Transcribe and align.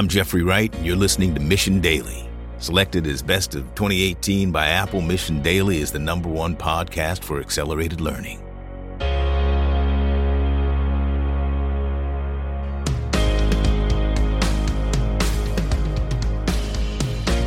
I'm 0.00 0.08
Jeffrey 0.08 0.42
Wright, 0.42 0.74
and 0.74 0.86
you're 0.86 0.96
listening 0.96 1.34
to 1.34 1.40
Mission 1.42 1.78
Daily. 1.78 2.26
Selected 2.56 3.06
as 3.06 3.20
Best 3.20 3.54
of 3.54 3.64
2018 3.74 4.50
by 4.50 4.68
Apple, 4.68 5.02
Mission 5.02 5.42
Daily 5.42 5.76
is 5.76 5.92
the 5.92 5.98
number 5.98 6.30
one 6.30 6.56
podcast 6.56 7.22
for 7.22 7.38
accelerated 7.38 8.00
learning. 8.00 8.38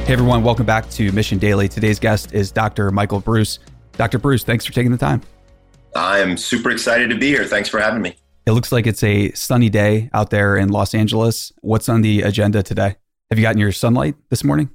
Hey 0.05 0.13
everyone, 0.13 0.43
welcome 0.43 0.67
back 0.67 0.88
to 0.91 1.11
Mission 1.11 1.39
Daily. 1.39 1.67
Today's 1.67 1.97
guest 1.97 2.35
is 2.35 2.51
Dr. 2.51 2.91
Michael 2.91 3.20
Breus. 3.20 3.57
Dr. 3.93 4.20
Breus, 4.20 4.43
thanks 4.43 4.63
for 4.63 4.73
taking 4.73 4.91
the 4.91 4.97
time. 4.99 5.21
I 5.95 6.20
am 6.20 6.38
super 6.38 6.70
excited 6.70 7.10
to 7.10 7.18
be 7.18 7.29
here. 7.29 7.46
Thanks 7.46 7.68
for 7.68 7.79
having 7.79 8.04
me. 8.04 8.15
It 8.46 8.52
looks 8.52 8.74
like 8.74 8.88
it's 8.88 9.04
a 9.04 9.32
sunny 9.32 9.70
day 9.70 10.10
out 10.14 10.29
there 10.29 10.57
in 10.57 10.68
Los 10.68 10.93
Angeles. 10.93 11.54
What's 11.61 11.88
on 11.88 12.01
the 12.01 12.24
agenda 12.24 12.61
today? 12.61 12.97
Have 13.29 13.39
you 13.39 13.43
gotten 13.43 13.60
your 13.60 13.71
sunlight 13.71 14.15
this 14.29 14.43
morning? 14.43 14.70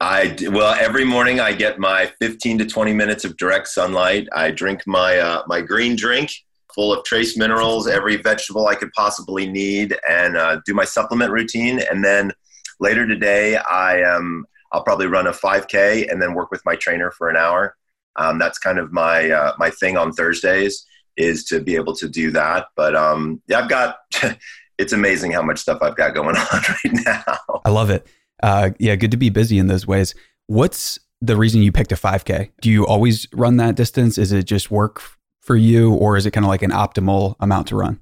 I 0.00 0.36
well 0.50 0.74
every 0.78 1.04
morning 1.04 1.40
I 1.40 1.52
get 1.52 1.78
my 1.78 2.12
15 2.20 2.58
to 2.58 2.66
20 2.66 2.92
minutes 2.92 3.24
of 3.24 3.36
direct 3.36 3.68
sunlight. 3.68 4.28
I 4.34 4.50
drink 4.50 4.82
my 4.86 5.18
uh, 5.18 5.42
my 5.46 5.60
green 5.60 5.94
drink 5.94 6.32
full 6.74 6.92
of 6.92 7.04
trace 7.04 7.38
minerals, 7.38 7.86
every 7.86 8.16
vegetable 8.16 8.66
I 8.66 8.74
could 8.74 8.92
possibly 8.92 9.46
need, 9.46 9.96
and 10.06 10.36
uh, 10.36 10.60
do 10.66 10.74
my 10.74 10.84
supplement 10.84 11.32
routine. 11.32 11.80
And 11.90 12.04
then 12.04 12.32
later 12.80 13.06
today, 13.06 13.56
I 13.56 14.00
am 14.00 14.44
I'll 14.72 14.82
probably 14.82 15.06
run 15.06 15.28
a 15.28 15.32
5K 15.32 16.10
and 16.10 16.20
then 16.20 16.34
work 16.34 16.50
with 16.50 16.60
my 16.66 16.74
trainer 16.74 17.12
for 17.12 17.30
an 17.30 17.36
hour. 17.36 17.76
Um, 18.16 18.38
that's 18.38 18.58
kind 18.58 18.78
of 18.78 18.92
my 18.92 19.30
uh, 19.30 19.52
my 19.58 19.70
thing 19.70 19.96
on 19.96 20.12
Thursdays 20.12 20.84
is 21.16 21.44
to 21.44 21.60
be 21.60 21.74
able 21.74 21.94
to 21.96 22.08
do 22.08 22.30
that. 22.32 22.66
But 22.76 22.94
um, 22.96 23.42
yeah, 23.46 23.60
I've 23.60 23.68
got. 23.68 23.98
it's 24.78 24.92
amazing 24.92 25.32
how 25.32 25.42
much 25.42 25.58
stuff 25.58 25.78
I've 25.80 25.96
got 25.96 26.14
going 26.14 26.36
on 26.36 26.46
right 26.52 27.04
now. 27.06 27.60
I 27.64 27.70
love 27.70 27.90
it. 27.90 28.06
Uh, 28.42 28.70
yeah, 28.78 28.94
good 28.96 29.10
to 29.10 29.16
be 29.16 29.30
busy 29.30 29.58
in 29.58 29.68
those 29.68 29.86
ways. 29.86 30.14
What's 30.46 30.98
the 31.20 31.36
reason 31.36 31.62
you 31.62 31.72
picked 31.72 31.92
a 31.92 31.96
5K? 31.96 32.50
Do 32.60 32.70
you 32.70 32.86
always 32.86 33.26
run 33.32 33.56
that 33.56 33.74
distance? 33.74 34.18
Is 34.18 34.32
it 34.32 34.44
just 34.44 34.70
work 34.70 35.02
for 35.40 35.56
you, 35.56 35.94
or 35.94 36.16
is 36.16 36.26
it 36.26 36.32
kind 36.32 36.44
of 36.44 36.48
like 36.48 36.62
an 36.62 36.72
optimal 36.72 37.36
amount 37.40 37.68
to 37.68 37.76
run? 37.76 38.00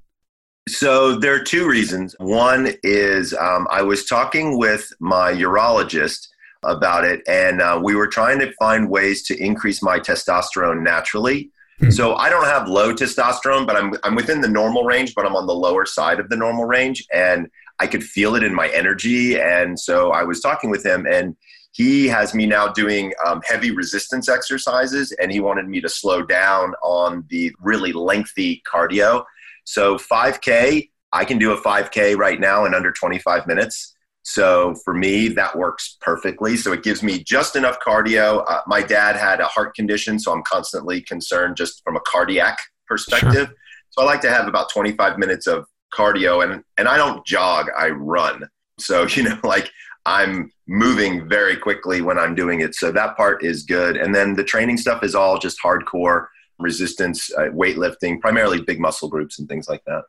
So 0.69 1.17
there 1.17 1.35
are 1.35 1.43
two 1.43 1.69
reasons. 1.69 2.17
One 2.19 2.71
is 2.83 3.35
um, 3.35 3.69
I 3.71 3.83
was 3.83 4.07
talking 4.07 4.59
with 4.59 4.91
my 4.99 5.33
urologist 5.33 6.29
about 6.65 7.05
it, 7.05 7.21
and 7.29 7.61
uh, 7.61 7.79
we 7.83 7.95
were 7.95 8.07
trying 8.07 8.39
to 8.39 8.51
find 8.53 8.89
ways 8.89 9.23
to 9.25 9.39
increase 9.39 9.83
my 9.83 10.01
testosterone 10.01 10.83
naturally. 10.83 11.51
Hmm. 11.81 11.91
So 11.91 12.15
I 12.15 12.29
don't 12.29 12.45
have 12.45 12.69
low 12.69 12.95
testosterone, 12.95 13.67
but 13.67 13.77
I'm 13.77 13.95
I'm 14.05 14.15
within 14.15 14.41
the 14.41 14.49
normal 14.49 14.85
range, 14.85 15.15
but 15.15 15.27
I'm 15.27 15.37
on 15.37 15.47
the 15.47 15.55
lower 15.55 15.87
side 15.87 16.21
of 16.21 16.29
the 16.29 16.37
normal 16.37 16.65
range, 16.65 17.05
and 17.13 17.49
I 17.81 17.87
could 17.87 18.05
feel 18.05 18.37
it 18.37 18.43
in 18.43 18.55
my 18.55 18.69
energy. 18.69 19.41
And 19.41 19.79
so 19.79 20.13
I 20.13 20.23
was 20.23 20.41
talking 20.41 20.71
with 20.71 20.85
him, 20.85 21.07
and 21.07 21.37
he 21.73 22.07
has 22.07 22.35
me 22.35 22.47
now 22.47 22.69
doing 22.69 23.13
um, 23.27 23.41
heavy 23.45 23.73
resistance 23.73 24.29
exercises, 24.29 25.13
and 25.21 25.33
he 25.33 25.41
wanted 25.41 25.69
me 25.69 25.81
to 25.81 25.89
slow 25.89 26.23
down 26.23 26.75
on 26.85 27.25
the 27.31 27.53
really 27.61 27.93
lengthy 27.93 28.63
cardio. 28.65 29.25
So 29.65 29.97
5K, 29.97 30.91
I 31.13 31.25
can 31.25 31.39
do 31.39 31.53
a 31.53 31.61
5K 31.61 32.17
right 32.17 32.39
now 32.39 32.65
in 32.65 32.75
under 32.75 32.93
25 32.93 33.49
minutes. 33.49 33.94
So 34.25 34.75
for 34.85 34.95
me, 34.95 35.29
that 35.29 35.57
works 35.57 35.99
perfectly. 36.01 36.57
So 36.57 36.73
it 36.73 36.83
gives 36.83 37.03
me 37.03 37.23
just 37.23 37.57
enough 37.57 37.77
cardio. 37.87 38.43
Uh, 38.49 38.61
my 38.67 38.83
dad 38.83 39.17
had 39.17 39.41
a 39.41 39.47
heart 39.47 39.75
condition, 39.75 40.19
so 40.19 40.33
I'm 40.33 40.43
constantly 40.43 41.03
concerned 41.03 41.57
just 41.57 41.83
from 41.85 41.97
a 41.97 42.01
cardiac 42.01 42.59
perspective. 42.89 43.49
Sure. 43.49 43.57
So 43.91 44.03
I 44.03 44.07
like 44.07 44.23
to 44.23 44.31
have 44.31 44.49
about 44.49 44.71
25 44.71 45.19
minutes 45.19 45.47
of 45.47 45.67
cardio, 45.93 46.43
and 46.43 46.65
and 46.79 46.89
I 46.89 46.97
don't 46.97 47.25
jog, 47.27 47.67
I 47.79 47.91
run. 47.91 48.49
So 48.81 49.07
you 49.09 49.25
know, 49.25 49.39
like 49.45 49.71
I'm 50.07 50.51
moving 50.67 51.29
very 51.29 51.57
quickly 51.57 52.01
when 52.01 52.19
I'm 52.19 52.35
doing 52.35 52.61
it. 52.61 52.75
So 52.75 52.91
that 52.93 53.17
part 53.17 53.45
is 53.45 53.63
good. 53.63 53.97
And 53.97 54.15
then 54.15 54.35
the 54.35 54.45
training 54.45 54.79
stuff 54.79 55.05
is 55.05 55.15
all 55.15 55.39
just 55.39 55.59
hardcore 55.63 56.27
resistance, 56.59 57.31
uh, 57.35 57.51
weightlifting, 57.51 58.21
primarily 58.21 58.63
big 58.63 58.81
muscle 58.81 59.09
groups 59.09 59.39
and 59.39 59.49
things 59.49 59.69
like 59.69 59.83
that. 59.87 60.03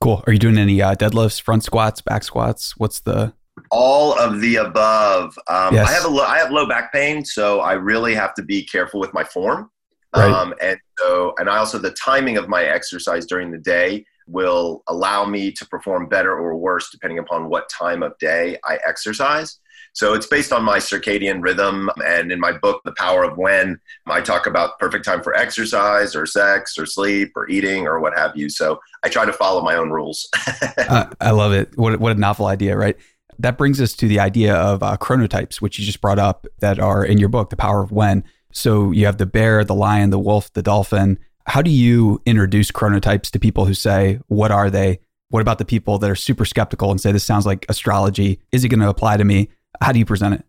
Cool. 0.00 0.22
Are 0.26 0.32
you 0.32 0.38
doing 0.38 0.58
any 0.58 0.82
uh, 0.82 0.94
deadlifts, 0.94 1.40
front 1.40 1.62
squats, 1.62 2.00
back 2.00 2.24
squats? 2.24 2.76
What's 2.76 3.00
the 3.00 3.34
all 3.72 4.16
of 4.18 4.40
the 4.40 4.56
above. 4.56 5.36
Um, 5.48 5.74
yes. 5.74 5.88
I 5.88 5.92
have 5.92 6.04
a 6.04 6.08
lo- 6.08 6.24
I 6.24 6.38
have 6.38 6.52
low 6.52 6.66
back 6.66 6.92
pain, 6.92 7.24
so 7.24 7.60
I 7.60 7.72
really 7.72 8.14
have 8.14 8.34
to 8.34 8.42
be 8.42 8.62
careful 8.62 9.00
with 9.00 9.12
my 9.14 9.24
form. 9.24 9.70
Right. 10.14 10.30
Um, 10.30 10.52
and 10.60 10.78
so, 10.98 11.34
and 11.38 11.48
I 11.48 11.56
also 11.56 11.78
the 11.78 11.92
timing 11.92 12.36
of 12.36 12.48
my 12.48 12.64
exercise 12.64 13.24
during 13.24 13.50
the 13.50 13.58
day 13.58 14.04
will 14.28 14.82
allow 14.88 15.24
me 15.24 15.50
to 15.50 15.66
perform 15.66 16.06
better 16.06 16.32
or 16.32 16.54
worse 16.56 16.90
depending 16.90 17.18
upon 17.18 17.48
what 17.48 17.68
time 17.70 18.02
of 18.02 18.16
day 18.18 18.58
I 18.64 18.78
exercise. 18.86 19.58
So 19.94 20.14
it's 20.14 20.26
based 20.26 20.52
on 20.52 20.64
my 20.64 20.78
circadian 20.78 21.42
rhythm. 21.42 21.90
And 22.04 22.32
in 22.32 22.40
my 22.40 22.52
book, 22.52 22.80
The 22.84 22.94
Power 22.96 23.24
of 23.24 23.36
When, 23.36 23.78
I 24.06 24.20
talk 24.20 24.46
about 24.46 24.78
perfect 24.78 25.04
time 25.04 25.22
for 25.22 25.34
exercise 25.34 26.16
or 26.16 26.24
sex 26.24 26.78
or 26.78 26.86
sleep 26.86 27.32
or 27.36 27.48
eating 27.48 27.86
or 27.86 28.00
what 28.00 28.16
have 28.16 28.34
you. 28.34 28.48
So 28.48 28.80
I 29.02 29.08
try 29.08 29.26
to 29.26 29.32
follow 29.32 29.62
my 29.62 29.74
own 29.74 29.90
rules. 29.90 30.28
uh, 30.78 31.06
I 31.20 31.30
love 31.30 31.52
it. 31.52 31.76
What, 31.76 32.00
what 32.00 32.16
a 32.16 32.18
novel 32.18 32.46
idea, 32.46 32.76
right? 32.76 32.96
That 33.38 33.58
brings 33.58 33.80
us 33.80 33.94
to 33.94 34.08
the 34.08 34.20
idea 34.20 34.54
of 34.54 34.82
uh, 34.82 34.96
chronotypes, 34.98 35.56
which 35.60 35.78
you 35.78 35.84
just 35.84 36.00
brought 36.00 36.18
up 36.18 36.46
that 36.60 36.78
are 36.78 37.04
in 37.04 37.18
your 37.18 37.28
book, 37.28 37.50
The 37.50 37.56
Power 37.56 37.82
of 37.82 37.92
When. 37.92 38.24
So 38.52 38.90
you 38.90 39.06
have 39.06 39.16
the 39.16 39.26
bear, 39.26 39.64
the 39.64 39.74
lion, 39.74 40.10
the 40.10 40.18
wolf, 40.18 40.52
the 40.52 40.62
dolphin. 40.62 41.18
How 41.46 41.62
do 41.62 41.70
you 41.70 42.20
introduce 42.26 42.70
chronotypes 42.70 43.30
to 43.30 43.38
people 43.38 43.64
who 43.64 43.74
say, 43.74 44.20
what 44.28 44.50
are 44.50 44.70
they? 44.70 45.00
What 45.30 45.40
about 45.40 45.58
the 45.58 45.64
people 45.64 45.98
that 45.98 46.10
are 46.10 46.14
super 46.14 46.44
skeptical 46.44 46.90
and 46.90 47.00
say, 47.00 47.10
this 47.10 47.24
sounds 47.24 47.46
like 47.46 47.64
astrology? 47.68 48.40
Is 48.52 48.64
it 48.64 48.68
going 48.68 48.80
to 48.80 48.88
apply 48.88 49.16
to 49.16 49.24
me? 49.24 49.48
How 49.80 49.92
do 49.92 49.98
you 49.98 50.04
present 50.04 50.34
it? 50.34 50.44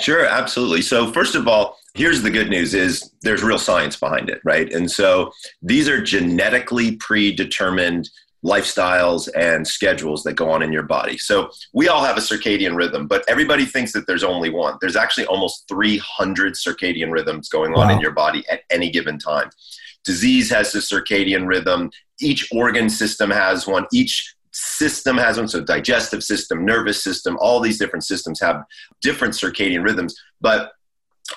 Sure, 0.00 0.24
absolutely. 0.24 0.82
So 0.82 1.12
first 1.12 1.34
of 1.34 1.46
all, 1.46 1.78
here's 1.94 2.22
the 2.22 2.30
good 2.30 2.48
news 2.48 2.74
is 2.74 3.12
there's 3.22 3.42
real 3.42 3.58
science 3.58 3.96
behind 3.96 4.30
it, 4.30 4.40
right? 4.42 4.72
And 4.72 4.90
so 4.90 5.32
these 5.60 5.88
are 5.88 6.02
genetically 6.02 6.96
predetermined 6.96 8.08
lifestyles 8.44 9.28
and 9.36 9.66
schedules 9.66 10.24
that 10.24 10.34
go 10.34 10.50
on 10.50 10.62
in 10.62 10.72
your 10.72 10.82
body. 10.82 11.16
So 11.16 11.50
we 11.72 11.88
all 11.88 12.04
have 12.04 12.16
a 12.16 12.20
circadian 12.20 12.74
rhythm, 12.74 13.06
but 13.06 13.24
everybody 13.28 13.64
thinks 13.64 13.92
that 13.92 14.06
there's 14.06 14.24
only 14.24 14.50
one. 14.50 14.76
There's 14.80 14.96
actually 14.96 15.26
almost 15.26 15.68
300 15.68 16.54
circadian 16.54 17.12
rhythms 17.12 17.48
going 17.48 17.72
on 17.74 17.88
wow. 17.88 17.94
in 17.94 18.00
your 18.00 18.10
body 18.10 18.44
at 18.50 18.62
any 18.70 18.90
given 18.90 19.18
time. 19.18 19.50
Disease 20.04 20.50
has 20.50 20.74
a 20.74 20.78
circadian 20.78 21.46
rhythm. 21.46 21.90
Each 22.20 22.48
organ 22.52 22.90
system 22.90 23.30
has 23.30 23.66
one. 23.66 23.86
Each 23.92 24.34
system 24.50 25.16
has 25.16 25.36
one. 25.36 25.46
So 25.46 25.62
digestive 25.62 26.24
system, 26.24 26.64
nervous 26.64 27.02
system, 27.02 27.38
all 27.40 27.60
these 27.60 27.78
different 27.78 28.04
systems 28.04 28.40
have 28.40 28.64
different 29.00 29.34
circadian 29.34 29.84
rhythms. 29.84 30.16
But 30.40 30.72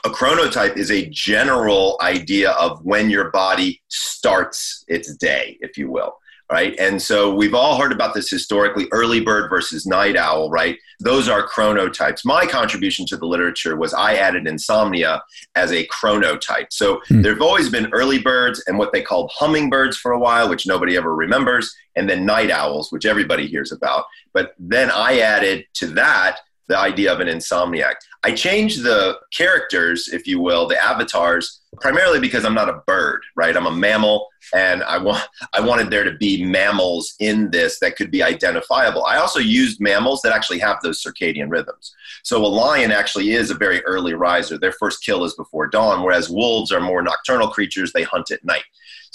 a 0.03 0.09
chronotype 0.09 0.75
is 0.75 0.89
a 0.89 1.07
general 1.11 1.99
idea 2.01 2.51
of 2.51 2.83
when 2.83 3.11
your 3.11 3.29
body 3.29 3.83
starts 3.89 4.83
its 4.87 5.15
day, 5.17 5.57
if 5.61 5.77
you 5.77 5.91
will 5.91 6.15
right? 6.51 6.75
And 6.77 7.01
so 7.01 7.33
we've 7.33 7.55
all 7.55 7.79
heard 7.79 7.91
about 7.91 8.13
this 8.13 8.29
historically 8.29 8.87
early 8.91 9.19
bird 9.19 9.49
versus 9.49 9.85
night 9.85 10.15
owl, 10.15 10.49
right? 10.49 10.77
Those 10.99 11.27
are 11.27 11.47
chronotypes. 11.47 12.23
My 12.23 12.45
contribution 12.45 13.05
to 13.07 13.17
the 13.17 13.25
literature 13.25 13.75
was 13.75 13.93
I 13.93 14.15
added 14.15 14.47
insomnia 14.47 15.23
as 15.55 15.71
a 15.71 15.87
chronotype. 15.87 16.67
So 16.69 17.01
hmm. 17.07 17.21
there 17.21 17.33
have 17.33 17.41
always 17.41 17.69
been 17.69 17.91
early 17.93 18.19
birds 18.19 18.63
and 18.67 18.77
what 18.77 18.93
they 18.93 19.01
called 19.01 19.31
hummingbirds 19.33 19.97
for 19.97 20.11
a 20.11 20.19
while, 20.19 20.47
which 20.47 20.67
nobody 20.67 20.95
ever 20.95 21.15
remembers, 21.15 21.75
and 21.95 22.09
then 22.09 22.25
night 22.25 22.51
owls, 22.51 22.91
which 22.91 23.05
everybody 23.05 23.47
hears 23.47 23.71
about. 23.71 24.05
But 24.33 24.53
then 24.59 24.91
I 24.91 25.19
added 25.19 25.65
to 25.75 25.87
that 25.87 26.41
the 26.67 26.77
idea 26.77 27.13
of 27.13 27.19
an 27.19 27.27
insomniac. 27.27 27.95
I 28.23 28.31
changed 28.31 28.83
the 28.83 29.19
characters, 29.31 30.07
if 30.07 30.25
you 30.25 30.39
will, 30.39 30.67
the 30.67 30.83
avatars, 30.83 31.61
primarily 31.79 32.19
because 32.19 32.45
I'm 32.45 32.53
not 32.53 32.69
a 32.69 32.81
bird, 32.85 33.21
right? 33.35 33.55
I'm 33.55 33.65
a 33.65 33.71
mammal, 33.71 34.27
and 34.53 34.83
I 34.83 34.97
want 34.97 35.23
I 35.53 35.61
wanted 35.61 35.89
there 35.89 36.03
to 36.03 36.13
be 36.17 36.43
mammals 36.43 37.13
in 37.19 37.51
this 37.51 37.79
that 37.79 37.95
could 37.95 38.11
be 38.11 38.23
identifiable. 38.23 39.05
I 39.05 39.17
also 39.17 39.39
used 39.39 39.79
mammals 39.79 40.21
that 40.21 40.33
actually 40.33 40.59
have 40.59 40.81
those 40.81 41.03
circadian 41.03 41.49
rhythms. 41.49 41.93
So 42.23 42.43
a 42.43 42.47
lion 42.47 42.91
actually 42.91 43.31
is 43.31 43.51
a 43.51 43.55
very 43.55 43.83
early 43.85 44.13
riser. 44.13 44.57
Their 44.57 44.71
first 44.71 45.03
kill 45.03 45.23
is 45.23 45.33
before 45.35 45.67
dawn, 45.67 46.03
whereas 46.03 46.29
wolves 46.29 46.71
are 46.71 46.81
more 46.81 47.01
nocturnal 47.01 47.49
creatures. 47.49 47.93
They 47.93 48.03
hunt 48.03 48.31
at 48.31 48.43
night. 48.43 48.63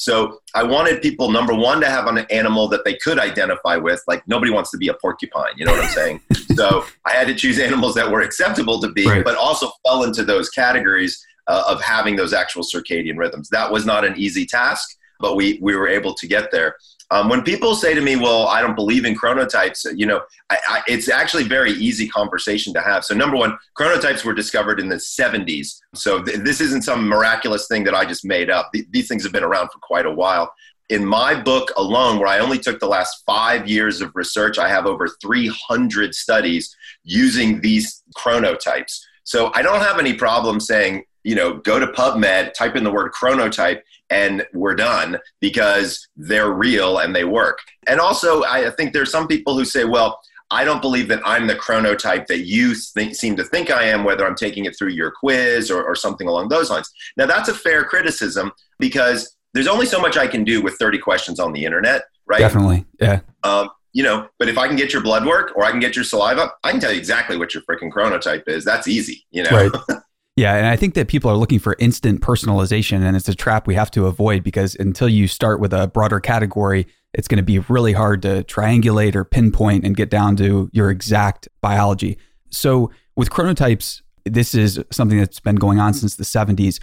So 0.00 0.40
I 0.54 0.62
wanted 0.62 1.02
people, 1.02 1.30
number 1.30 1.54
one, 1.54 1.78
to 1.82 1.86
have 1.86 2.06
an 2.06 2.24
animal 2.30 2.68
that 2.68 2.86
they 2.86 2.94
could 2.94 3.18
identify 3.18 3.76
with. 3.76 4.02
Like 4.08 4.26
nobody 4.26 4.50
wants 4.50 4.70
to 4.70 4.78
be 4.78 4.88
a 4.88 4.94
porcupine, 4.94 5.52
you 5.58 5.66
know 5.66 5.72
what 5.72 5.84
I'm 5.84 5.90
saying? 5.90 6.20
so 6.54 6.86
I 7.04 7.12
had 7.12 7.26
to 7.26 7.34
choose 7.34 7.58
animals 7.58 7.94
that 7.96 8.10
were 8.10 8.22
acceptable 8.22 8.80
to 8.80 8.88
be, 8.88 9.06
right. 9.06 9.22
but 9.22 9.36
also 9.36 9.70
fell 9.86 10.04
into 10.04 10.24
those 10.24 10.48
categories 10.48 11.22
uh, 11.50 11.64
of 11.66 11.82
having 11.82 12.14
those 12.14 12.32
actual 12.32 12.62
circadian 12.62 13.18
rhythms. 13.18 13.48
That 13.48 13.72
was 13.72 13.84
not 13.84 14.04
an 14.04 14.14
easy 14.16 14.46
task, 14.46 14.96
but 15.18 15.34
we, 15.34 15.58
we 15.60 15.74
were 15.74 15.88
able 15.88 16.14
to 16.14 16.26
get 16.28 16.52
there. 16.52 16.76
Um, 17.12 17.28
when 17.28 17.42
people 17.42 17.74
say 17.74 17.92
to 17.92 18.00
me, 18.00 18.14
"Well, 18.14 18.46
I 18.46 18.60
don't 18.62 18.76
believe 18.76 19.04
in 19.04 19.16
chronotypes," 19.16 19.84
you 19.96 20.06
know, 20.06 20.20
I, 20.48 20.58
I, 20.68 20.82
it's 20.86 21.08
actually 21.08 21.42
very 21.42 21.72
easy 21.72 22.06
conversation 22.06 22.72
to 22.74 22.80
have. 22.80 23.04
So, 23.04 23.16
number 23.16 23.36
one, 23.36 23.58
chronotypes 23.76 24.24
were 24.24 24.32
discovered 24.32 24.78
in 24.78 24.88
the 24.88 25.00
'70s, 25.18 25.80
so 25.92 26.22
th- 26.22 26.38
this 26.38 26.60
isn't 26.60 26.82
some 26.82 27.08
miraculous 27.08 27.66
thing 27.66 27.82
that 27.82 27.96
I 27.96 28.04
just 28.04 28.24
made 28.24 28.48
up. 28.48 28.70
Th- 28.72 28.86
these 28.90 29.08
things 29.08 29.24
have 29.24 29.32
been 29.32 29.42
around 29.42 29.70
for 29.72 29.80
quite 29.80 30.06
a 30.06 30.14
while. 30.22 30.52
in 30.88 31.04
my 31.04 31.40
book 31.40 31.72
alone, 31.76 32.18
where 32.18 32.26
I 32.28 32.40
only 32.40 32.58
took 32.58 32.78
the 32.80 32.92
last 32.98 33.22
five 33.24 33.68
years 33.68 34.00
of 34.00 34.10
research, 34.16 34.58
I 34.58 34.68
have 34.68 34.86
over 34.86 35.06
300 35.06 36.14
studies 36.14 36.76
using 37.04 37.60
these 37.60 38.02
chronotypes. 38.16 38.94
So 39.22 39.52
I 39.54 39.62
don't 39.62 39.82
have 39.88 40.00
any 40.00 40.14
problem 40.14 40.58
saying, 40.58 41.04
you 41.24 41.34
know, 41.34 41.58
go 41.58 41.78
to 41.78 41.86
PubMed, 41.86 42.52
type 42.54 42.76
in 42.76 42.84
the 42.84 42.90
word 42.90 43.12
chronotype, 43.12 43.82
and 44.10 44.46
we're 44.52 44.74
done 44.74 45.18
because 45.40 46.08
they're 46.16 46.50
real 46.52 46.98
and 46.98 47.14
they 47.14 47.24
work. 47.24 47.58
And 47.86 48.00
also, 48.00 48.42
I 48.44 48.70
think 48.70 48.92
there's 48.92 49.10
some 49.10 49.28
people 49.28 49.56
who 49.56 49.64
say, 49.64 49.84
well, 49.84 50.20
I 50.50 50.64
don't 50.64 50.82
believe 50.82 51.08
that 51.08 51.22
I'm 51.24 51.46
the 51.46 51.54
chronotype 51.54 52.26
that 52.26 52.40
you 52.40 52.74
think, 52.74 53.14
seem 53.14 53.36
to 53.36 53.44
think 53.44 53.70
I 53.70 53.84
am, 53.84 54.02
whether 54.02 54.26
I'm 54.26 54.34
taking 54.34 54.64
it 54.64 54.76
through 54.76 54.90
your 54.90 55.12
quiz 55.12 55.70
or, 55.70 55.84
or 55.84 55.94
something 55.94 56.26
along 56.26 56.48
those 56.48 56.70
lines. 56.70 56.90
Now, 57.16 57.26
that's 57.26 57.48
a 57.48 57.54
fair 57.54 57.84
criticism 57.84 58.50
because 58.80 59.36
there's 59.54 59.68
only 59.68 59.86
so 59.86 60.00
much 60.00 60.16
I 60.16 60.26
can 60.26 60.42
do 60.42 60.60
with 60.60 60.74
30 60.74 60.98
questions 60.98 61.38
on 61.38 61.52
the 61.52 61.64
internet, 61.64 62.02
right? 62.26 62.40
Definitely. 62.40 62.84
Yeah. 63.00 63.20
Um, 63.44 63.70
you 63.92 64.02
know, 64.02 64.28
but 64.38 64.48
if 64.48 64.58
I 64.58 64.66
can 64.66 64.76
get 64.76 64.92
your 64.92 65.02
blood 65.02 65.26
work 65.26 65.52
or 65.56 65.64
I 65.64 65.70
can 65.70 65.80
get 65.80 65.96
your 65.96 66.04
saliva, 66.04 66.52
I 66.62 66.70
can 66.70 66.80
tell 66.80 66.92
you 66.92 66.98
exactly 66.98 67.36
what 67.36 67.54
your 67.54 67.62
freaking 67.64 67.90
chronotype 67.90 68.48
is. 68.48 68.64
That's 68.64 68.88
easy, 68.88 69.24
you 69.30 69.44
know? 69.44 69.50
Right. 69.50 69.99
Yeah, 70.36 70.54
and 70.54 70.66
I 70.66 70.76
think 70.76 70.94
that 70.94 71.08
people 71.08 71.30
are 71.30 71.36
looking 71.36 71.58
for 71.58 71.76
instant 71.78 72.20
personalization, 72.20 73.02
and 73.02 73.16
it's 73.16 73.28
a 73.28 73.34
trap 73.34 73.66
we 73.66 73.74
have 73.74 73.90
to 73.92 74.06
avoid 74.06 74.42
because 74.42 74.74
until 74.76 75.08
you 75.08 75.28
start 75.28 75.60
with 75.60 75.72
a 75.72 75.88
broader 75.88 76.20
category, 76.20 76.86
it's 77.12 77.28
going 77.28 77.38
to 77.38 77.42
be 77.42 77.58
really 77.58 77.92
hard 77.92 78.22
to 78.22 78.44
triangulate 78.44 79.14
or 79.16 79.24
pinpoint 79.24 79.84
and 79.84 79.96
get 79.96 80.10
down 80.10 80.36
to 80.36 80.70
your 80.72 80.90
exact 80.90 81.48
biology. 81.60 82.16
So, 82.50 82.90
with 83.16 83.30
chronotypes, 83.30 84.02
this 84.24 84.54
is 84.54 84.82
something 84.90 85.18
that's 85.18 85.40
been 85.40 85.56
going 85.56 85.78
on 85.80 85.92
since 85.94 86.16
the 86.16 86.24
70s. 86.24 86.80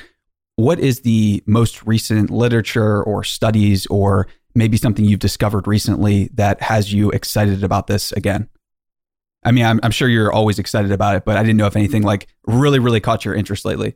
What 0.57 0.79
is 0.79 1.01
the 1.01 1.41
most 1.45 1.85
recent 1.87 2.29
literature 2.29 3.01
or 3.03 3.23
studies, 3.23 3.85
or 3.87 4.27
maybe 4.55 4.75
something 4.75 5.05
you've 5.05 5.19
discovered 5.19 5.67
recently 5.67 6.29
that 6.33 6.61
has 6.61 6.91
you 6.91 7.11
excited 7.11 7.63
about 7.63 7.87
this 7.87 8.11
again? 8.11 8.49
I 9.47 9.51
mean, 9.51 9.65
I'm, 9.65 9.79
I'm 9.81 9.91
sure 9.91 10.09
you're 10.09 10.31
always 10.31 10.59
excited 10.59 10.91
about 10.91 11.15
it, 11.15 11.23
but 11.23 11.37
I 11.37 11.41
didn't 11.41 11.55
know 11.55 11.67
if 11.67 11.77
anything 11.77 12.03
like 12.03 12.27
really, 12.45 12.79
really 12.79 12.99
caught 12.99 13.23
your 13.23 13.33
interest 13.33 13.63
lately. 13.63 13.95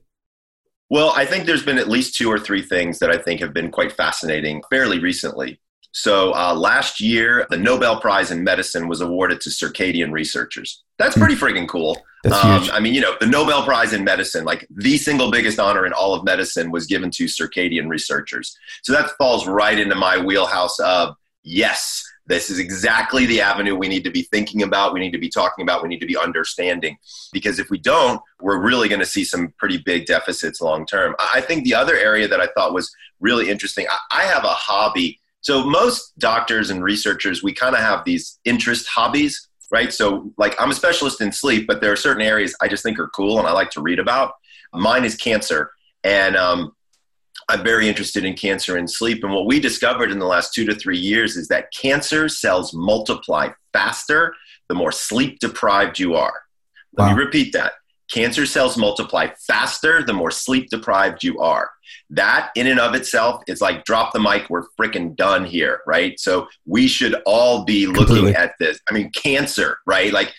Well, 0.89 1.11
I 1.13 1.25
think 1.25 1.45
there's 1.45 1.63
been 1.63 1.77
at 1.77 1.89
least 1.89 2.15
two 2.15 2.31
or 2.31 2.39
three 2.39 2.61
things 2.61 2.99
that 2.99 3.11
I 3.11 3.17
think 3.17 3.41
have 3.41 3.53
been 3.53 3.69
quite 3.69 3.91
fascinating 3.91 4.63
fairly 4.69 4.99
recently. 4.99 5.59
So 5.91 6.33
uh, 6.33 6.55
last 6.55 7.01
year, 7.01 7.47
the 7.49 7.57
Nobel 7.57 7.99
Prize 7.99 8.31
in 8.31 8.45
Medicine 8.45 8.87
was 8.87 9.01
awarded 9.01 9.41
to 9.41 9.49
circadian 9.49 10.13
researchers. 10.13 10.83
That's 10.97 11.17
pretty 11.17 11.35
hmm. 11.35 11.43
freaking 11.43 11.67
cool. 11.67 11.97
Um, 12.23 12.69
I 12.71 12.79
mean, 12.79 12.93
you 12.93 13.01
know, 13.01 13.15
the 13.19 13.25
Nobel 13.25 13.65
Prize 13.65 13.91
in 13.91 14.05
Medicine, 14.05 14.45
like 14.45 14.65
the 14.69 14.95
single 14.97 15.31
biggest 15.31 15.59
honor 15.59 15.85
in 15.85 15.91
all 15.91 16.13
of 16.13 16.23
medicine, 16.23 16.71
was 16.71 16.85
given 16.85 17.09
to 17.11 17.25
circadian 17.25 17.89
researchers. 17.89 18.55
So 18.83 18.93
that 18.93 19.09
falls 19.17 19.47
right 19.47 19.77
into 19.77 19.95
my 19.95 20.17
wheelhouse 20.17 20.79
of 20.79 21.15
yes, 21.43 22.03
this 22.31 22.49
is 22.49 22.59
exactly 22.59 23.25
the 23.25 23.41
avenue 23.41 23.75
we 23.75 23.89
need 23.89 24.05
to 24.05 24.09
be 24.09 24.21
thinking 24.21 24.63
about, 24.63 24.93
we 24.93 25.01
need 25.01 25.11
to 25.11 25.17
be 25.17 25.27
talking 25.27 25.63
about, 25.63 25.83
we 25.83 25.89
need 25.89 25.99
to 25.99 26.05
be 26.05 26.17
understanding. 26.17 26.97
Because 27.33 27.59
if 27.59 27.69
we 27.69 27.77
don't, 27.77 28.21
we're 28.39 28.61
really 28.61 28.87
going 28.87 29.01
to 29.01 29.05
see 29.05 29.25
some 29.25 29.53
pretty 29.57 29.77
big 29.77 30.05
deficits 30.05 30.61
long 30.61 30.85
term. 30.85 31.13
I 31.19 31.41
think 31.41 31.65
the 31.65 31.75
other 31.75 31.95
area 31.95 32.29
that 32.29 32.39
I 32.39 32.47
thought 32.55 32.73
was 32.73 32.89
really 33.19 33.49
interesting, 33.49 33.85
I 34.11 34.23
have 34.23 34.45
a 34.45 34.47
hobby. 34.47 35.19
So 35.41 35.65
most 35.65 36.17
doctors 36.19 36.69
and 36.69 36.81
researchers, 36.81 37.43
we 37.43 37.51
kind 37.51 37.75
of 37.75 37.81
have 37.81 38.05
these 38.05 38.39
interest 38.45 38.87
hobbies, 38.87 39.49
right? 39.69 39.91
So, 39.91 40.31
like, 40.37 40.55
I'm 40.57 40.71
a 40.71 40.75
specialist 40.75 41.19
in 41.19 41.33
sleep, 41.33 41.67
but 41.67 41.81
there 41.81 41.91
are 41.91 41.97
certain 41.97 42.21
areas 42.21 42.55
I 42.61 42.69
just 42.69 42.81
think 42.81 42.97
are 42.97 43.09
cool 43.09 43.39
and 43.39 43.47
I 43.47 43.51
like 43.51 43.71
to 43.71 43.81
read 43.81 43.99
about. 43.99 44.35
Mine 44.73 45.03
is 45.03 45.17
cancer. 45.17 45.71
And 46.05 46.37
um, 46.37 46.73
I'm 47.51 47.63
very 47.63 47.89
interested 47.89 48.23
in 48.23 48.33
cancer 48.33 48.77
and 48.77 48.89
sleep. 48.89 49.23
And 49.23 49.33
what 49.33 49.45
we 49.45 49.59
discovered 49.59 50.09
in 50.09 50.19
the 50.19 50.25
last 50.25 50.53
two 50.53 50.65
to 50.65 50.73
three 50.73 50.97
years 50.97 51.35
is 51.35 51.49
that 51.49 51.71
cancer 51.73 52.29
cells 52.29 52.73
multiply 52.73 53.49
faster 53.73 54.33
the 54.69 54.75
more 54.75 54.93
sleep 54.93 55.39
deprived 55.39 55.99
you 55.99 56.15
are. 56.15 56.43
Let 56.97 57.09
wow. 57.09 57.15
me 57.15 57.23
repeat 57.23 57.51
that. 57.51 57.73
Cancer 58.09 58.45
cells 58.45 58.77
multiply 58.77 59.27
faster 59.47 60.01
the 60.01 60.13
more 60.13 60.31
sleep 60.31 60.69
deprived 60.69 61.23
you 61.23 61.39
are. 61.39 61.69
That 62.09 62.51
in 62.55 62.67
and 62.67 62.79
of 62.79 62.95
itself 62.95 63.43
is 63.47 63.59
like 63.59 63.83
drop 63.83 64.13
the 64.13 64.19
mic, 64.21 64.49
we're 64.49 64.67
freaking 64.79 65.13
done 65.15 65.43
here, 65.43 65.81
right? 65.85 66.17
So 66.19 66.47
we 66.65 66.87
should 66.87 67.15
all 67.25 67.65
be 67.65 67.85
looking 67.85 68.05
Completely. 68.05 68.35
at 68.35 68.53
this. 68.59 68.79
I 68.89 68.93
mean, 68.93 69.11
cancer, 69.11 69.77
right? 69.85 70.13
Like 70.13 70.31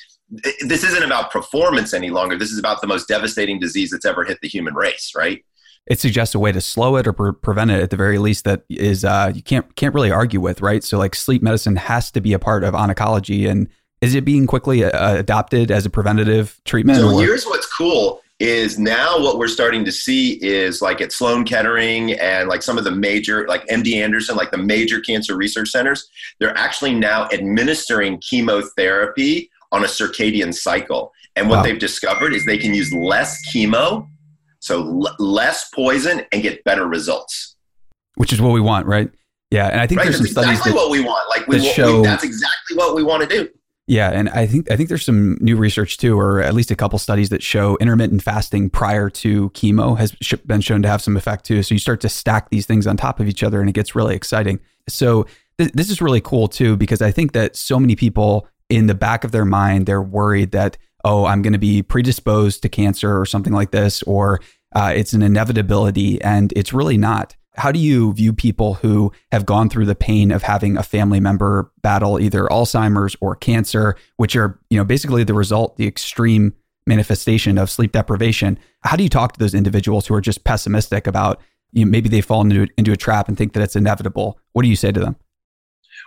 this 0.63 0.83
isn't 0.83 1.03
about 1.03 1.31
performance 1.31 1.93
any 1.93 2.09
longer. 2.09 2.39
This 2.39 2.53
is 2.53 2.59
about 2.59 2.81
the 2.81 2.87
most 2.87 3.07
devastating 3.07 3.59
disease 3.59 3.91
that's 3.91 4.07
ever 4.07 4.25
hit 4.25 4.39
the 4.41 4.49
human 4.49 4.75
race, 4.75 5.13
right? 5.15 5.45
It 5.87 5.99
suggests 6.01 6.35
a 6.35 6.39
way 6.39 6.53
to 6.53 6.61
slow 6.61 6.97
it 6.97 7.07
or 7.07 7.13
pre- 7.13 7.33
prevent 7.33 7.71
it 7.71 7.81
at 7.83 7.91
the 7.91 7.97
very 7.97 8.19
least 8.19 8.45
that 8.45 8.63
is 8.69 9.05
uh, 9.05 9.33
you 9.35 9.43
can't 9.43 9.75
can't 9.77 9.95
really 9.95 10.11
argue 10.11 10.41
with, 10.41 10.61
right? 10.61 10.83
So 10.85 10.99
like 10.99 11.15
sleep 11.15 11.43
medicine 11.43 11.77
has 11.77 12.11
to 12.13 12.21
be 12.21 12.33
a 12.33 12.39
part 12.39 12.65
of 12.65 12.75
oncology, 12.75 13.49
and 13.49 13.69
is 14.01 14.15
it 14.15 14.25
being 14.25 14.47
quickly 14.47 14.85
uh, 14.85 15.17
adopted 15.17 15.71
as 15.71 15.85
a 15.85 15.91
preventative 15.91 16.61
treatment? 16.65 16.99
So 16.99 17.11
or? 17.11 17.21
here's 17.21 17.45
what's 17.45 17.67
cool 17.67 18.21
is 18.39 18.77
now 18.77 19.21
what 19.21 19.39
we're 19.39 19.47
starting 19.47 19.85
to 19.85 19.93
see 19.93 20.33
is 20.43 20.83
like 20.83 21.01
at 21.01 21.13
Sloan 21.13 21.45
Kettering 21.45 22.15
and 22.15 22.49
like 22.49 22.63
some 22.63 22.77
of 22.77 22.83
the 22.83 22.91
major 22.91 23.47
like 23.47 23.65
MD 23.69 23.95
Anderson, 24.03 24.37
like 24.37 24.51
the 24.51 24.59
major 24.59 25.01
cancer 25.01 25.37
research 25.37 25.69
centers, 25.69 26.09
they're 26.41 26.57
actually 26.59 26.93
now 26.93 27.29
administering 27.33 28.19
chemotherapy 28.19 29.49
on 29.71 29.85
a 29.85 29.87
circadian 29.87 30.53
cycle. 30.53 31.13
And 31.37 31.49
what 31.49 31.59
wow. 31.59 31.63
they've 31.63 31.79
discovered 31.79 32.35
is 32.35 32.45
they 32.45 32.59
can 32.59 32.75
use 32.75 32.93
less 32.93 33.41
chemo 33.49 34.09
so 34.63 35.03
l- 35.03 35.17
less 35.19 35.69
poison 35.71 36.23
and 36.31 36.43
get 36.43 36.63
better 36.65 36.87
results. 36.87 37.57
Which 38.15 38.33
is 38.33 38.41
what 38.41 38.53
we 38.53 38.61
want, 38.61 38.87
right? 38.87 39.11
Yeah, 39.51 39.67
and 39.67 39.81
I 39.81 39.87
think 39.87 39.99
right? 39.99 40.05
there's 40.05 40.17
some 40.17 40.27
exactly 40.27 40.55
studies 40.55 40.65
that, 40.65 40.75
what 40.75 40.91
we 40.91 41.01
want. 41.01 41.29
Like 41.29 41.47
we, 41.49 41.61
show, 41.61 42.01
we, 42.01 42.07
that's 42.07 42.25
exactly 42.25 42.77
what 42.77 42.95
we 42.95 43.03
want 43.03 43.29
to 43.29 43.29
do. 43.29 43.49
Yeah, 43.89 44.11
and 44.11 44.29
I 44.31 44.47
think 44.47 44.71
I 44.71 44.77
think 44.77 44.89
there's 44.89 45.05
some 45.05 45.37
new 45.41 45.57
research 45.57 45.99
too, 45.99 46.19
or 46.19 46.41
at 46.41 46.55
least 46.55 46.71
a 46.71 46.77
couple 46.77 46.99
studies 46.99 47.31
that 47.31 47.43
show 47.43 47.77
intermittent 47.79 48.23
fasting 48.23 48.71
prior 48.71 49.11
to 49.11 49.51
chemo 49.51 49.99
has 49.99 50.13
been 50.47 50.61
shown 50.61 50.83
to 50.83 50.89
have 50.89 51.03
some 51.03 51.17
effect 51.17 51.45
too. 51.45 51.63
So 51.65 51.75
you 51.75 51.81
start 51.81 52.01
to 52.03 52.09
stack 52.09 52.51
these 52.51 52.65
things 52.65 52.87
on 52.87 52.97
top 52.97 53.19
of 53.19 53.27
each 53.27 53.43
other, 53.43 53.61
and 53.61 53.69
it 53.69 53.73
gets 53.73 53.95
really 53.95 54.15
exciting. 54.15 54.61
So 54.89 55.27
th- 55.59 55.73
this 55.73 55.91
is 55.91 56.01
really 56.01 56.21
cool 56.21 56.47
too, 56.47 56.77
because 56.77 57.03
I 57.03 57.11
think 57.11 57.33
that 57.33 57.57
so 57.57 57.81
many 57.81 57.97
people 57.97 58.47
in 58.71 58.87
the 58.87 58.95
back 58.95 59.25
of 59.25 59.33
their 59.33 59.45
mind 59.45 59.85
they're 59.85 60.01
worried 60.01 60.53
that 60.53 60.79
oh, 61.05 61.25
I'm 61.27 61.43
going 61.43 61.53
to 61.53 61.59
be 61.59 61.83
predisposed 61.83 62.63
to 62.63 62.69
cancer 62.69 63.19
or 63.19 63.27
something 63.27 63.53
like 63.53 63.71
this, 63.71 64.03
or 64.05 64.41
uh, 64.75 64.93
it's 64.95 65.13
an 65.13 65.23
inevitability, 65.23 66.21
and 66.23 66.53
it's 66.57 66.73
really 66.73 66.97
not. 66.97 67.37
How 67.55 67.71
do 67.71 67.79
you 67.79 68.15
view 68.15 68.33
people 68.33 68.75
who 68.75 69.13
have 69.31 69.45
gone 69.45 69.69
through 69.69 69.85
the 69.85 69.95
pain 69.95 70.31
of 70.31 70.43
having 70.43 70.77
a 70.77 70.83
family 70.83 71.21
member 71.21 71.71
battle 71.83 72.19
either 72.19 72.47
Alzheimer's 72.47 73.15
or 73.21 73.37
cancer, 73.37 73.97
which 74.17 74.35
are 74.37 74.59
you 74.71 74.79
know 74.79 74.85
basically 74.85 75.25
the 75.25 75.35
result, 75.35 75.77
the 75.77 75.87
extreme 75.87 76.55
manifestation 76.87 77.59
of 77.59 77.71
sleep 77.71 77.93
deprivation? 77.93 78.59
How 78.83 78.97
do 78.97 79.03
you 79.03 79.11
talk 79.11 79.35
to 79.35 79.39
those 79.39 79.55
individuals 79.55 80.07
who 80.07 80.15
are 80.15 80.21
just 80.21 80.45
pessimistic 80.45 81.07
about 81.07 81.41
you 81.73 81.85
know, 81.85 81.91
maybe 81.91 82.09
they 82.09 82.21
fall 82.23 82.41
into 82.41 82.69
into 82.79 82.93
a 82.93 82.97
trap 82.97 83.29
and 83.29 83.37
think 83.37 83.53
that 83.53 83.63
it's 83.63 83.77
inevitable? 83.77 84.39
What 84.53 84.63
do 84.63 84.69
you 84.69 84.77
say 84.77 84.91
to 84.91 85.01
them? 85.01 85.17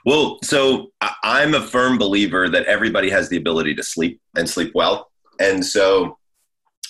Well, 0.05 0.37
so 0.43 0.91
I'm 1.23 1.55
a 1.55 1.61
firm 1.61 1.97
believer 1.97 2.47
that 2.49 2.65
everybody 2.67 3.09
has 3.09 3.27
the 3.27 3.37
ability 3.37 3.73
to 3.75 3.83
sleep 3.83 4.21
and 4.37 4.47
sleep 4.47 4.71
well. 4.75 5.09
And 5.39 5.65
so 5.65 6.17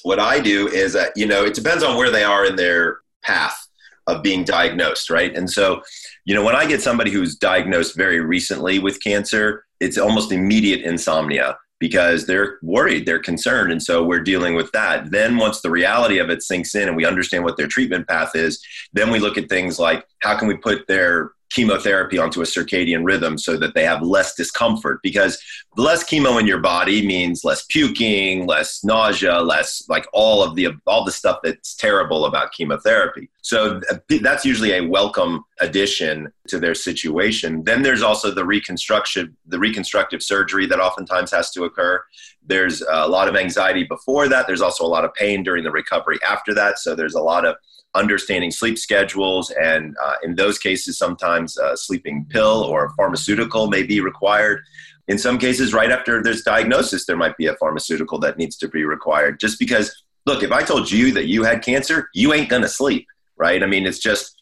what 0.03 0.19
I 0.19 0.39
do 0.41 0.67
is, 0.67 0.93
that 0.93 1.13
you 1.15 1.25
know, 1.25 1.45
it 1.45 1.53
depends 1.53 1.83
on 1.83 1.97
where 1.97 2.11
they 2.11 2.25
are 2.25 2.45
in 2.45 2.57
their 2.57 2.97
path 3.23 3.67
of 4.07 4.21
being 4.21 4.43
diagnosed, 4.43 5.09
right? 5.09 5.35
And 5.35 5.49
so, 5.49 5.81
you 6.25 6.35
know, 6.35 6.43
when 6.43 6.55
I 6.55 6.65
get 6.67 6.81
somebody 6.81 7.09
who's 7.09 7.35
diagnosed 7.35 7.95
very 7.95 8.19
recently 8.19 8.79
with 8.79 9.01
cancer, 9.01 9.65
it's 9.79 9.97
almost 9.97 10.31
immediate 10.31 10.81
insomnia 10.81 11.57
because 11.79 12.25
they're 12.25 12.59
worried, 12.61 13.05
they're 13.05 13.19
concerned. 13.19 13.71
And 13.71 13.81
so 13.81 14.03
we're 14.03 14.21
dealing 14.21 14.55
with 14.55 14.71
that. 14.73 15.11
Then, 15.11 15.37
once 15.37 15.61
the 15.61 15.71
reality 15.71 16.19
of 16.19 16.29
it 16.29 16.43
sinks 16.43 16.75
in 16.75 16.87
and 16.87 16.97
we 16.97 17.05
understand 17.05 17.45
what 17.45 17.57
their 17.57 17.67
treatment 17.67 18.07
path 18.07 18.35
is, 18.35 18.63
then 18.93 19.09
we 19.09 19.19
look 19.19 19.37
at 19.37 19.49
things 19.49 19.79
like 19.79 20.05
how 20.19 20.37
can 20.37 20.47
we 20.47 20.57
put 20.57 20.87
their 20.87 21.31
chemotherapy 21.51 22.17
onto 22.17 22.41
a 22.41 22.45
circadian 22.45 23.05
rhythm 23.05 23.37
so 23.37 23.57
that 23.57 23.73
they 23.75 23.83
have 23.83 24.01
less 24.01 24.35
discomfort 24.35 24.99
because 25.03 25.41
less 25.77 26.03
chemo 26.03 26.39
in 26.39 26.47
your 26.47 26.59
body 26.59 27.05
means 27.05 27.43
less 27.43 27.65
puking 27.65 28.45
less 28.47 28.83
nausea 28.83 29.41
less 29.41 29.83
like 29.87 30.07
all 30.13 30.43
of 30.43 30.55
the 30.55 30.67
all 30.85 31.05
the 31.05 31.11
stuff 31.11 31.39
that's 31.43 31.75
terrible 31.75 32.25
about 32.25 32.51
chemotherapy. 32.51 33.29
So 33.41 33.79
uh, 33.91 33.97
that's 34.21 34.45
usually 34.45 34.73
a 34.73 34.81
welcome 34.81 35.43
addition 35.59 36.31
to 36.47 36.59
their 36.59 36.75
situation. 36.75 37.63
Then 37.63 37.83
there's 37.83 38.01
also 38.01 38.31
the 38.31 38.45
reconstruction 38.45 39.35
the 39.45 39.59
reconstructive 39.59 40.23
surgery 40.23 40.65
that 40.67 40.79
oftentimes 40.79 41.31
has 41.31 41.51
to 41.51 41.63
occur. 41.63 42.03
There's 42.45 42.81
a 42.91 43.07
lot 43.07 43.27
of 43.27 43.35
anxiety 43.35 43.83
before 43.83 44.27
that. 44.29 44.47
There's 44.47 44.61
also 44.61 44.83
a 44.83 44.87
lot 44.87 45.05
of 45.05 45.13
pain 45.13 45.43
during 45.43 45.63
the 45.63 45.71
recovery 45.71 46.19
after 46.27 46.53
that. 46.55 46.79
So 46.79 46.95
there's 46.95 47.15
a 47.15 47.21
lot 47.21 47.45
of 47.45 47.55
understanding 47.95 48.51
sleep 48.51 48.77
schedules, 48.77 49.51
and 49.51 49.95
uh, 50.03 50.15
in 50.23 50.35
those 50.35 50.59
cases, 50.59 50.97
sometimes 50.97 51.57
a 51.57 51.75
sleeping 51.75 52.25
pill 52.29 52.63
or 52.63 52.93
pharmaceutical 52.95 53.67
may 53.67 53.83
be 53.83 53.99
required. 53.99 54.61
In 55.07 55.17
some 55.17 55.37
cases, 55.37 55.73
right 55.73 55.91
after 55.91 56.21
there's 56.21 56.43
diagnosis, 56.43 57.05
there 57.05 57.17
might 57.17 57.37
be 57.37 57.47
a 57.47 57.55
pharmaceutical 57.55 58.19
that 58.19 58.37
needs 58.37 58.57
to 58.57 58.67
be 58.67 58.83
required. 58.83 59.39
Just 59.39 59.59
because, 59.59 60.03
look, 60.25 60.43
if 60.43 60.51
I 60.51 60.63
told 60.63 60.91
you 60.91 61.11
that 61.13 61.27
you 61.27 61.43
had 61.43 61.63
cancer, 61.63 62.09
you 62.13 62.33
ain't 62.33 62.49
gonna 62.49 62.67
sleep, 62.67 63.07
right? 63.37 63.61
I 63.63 63.65
mean, 63.65 63.85
it's 63.85 63.99
just 63.99 64.41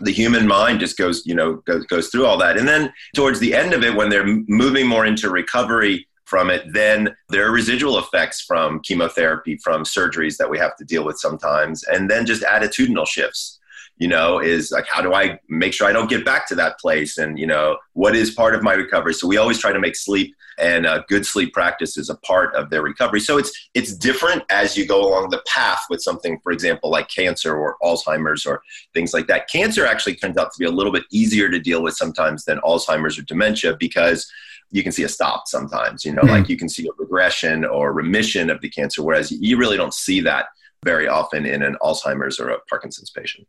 the 0.00 0.12
human 0.12 0.46
mind 0.46 0.80
just 0.80 0.96
goes, 0.96 1.22
you 1.26 1.34
know, 1.34 1.54
goes, 1.66 1.84
goes 1.86 2.08
through 2.08 2.26
all 2.26 2.38
that. 2.38 2.56
And 2.56 2.68
then 2.68 2.92
towards 3.14 3.40
the 3.40 3.54
end 3.54 3.72
of 3.72 3.82
it, 3.82 3.94
when 3.94 4.10
they're 4.10 4.26
moving 4.46 4.86
more 4.86 5.06
into 5.06 5.30
recovery 5.30 6.06
from 6.28 6.50
it, 6.50 6.72
then 6.72 7.16
there 7.30 7.46
are 7.46 7.52
residual 7.52 7.98
effects 7.98 8.42
from 8.42 8.80
chemotherapy, 8.80 9.56
from 9.56 9.84
surgeries 9.84 10.36
that 10.36 10.50
we 10.50 10.58
have 10.58 10.76
to 10.76 10.84
deal 10.84 11.04
with 11.04 11.18
sometimes, 11.18 11.84
and 11.84 12.10
then 12.10 12.26
just 12.26 12.42
attitudinal 12.42 13.06
shifts 13.06 13.58
you 13.98 14.06
know, 14.06 14.38
is 14.38 14.70
like, 14.70 14.86
how 14.86 15.02
do 15.02 15.12
I 15.12 15.40
make 15.48 15.72
sure 15.72 15.86
I 15.86 15.92
don't 15.92 16.08
get 16.08 16.24
back 16.24 16.46
to 16.48 16.54
that 16.54 16.78
place? 16.78 17.18
And, 17.18 17.38
you 17.38 17.46
know, 17.46 17.78
what 17.94 18.14
is 18.14 18.30
part 18.30 18.54
of 18.54 18.62
my 18.62 18.74
recovery? 18.74 19.12
So 19.12 19.26
we 19.26 19.38
always 19.38 19.58
try 19.58 19.72
to 19.72 19.80
make 19.80 19.96
sleep 19.96 20.34
and 20.58 20.86
uh, 20.86 21.02
good 21.08 21.26
sleep 21.26 21.52
practices 21.52 22.08
a 22.08 22.16
part 22.16 22.54
of 22.54 22.70
their 22.70 22.82
recovery. 22.82 23.20
So 23.20 23.38
it's, 23.38 23.52
it's 23.74 23.94
different 23.94 24.44
as 24.50 24.76
you 24.76 24.86
go 24.86 25.00
along 25.00 25.30
the 25.30 25.42
path 25.46 25.82
with 25.90 26.00
something, 26.00 26.38
for 26.42 26.52
example, 26.52 26.90
like 26.90 27.08
cancer 27.08 27.56
or 27.56 27.76
Alzheimer's 27.82 28.46
or 28.46 28.62
things 28.94 29.12
like 29.12 29.26
that. 29.26 29.48
Cancer 29.48 29.84
actually 29.84 30.14
turns 30.14 30.36
out 30.36 30.52
to 30.52 30.58
be 30.58 30.64
a 30.64 30.70
little 30.70 30.92
bit 30.92 31.04
easier 31.10 31.48
to 31.48 31.58
deal 31.58 31.82
with 31.82 31.96
sometimes 31.96 32.44
than 32.44 32.58
Alzheimer's 32.60 33.18
or 33.18 33.22
dementia 33.22 33.76
because 33.78 34.30
you 34.70 34.82
can 34.82 34.92
see 34.92 35.02
a 35.02 35.08
stop 35.08 35.44
sometimes, 35.46 36.04
you 36.04 36.12
know, 36.12 36.22
mm-hmm. 36.22 36.30
like 36.30 36.48
you 36.48 36.56
can 36.56 36.68
see 36.68 36.86
a 36.86 36.90
regression 36.98 37.64
or 37.64 37.92
remission 37.92 38.50
of 38.50 38.60
the 38.60 38.68
cancer, 38.68 39.02
whereas 39.02 39.30
you 39.30 39.56
really 39.56 39.76
don't 39.76 39.94
see 39.94 40.20
that 40.20 40.46
very 40.84 41.08
often 41.08 41.46
in 41.46 41.62
an 41.62 41.76
Alzheimer's 41.82 42.38
or 42.38 42.50
a 42.50 42.58
Parkinson's 42.68 43.10
patient. 43.10 43.46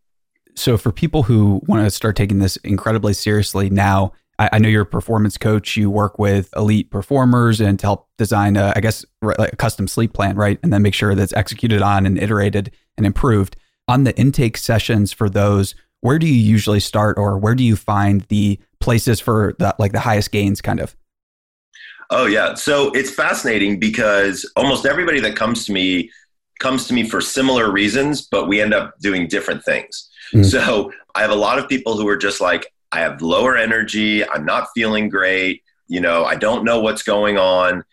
So, 0.55 0.77
for 0.77 0.91
people 0.91 1.23
who 1.23 1.61
want 1.67 1.85
to 1.85 1.91
start 1.91 2.15
taking 2.15 2.39
this 2.39 2.57
incredibly 2.57 3.13
seriously 3.13 3.69
now, 3.69 4.13
I, 4.39 4.49
I, 4.53 4.59
know 4.59 4.67
you're 4.67 4.81
a 4.81 4.85
performance 4.85 5.37
coach. 5.37 5.77
You 5.77 5.91
work 5.91 6.17
with 6.17 6.49
elite 6.55 6.89
performers 6.89 7.61
and 7.61 7.77
to 7.79 7.85
help 7.85 8.07
design, 8.17 8.57
a, 8.57 8.73
I 8.75 8.79
guess, 8.79 9.05
like 9.21 9.53
a 9.53 9.55
custom 9.55 9.87
sleep 9.87 10.13
plan, 10.13 10.35
right? 10.35 10.59
And 10.63 10.73
then 10.73 10.81
make 10.81 10.93
sure 10.93 11.13
that's 11.13 11.33
executed 11.33 11.81
on 11.81 12.05
and 12.05 12.17
iterated 12.17 12.71
and 12.97 13.05
improved. 13.05 13.57
On 13.87 14.03
the 14.03 14.17
intake 14.17 14.57
sessions 14.57 15.11
for 15.11 15.29
those, 15.29 15.75
where 16.01 16.19
do 16.19 16.27
you 16.27 16.33
usually 16.33 16.79
start, 16.79 17.17
or 17.17 17.37
where 17.37 17.55
do 17.55 17.63
you 17.63 17.75
find 17.75 18.21
the 18.29 18.59
places 18.79 19.19
for 19.19 19.55
the, 19.59 19.75
like 19.77 19.91
the 19.91 19.99
highest 19.99 20.31
gains, 20.31 20.61
kind 20.61 20.79
of? 20.79 20.95
Oh 22.11 22.25
yeah, 22.25 22.55
so 22.55 22.91
it's 22.91 23.11
fascinating 23.11 23.79
because 23.79 24.49
almost 24.55 24.85
everybody 24.85 25.19
that 25.19 25.35
comes 25.35 25.65
to 25.65 25.71
me 25.71 26.09
comes 26.59 26.87
to 26.87 26.93
me 26.93 27.07
for 27.07 27.21
similar 27.21 27.71
reasons, 27.71 28.23
but 28.23 28.47
we 28.47 28.61
end 28.61 28.73
up 28.73 28.97
doing 28.99 29.27
different 29.27 29.63
things. 29.63 30.09
Mm-hmm. 30.33 30.43
So 30.43 30.91
I 31.15 31.21
have 31.21 31.31
a 31.31 31.35
lot 31.35 31.57
of 31.57 31.69
people 31.69 31.97
who 31.97 32.07
are 32.07 32.17
just 32.17 32.41
like, 32.41 32.71
I 32.91 32.99
have 32.99 33.21
lower 33.21 33.55
energy. 33.55 34.27
I'm 34.27 34.45
not 34.45 34.67
feeling 34.75 35.09
great. 35.09 35.63
You 35.87 36.01
know, 36.01 36.25
I 36.25 36.35
don't 36.35 36.63
know 36.63 36.81
what's 36.81 37.03
going 37.03 37.37
on. 37.37 37.83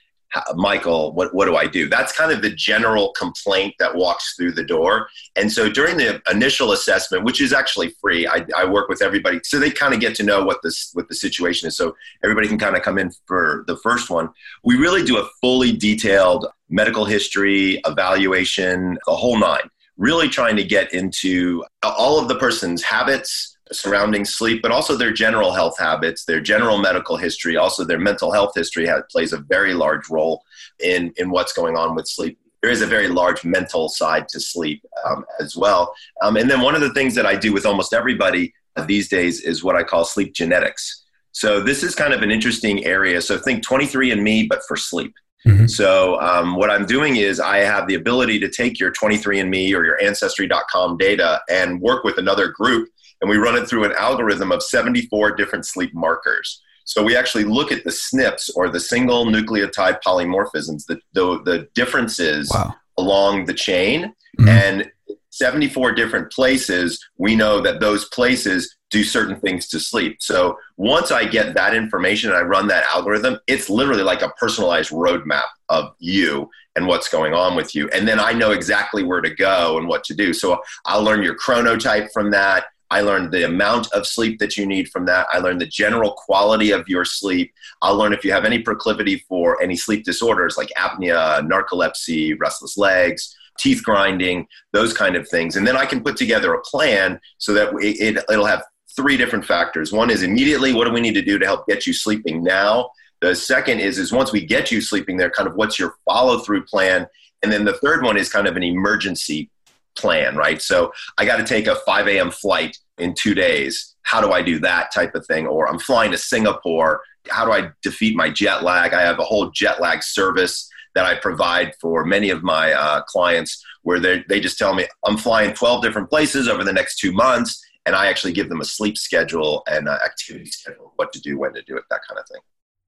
Michael, 0.54 1.12
what, 1.12 1.35
what 1.35 1.47
do 1.47 1.56
I 1.56 1.66
do? 1.66 1.88
That's 1.88 2.12
kind 2.12 2.33
of 2.33 2.42
the 2.42 2.50
general 2.50 3.12
complaint 3.12 3.75
that 3.78 3.95
walks 3.95 4.35
through 4.35 4.52
the 4.52 4.64
door. 4.64 5.09
And 5.35 5.50
so 5.50 5.68
during 5.68 5.97
the 5.97 6.21
initial 6.30 6.73
assessment, 6.73 7.25
which 7.25 7.40
is 7.40 7.52
actually 7.52 7.95
free, 8.00 8.26
I, 8.26 8.45
I 8.56 8.64
work 8.64 8.88
with 8.88 9.02
everybody 9.02 9.40
so 9.45 9.59
they 9.59 9.71
kind 9.71 9.95
of 9.95 10.00
get 10.00 10.14
to 10.16 10.23
know 10.23 10.45
what 10.45 10.61
this 10.62 10.90
what 10.95 11.09
the 11.09 11.14
situation 11.14 11.68
is. 11.68 11.76
So 11.76 11.97
everybody 12.23 12.49
can 12.49 12.59
kind 12.59 12.76
of 12.76 12.83
come 12.83 12.99
in 12.99 13.11
for 13.26 13.64
the 13.66 13.76
first 13.76 14.11
one. 14.11 14.28
We 14.64 14.76
really 14.76 15.04
do 15.04 15.18
a 15.18 15.28
fully 15.40 15.73
detailed 15.73 16.47
medical 16.68 17.04
history, 17.04 17.80
evaluation, 17.87 18.99
the 19.06 19.16
whole 19.16 19.38
nine 19.38 19.71
really 19.99 20.28
trying 20.28 20.56
to 20.56 20.64
get 20.64 20.92
into 20.92 21.64
all 21.83 22.21
of 22.21 22.28
the 22.28 22.35
person's 22.35 22.83
habits 22.83 23.55
surrounding 23.73 24.25
sleep, 24.25 24.62
but 24.62 24.70
also 24.70 24.96
their 24.96 25.12
general 25.12 25.52
health 25.52 25.78
habits, 25.78 26.25
their 26.25 26.40
general 26.40 26.78
medical 26.78 27.16
history, 27.16 27.56
also 27.56 27.85
their 27.85 27.99
mental 27.99 28.32
health 28.32 28.52
history 28.54 28.87
has, 28.87 29.02
plays 29.11 29.32
a 29.32 29.38
very 29.38 29.75
large 29.75 30.08
role 30.08 30.42
in, 30.80 31.12
in 31.16 31.30
what's 31.30 31.52
going 31.52 31.76
on 31.76 31.94
with 31.94 32.06
sleep. 32.06 32.38
There 32.62 32.70
is 32.70 32.82
a 32.82 32.87
very 32.87 33.08
large 33.08 33.44
mental 33.44 33.88
side 33.88 34.28
to 34.28 34.40
sleep 34.40 34.82
um, 35.06 35.25
as 35.40 35.56
well. 35.56 35.94
Um, 36.23 36.37
and 36.37 36.50
then 36.50 36.61
one 36.61 36.75
of 36.75 36.80
the 36.80 36.92
things 36.94 37.14
that 37.14 37.26
I 37.26 37.37
do 37.37 37.52
with 37.52 37.66
almost 37.66 37.92
everybody 37.92 38.52
these 38.87 39.08
days 39.08 39.40
is 39.40 39.64
what 39.64 39.76
I 39.76 39.82
call 39.82 40.04
sleep 40.04 40.35
genetics. 40.35 41.04
So 41.32 41.61
this 41.61 41.82
is 41.82 41.94
kind 41.94 42.14
of 42.14 42.23
an 42.23 42.30
interesting 42.30 42.85
area. 42.85 43.20
So 43.20 43.38
think 43.38 43.64
23andMe, 43.64 44.49
but 44.49 44.62
for 44.66 44.76
sleep. 44.76 45.14
Mm-hmm. 45.46 45.66
So 45.66 46.20
um, 46.20 46.56
what 46.56 46.70
I'm 46.70 46.87
doing 46.87 47.16
is 47.16 47.38
I 47.38 47.58
have 47.58 47.87
the 47.87 47.94
ability 47.94 48.40
to 48.40 48.49
take 48.49 48.80
your 48.80 48.90
23andMe 48.90 49.73
or 49.75 49.85
your 49.85 50.02
Ancestry.com 50.02 50.96
data 50.96 51.40
and 51.49 51.80
work 51.80 52.04
with 52.04 52.18
another 52.18 52.49
group, 52.49 52.88
and 53.20 53.30
we 53.30 53.37
run 53.37 53.56
it 53.56 53.68
through 53.68 53.85
an 53.85 53.92
algorithm 53.99 54.52
of 54.52 54.62
74 54.62 55.37
different 55.37 55.66
sleep 55.66 55.94
markers. 55.94 56.62
So 56.85 57.02
we 57.02 57.16
actually 57.16 57.44
look 57.44 57.73
at 57.73 57.85
the 57.85 57.90
SNPs 57.90 58.50
or 58.54 58.68
the 58.68 58.80
single 58.80 59.26
nucleotide 59.26 59.99
polymorphisms, 60.06 60.87
the 60.87 61.00
the, 61.12 61.42
the 61.44 61.68
differences 61.75 62.50
wow. 62.54 62.75
along 62.96 63.46
the 63.46 63.54
chain, 63.54 64.14
mm-hmm. 64.38 64.49
and 64.49 64.90
74 65.30 65.92
different 65.92 66.32
places. 66.32 67.04
We 67.18 67.35
know 67.35 67.61
that 67.61 67.80
those 67.80 68.06
places 68.06 68.76
do 68.90 69.02
certain 69.04 69.38
things 69.40 69.68
to 69.68 69.80
sleep. 69.80 70.18
So 70.20 70.56
once 70.76 71.11
I 71.11 71.25
get 71.25 71.54
that 71.54 71.75
information 71.75 72.30
and 72.30 72.38
I 72.38 72.42
run 72.42 72.68
that 72.68 72.85
algorithm, 72.87 73.38
it's 73.46 73.68
literally 73.68 74.02
like 74.02 74.23
a 74.23 74.30
personalized 74.30 74.90
roadmap 74.90 75.44
of 75.68 75.94
you 75.99 76.49
and 76.76 76.87
what's 76.87 77.08
going 77.08 77.35
on 77.35 77.56
with 77.56 77.75
you. 77.75 77.88
And 77.88 78.06
then 78.06 78.20
I 78.20 78.32
know 78.32 78.52
exactly 78.52 79.02
where 79.02 79.20
to 79.20 79.35
go 79.35 79.78
and 79.78 79.88
what 79.88 80.04
to 80.04 80.14
do. 80.14 80.32
So 80.32 80.61
I'll 80.85 81.02
learn 81.02 81.23
your 81.23 81.37
chronotype 81.37 82.12
from 82.12 82.30
that. 82.30 82.66
I 82.90 83.00
learned 83.00 83.33
the 83.33 83.45
amount 83.45 83.93
of 83.93 84.07
sleep 84.07 84.38
that 84.38 84.57
you 84.57 84.66
need 84.66 84.88
from 84.88 85.07
that. 85.07 85.26
I 85.33 85.38
learned 85.38 85.61
the 85.61 85.66
general 85.66 86.12
quality 86.12 86.71
of 86.71 86.88
your 86.88 87.05
sleep. 87.05 87.52
I'll 87.83 87.97
learn 87.97 88.12
if 88.12 88.25
you 88.25 88.33
have 88.33 88.45
any 88.45 88.61
proclivity 88.61 89.25
for 89.28 89.61
any 89.61 89.76
sleep 89.76 90.05
disorders 90.05 90.57
like 90.57 90.71
apnea, 90.78 91.47
narcolepsy, 91.49 92.37
restless 92.38 92.76
legs, 92.76 93.35
teeth 93.59 93.83
grinding, 93.83 94.47
those 94.73 94.93
kind 94.93 95.16
of 95.16 95.28
things. 95.28 95.57
And 95.57 95.66
then 95.66 95.76
I 95.76 95.87
can 95.87 96.02
put 96.02 96.16
together 96.16 96.55
a 96.55 96.61
plan 96.61 97.21
so 97.38 97.52
that 97.55 97.73
it, 97.83 98.19
it, 98.19 98.25
will 98.28 98.47
have 98.47 98.64
three 98.95 99.16
different 99.16 99.45
factors. 99.45 99.93
One 99.93 100.11
is 100.11 100.23
immediately, 100.23 100.73
what 100.73 100.87
do 100.87 100.93
we 100.93 101.00
need 101.00 101.14
to 101.14 101.23
do 101.23 101.38
to 101.38 101.47
help 101.47 101.66
get 101.66 101.87
you 101.87 101.93
sleeping 101.93 102.43
now? 102.43 102.90
The 103.21 103.35
second 103.35 103.81
is, 103.81 103.99
is 103.99 104.12
once 104.12 104.33
we 104.33 104.45
get 104.45 104.71
you 104.71 104.81
sleeping 104.81 105.16
there, 105.16 105.31
kind 105.31 105.49
of 105.49 105.57
what's 105.57 105.78
your 105.78 105.97
follow 106.05 106.38
through 106.38 106.64
plan? 106.64 107.07
And 107.43 107.52
then 107.52 107.64
the 107.64 107.75
third 107.75 108.02
one 108.02 108.16
is 108.16 108.28
kind 108.28 108.47
of 108.47 108.57
an 108.57 108.62
emergency 108.62 109.50
plan, 109.97 110.37
right? 110.37 110.61
So 110.61 110.93
I 111.19 111.25
got 111.25 111.37
to 111.37 111.45
take 111.45 111.67
a 111.67 111.76
5 111.76 112.09
a.m. 112.09 112.31
flight 112.31 112.76
in 112.99 113.15
two 113.15 113.35
days. 113.35 113.95
How 114.03 114.21
do 114.21 114.33
I 114.33 114.43
do 114.43 114.59
that 114.61 114.93
type 114.93 115.15
of 115.15 115.26
thing? 115.26 115.47
Or 115.47 115.69
I'm 115.69 115.79
flying 115.79 116.12
to 116.12 116.19
Singapore. 116.19 117.00
How 117.29 117.45
do 117.45 117.53
I 117.53 117.71
defeat 117.83 118.17
my 118.17 118.31
jet 118.31 118.62
lag? 118.62 118.95
I 118.95 119.03
have 119.03 119.19
a 119.19 119.25
whole 119.25 119.50
jet 119.50 119.81
lag 119.81 120.03
service 120.03 120.69
that 120.95 121.05
I 121.05 121.17
provide 121.17 121.75
for 121.81 122.05
many 122.05 122.31
of 122.31 122.43
my 122.43 122.73
uh, 122.73 123.03
clients 123.03 123.62
where 123.83 124.00
they 124.00 124.41
just 124.41 124.59
tell 124.59 124.75
me, 124.75 124.87
I'm 125.05 125.19
flying 125.19 125.53
12 125.53 125.83
different 125.83 126.09
places 126.09 126.49
over 126.49 126.65
the 126.65 126.73
next 126.73 126.99
two 126.99 127.12
months 127.12 127.62
and 127.85 127.95
I 127.95 128.07
actually 128.09 128.33
give 128.33 128.49
them 128.49 128.61
a 128.61 128.65
sleep 128.65 128.99
schedule 128.99 129.62
and 129.69 129.88
an 129.88 129.99
activity 130.05 130.47
schedule, 130.47 130.93
what 130.97 131.12
to 131.12 131.21
do, 131.21 131.38
when 131.38 131.55
to 131.55 131.62
do 131.62 131.76
it, 131.76 131.85
that 131.91 132.00
kind 132.09 132.19
of 132.19 132.26
thing. 132.29 132.41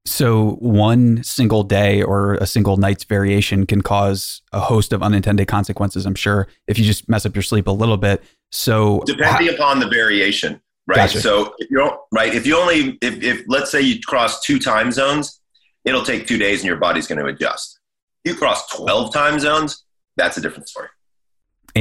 So, 0.09 0.53
one 0.59 1.23
single 1.23 1.61
day 1.61 2.01
or 2.01 2.33
a 2.35 2.47
single 2.47 2.77
night's 2.77 3.03
variation 3.03 3.67
can 3.67 3.81
cause 3.81 4.41
a 4.51 4.59
host 4.59 4.91
of 4.91 5.03
unintended 5.03 5.47
consequences, 5.47 6.07
I'm 6.07 6.15
sure, 6.15 6.47
if 6.67 6.79
you 6.79 6.85
just 6.85 7.07
mess 7.07 7.27
up 7.27 7.35
your 7.35 7.43
sleep 7.43 7.67
a 7.67 7.71
little 7.71 7.95
bit. 7.95 8.23
So, 8.51 9.03
depending 9.05 9.53
upon 9.53 9.79
the 9.79 9.87
variation, 9.87 10.61
right? 10.87 10.95
Gotcha. 10.95 11.21
So, 11.21 11.53
if 11.59 11.69
you 11.69 11.77
don't, 11.77 11.95
right, 12.11 12.33
if 12.33 12.47
you 12.47 12.57
only, 12.57 12.97
if, 13.03 13.21
if 13.21 13.43
let's 13.47 13.69
say 13.71 13.81
you 13.81 13.99
cross 14.01 14.41
two 14.41 14.57
time 14.57 14.91
zones, 14.91 15.41
it'll 15.85 16.03
take 16.03 16.25
two 16.25 16.39
days 16.39 16.61
and 16.61 16.67
your 16.67 16.77
body's 16.77 17.05
going 17.05 17.19
to 17.19 17.25
adjust. 17.25 17.79
You 18.23 18.33
cross 18.33 18.67
12 18.75 19.13
time 19.13 19.39
zones, 19.39 19.85
that's 20.17 20.37
a 20.37 20.41
different 20.41 20.67
story. 20.67 20.89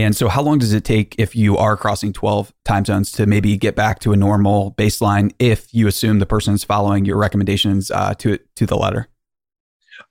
And 0.05 0.15
so, 0.15 0.29
how 0.29 0.43
long 0.43 0.59
does 0.59 0.73
it 0.73 0.85
take 0.85 1.17
if 1.19 1.35
you 1.35 1.57
are 1.57 1.77
crossing 1.77 2.13
12 2.13 2.53
time 2.65 2.85
zones 2.85 3.11
to 3.13 3.27
maybe 3.27 3.57
get 3.57 3.75
back 3.75 3.99
to 4.01 4.13
a 4.13 4.17
normal 4.17 4.73
baseline 4.79 5.33
if 5.41 5.75
you 5.75 5.89
assume 5.89 6.21
the 6.21 6.27
person 6.27 6.55
is 6.55 6.63
following 6.63 7.05
your 7.05 7.17
recommendations 7.17 7.91
uh, 7.91 8.15
to, 8.15 8.39
to 8.55 8.65
the 8.65 8.77
letter? 8.77 9.09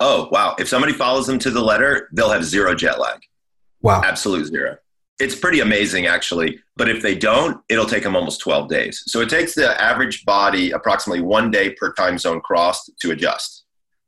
Oh, 0.01 0.27
wow. 0.29 0.55
If 0.59 0.67
somebody 0.67 0.91
follows 0.91 1.25
them 1.25 1.39
to 1.39 1.51
the 1.51 1.61
letter, 1.61 2.09
they'll 2.11 2.29
have 2.29 2.43
zero 2.43 2.75
jet 2.75 2.99
lag. 2.99 3.21
Wow. 3.81 4.01
Absolute 4.03 4.47
zero. 4.47 4.75
It's 5.19 5.35
pretty 5.35 5.61
amazing, 5.61 6.05
actually. 6.05 6.59
But 6.75 6.89
if 6.89 7.01
they 7.01 7.15
don't, 7.15 7.61
it'll 7.69 7.85
take 7.85 8.03
them 8.03 8.15
almost 8.15 8.41
12 8.41 8.67
days. 8.67 9.03
So 9.07 9.21
it 9.21 9.29
takes 9.29 9.55
the 9.55 9.81
average 9.81 10.25
body 10.25 10.71
approximately 10.71 11.23
one 11.23 11.49
day 11.49 11.71
per 11.71 11.93
time 11.93 12.17
zone 12.17 12.41
crossed 12.41 12.91
to 12.99 13.11
adjust. 13.11 13.63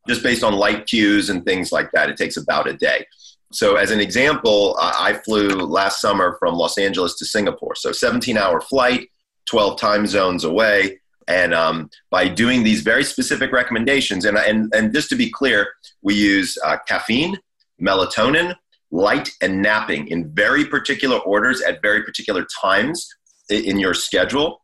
Just 0.09 0.23
based 0.23 0.43
on 0.43 0.53
light 0.53 0.87
cues 0.87 1.29
and 1.29 1.45
things 1.45 1.71
like 1.71 1.89
that, 1.93 2.09
it 2.09 2.17
takes 2.17 2.35
about 2.35 2.67
a 2.67 2.73
day. 2.73 3.05
So, 3.51 3.77
as 3.77 3.89
an 3.89 3.99
example, 3.99 4.77
I 4.79 5.13
flew 5.25 5.49
last 5.49 6.01
summer 6.01 6.35
from 6.37 6.55
Los 6.55 6.77
Angeles 6.77 7.15
to 7.15 7.25
Singapore. 7.25 7.75
So, 7.75 7.91
17 7.91 8.37
hour 8.37 8.61
flight, 8.61 9.09
12 9.47 9.79
time 9.79 10.05
zones 10.05 10.43
away. 10.43 10.99
And 11.27 11.53
um, 11.53 11.89
by 12.11 12.27
doing 12.27 12.63
these 12.63 12.81
very 12.81 13.03
specific 13.03 13.51
recommendations, 13.51 14.25
and, 14.25 14.37
and, 14.37 14.73
and 14.73 14.93
just 14.93 15.09
to 15.09 15.15
be 15.15 15.31
clear, 15.31 15.67
we 16.01 16.13
use 16.13 16.57
uh, 16.63 16.77
caffeine, 16.87 17.37
melatonin, 17.81 18.55
light, 18.91 19.29
and 19.41 19.61
napping 19.61 20.07
in 20.07 20.31
very 20.33 20.65
particular 20.65 21.17
orders 21.19 21.61
at 21.61 21.81
very 21.81 22.03
particular 22.03 22.45
times 22.61 23.07
in 23.49 23.79
your 23.79 23.95
schedule. 23.95 24.61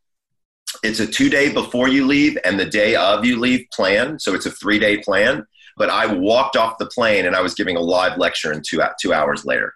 It's 0.83 0.99
a 0.99 1.07
two 1.07 1.29
day 1.29 1.51
before 1.51 1.87
you 1.87 2.05
leave 2.05 2.37
and 2.43 2.59
the 2.59 2.65
day 2.65 2.95
of 2.95 3.25
you 3.25 3.39
leave 3.39 3.65
plan. 3.73 4.19
So, 4.19 4.35
it's 4.35 4.45
a 4.45 4.51
three 4.51 4.77
day 4.77 4.97
plan. 4.97 5.47
But 5.77 5.89
I 5.89 6.05
walked 6.05 6.55
off 6.55 6.77
the 6.77 6.85
plane 6.85 7.25
and 7.25 7.35
I 7.35 7.41
was 7.41 7.53
giving 7.53 7.75
a 7.75 7.81
live 7.81 8.17
lecture 8.17 8.51
in 8.51 8.61
two, 8.65 8.81
two 8.99 9.13
hours 9.13 9.45
later, 9.45 9.73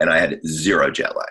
and 0.00 0.10
I 0.10 0.18
had 0.18 0.40
zero 0.46 0.90
jet 0.90 1.16
lag. 1.16 1.28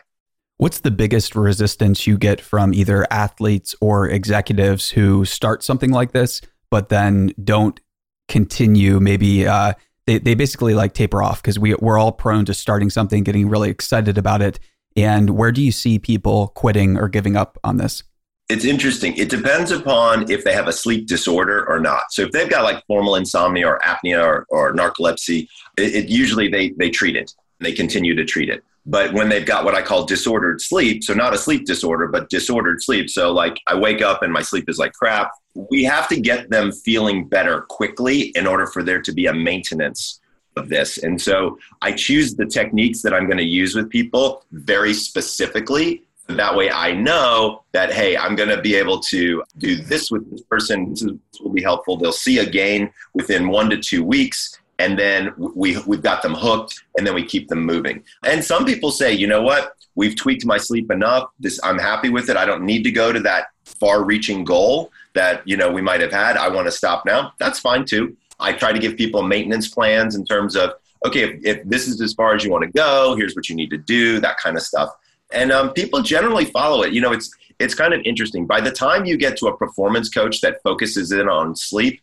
What's 0.58 0.82
the 0.82 0.92
biggest 0.92 1.36
resistance 1.36 2.06
you 2.06 2.20
get 2.20 2.40
from 2.40 2.72
either 2.74 3.08
athletes 3.10 3.74
or 3.82 4.08
executives 4.08 4.92
who 4.92 5.26
start 5.26 5.64
something 5.64 5.90
like 5.90 6.12
this, 6.12 6.40
but 6.70 6.90
then 6.90 7.34
don't 7.44 7.80
continue? 8.28 9.00
Maybe 9.00 9.48
uh, 9.48 9.74
they, 10.06 10.20
they 10.20 10.36
basically 10.36 10.76
like 10.76 10.94
taper 10.94 11.24
off 11.24 11.42
because 11.42 11.58
we, 11.58 11.74
we're 11.76 11.98
all 11.98 12.12
prone 12.12 12.46
to 12.46 12.54
starting 12.54 12.92
something, 12.92 13.24
getting 13.24 13.50
really 13.50 13.72
excited 13.72 14.20
about 14.20 14.44
it. 14.44 14.60
And 14.96 15.32
where 15.32 15.52
do 15.52 15.64
you 15.64 15.72
see 15.72 15.98
people 15.98 16.50
quitting 16.50 16.96
or 16.96 17.08
giving 17.08 17.36
up 17.36 17.58
on 17.64 17.78
this? 17.78 18.04
It's 18.52 18.66
interesting. 18.66 19.16
It 19.16 19.30
depends 19.30 19.72
upon 19.72 20.30
if 20.30 20.44
they 20.44 20.54
have 20.54 20.68
a 20.68 20.74
sleep 20.74 21.08
disorder 21.08 21.68
or 21.68 21.80
not. 21.80 22.04
So 22.12 22.24
if 22.24 22.32
they've 22.32 22.50
got 22.50 22.64
like 22.64 22.86
formal 22.86 23.16
insomnia 23.16 23.68
or 23.68 23.80
apnea 23.80 24.24
or, 24.24 24.46
or 24.50 24.74
narcolepsy, 24.74 25.48
it, 25.78 25.96
it 25.96 26.10
usually 26.10 26.50
they, 26.50 26.70
they 26.70 26.90
treat 26.90 27.16
it 27.16 27.34
they 27.62 27.72
continue 27.72 28.16
to 28.16 28.26
treat 28.26 28.50
it. 28.50 28.64
But 28.86 29.14
when 29.14 29.30
they've 29.30 29.46
got 29.46 29.64
what 29.64 29.76
I 29.76 29.84
call 29.84 30.06
disordered 30.06 30.60
sleep, 30.60 31.04
so 31.04 31.14
not 31.14 31.36
a 31.36 31.38
sleep 31.38 31.66
disorder, 31.66 32.08
but 32.08 32.30
disordered 32.30 32.82
sleep. 32.82 33.10
So 33.10 33.32
like 33.32 33.62
I 33.68 33.76
wake 33.76 34.02
up 34.02 34.24
and 34.24 34.34
my 34.34 34.42
sleep 34.42 34.68
is 34.68 34.80
like 34.80 34.94
crap. 34.94 35.32
We 35.54 35.84
have 35.84 36.08
to 36.10 36.20
get 36.20 36.50
them 36.50 36.72
feeling 36.72 37.28
better 37.28 37.62
quickly 37.62 38.32
in 38.36 38.48
order 38.48 38.66
for 38.66 38.82
there 38.82 39.02
to 39.02 39.12
be 39.12 39.28
a 39.28 39.34
maintenance 39.34 40.20
of 40.58 40.70
this. 40.70 40.98
And 40.98 41.22
so 41.22 41.60
I 41.84 41.92
choose 41.92 42.36
the 42.36 42.46
techniques 42.46 43.04
that 43.04 43.14
I'm 43.14 43.26
going 43.26 43.38
to 43.38 43.44
use 43.44 43.76
with 43.76 43.90
people 43.90 44.44
very 44.52 44.94
specifically 44.94 46.04
that 46.38 46.56
way 46.56 46.70
I 46.70 46.94
know 46.94 47.64
that, 47.72 47.92
hey, 47.92 48.18
I'm 48.18 48.36
going 48.36 48.50
to 48.50 48.62
be 48.62 48.76
able 48.76 49.00
to 49.02 49.44
do 49.58 49.76
this 49.76 50.12
with 50.12 50.30
this 50.32 50.42
person. 50.42 50.90
This, 50.90 51.02
is, 51.02 51.12
this 51.32 51.42
will 51.42 51.52
be 51.52 51.62
helpful. 51.62 51.98
They'll 51.98 52.12
see 52.12 52.40
a 52.40 52.46
gain 52.46 52.92
within 53.14 53.50
one 53.50 53.70
to 53.70 53.78
two 53.78 54.04
weeks. 54.04 54.60
And 54.80 54.98
then 54.98 55.34
we, 55.38 55.78
we've 55.86 56.02
got 56.02 56.22
them 56.24 56.34
hooked 56.34 56.84
and 56.98 57.06
then 57.06 57.14
we 57.14 57.24
keep 57.24 57.48
them 57.50 57.64
moving. 57.64 58.04
And 58.26 58.44
some 58.44 58.66
people 58.66 58.92
say, 58.92 59.14
you 59.14 59.28
know 59.28 59.42
what? 59.42 59.76
We've 59.96 60.16
tweaked 60.16 60.46
my 60.46 60.58
sleep 60.58 60.90
enough. 60.90 61.30
This, 61.40 61.60
I'm 61.64 61.78
happy 61.78 62.10
with 62.10 62.30
it. 62.30 62.38
I 62.38 62.46
don't 62.46 62.64
need 62.64 62.84
to 62.84 62.92
go 62.92 63.12
to 63.12 63.20
that 63.22 63.48
far 63.66 64.04
reaching 64.04 64.44
goal 64.44 64.92
that, 65.14 65.48
you 65.48 65.58
know, 65.58 65.72
we 65.72 65.82
might 65.82 66.02
have 66.02 66.12
had. 66.12 66.38
I 66.38 66.50
want 66.50 66.68
to 66.68 66.72
stop 66.72 67.06
now. 67.06 67.34
That's 67.40 67.60
fine 67.60 67.86
too. 67.86 68.16
I 68.40 68.54
try 68.54 68.74
to 68.74 68.80
give 68.80 68.98
people 68.98 69.22
maintenance 69.22 69.68
plans 69.68 70.16
in 70.16 70.26
terms 70.26 70.56
of, 70.56 70.72
okay, 71.06 71.24
if, 71.24 71.46
if 71.46 71.64
this 71.66 71.88
is 71.88 72.02
as 72.02 72.14
far 72.14 72.34
as 72.34 72.44
you 72.44 72.52
want 72.52 72.64
to 72.64 72.72
go, 72.72 73.16
here's 73.16 73.36
what 73.36 73.50
you 73.50 73.56
need 73.56 73.70
to 73.70 73.78
do, 73.78 74.20
that 74.22 74.38
kind 74.38 74.58
of 74.58 74.64
stuff 74.64 74.90
and 75.34 75.52
um, 75.52 75.72
people 75.74 76.02
generally 76.02 76.46
follow 76.46 76.84
it. 76.84 76.94
You 76.94 77.02
know, 77.02 77.12
it's 77.12 77.32
it's 77.60 77.76
kind 77.76 77.94
of 77.94 78.02
interesting. 78.06 78.48
By 78.48 78.62
the 78.62 78.72
time 78.72 79.06
you 79.06 79.18
get 79.18 79.38
to 79.38 79.48
a 79.48 79.58
performance 79.58 80.10
coach 80.10 80.42
that 80.42 80.62
focuses 80.64 81.12
in 81.12 81.30
on 81.30 81.56
sleep, 81.56 82.02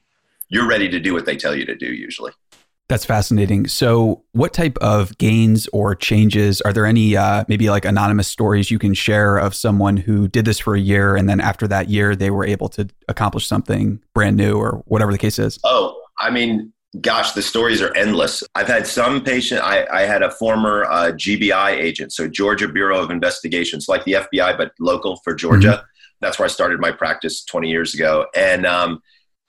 you're 0.48 0.68
ready 0.68 0.88
to 0.88 1.00
do 1.00 1.14
what 1.14 1.26
they 1.26 1.36
tell 1.36 1.54
you 1.54 1.64
to 1.66 1.74
do. 1.74 1.86
Usually, 1.86 2.32
that's 2.88 3.04
fascinating. 3.04 3.66
So, 3.66 4.24
what 4.32 4.52
type 4.52 4.78
of 4.78 5.16
gains 5.18 5.68
or 5.72 5.94
changes 5.94 6.60
are 6.62 6.72
there? 6.72 6.86
Any 6.86 7.16
uh, 7.16 7.44
maybe 7.48 7.68
like 7.70 7.84
anonymous 7.84 8.28
stories 8.28 8.70
you 8.70 8.78
can 8.78 8.94
share 8.94 9.36
of 9.36 9.54
someone 9.54 9.96
who 9.96 10.28
did 10.28 10.44
this 10.44 10.58
for 10.58 10.74
a 10.74 10.80
year 10.80 11.16
and 11.16 11.28
then 11.28 11.40
after 11.40 11.68
that 11.68 11.88
year 11.88 12.16
they 12.16 12.30
were 12.30 12.46
able 12.46 12.68
to 12.70 12.88
accomplish 13.08 13.46
something 13.46 14.00
brand 14.14 14.36
new 14.36 14.54
or 14.54 14.82
whatever 14.86 15.12
the 15.12 15.18
case 15.18 15.38
is? 15.38 15.58
Oh, 15.64 16.00
I 16.18 16.30
mean, 16.30 16.72
gosh, 17.00 17.32
the 17.32 17.42
stories 17.42 17.82
are 17.82 17.94
endless. 17.94 18.42
I've 18.54 18.66
had 18.66 18.86
some 18.86 19.22
patient, 19.22 19.62
I, 19.62 19.86
I 19.92 20.02
had 20.02 20.22
a 20.22 20.30
former 20.30 20.84
uh, 20.84 21.12
GBI 21.12 21.70
agent, 21.70 22.12
so 22.12 22.28
Georgia 22.28 22.68
Bureau 22.68 23.02
of 23.02 23.10
Investigations, 23.10 23.88
like 23.88 24.04
the 24.04 24.12
FBI, 24.12 24.56
but 24.56 24.72
local 24.80 25.16
for 25.22 25.34
Georgia. 25.34 25.68
Mm-hmm. 25.68 25.84
That's 26.20 26.38
where 26.38 26.46
I 26.46 26.48
started 26.48 26.80
my 26.80 26.90
practice 26.90 27.44
20 27.44 27.70
years 27.70 27.94
ago. 27.94 28.26
And 28.34 28.66
um, 28.66 29.00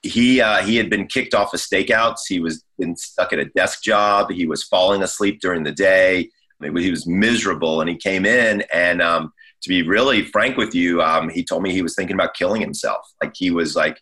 he, 0.02 0.40
uh, 0.40 0.62
he 0.62 0.76
had 0.76 0.90
been 0.90 1.06
kicked 1.06 1.34
off 1.34 1.54
of 1.54 1.60
stakeouts. 1.60 2.20
He 2.28 2.40
was 2.40 2.62
been 2.78 2.96
stuck 2.96 3.32
at 3.32 3.38
a 3.38 3.46
desk 3.46 3.82
job. 3.82 4.30
He 4.30 4.46
was 4.46 4.62
falling 4.64 5.02
asleep 5.02 5.40
during 5.40 5.64
the 5.64 5.72
day. 5.72 6.30
He 6.62 6.90
was 6.90 7.06
miserable. 7.06 7.80
And 7.80 7.90
he 7.90 7.96
came 7.96 8.24
in 8.26 8.64
and, 8.72 9.02
um, 9.02 9.32
to 9.62 9.68
be 9.68 9.82
really 9.82 10.24
frank 10.24 10.56
with 10.56 10.74
you, 10.74 11.02
um, 11.02 11.28
he 11.28 11.44
told 11.44 11.62
me 11.62 11.72
he 11.72 11.82
was 11.82 11.94
thinking 11.94 12.14
about 12.14 12.34
killing 12.34 12.62
himself. 12.62 13.06
Like 13.22 13.32
he 13.34 13.50
was 13.50 13.76
like, 13.76 14.00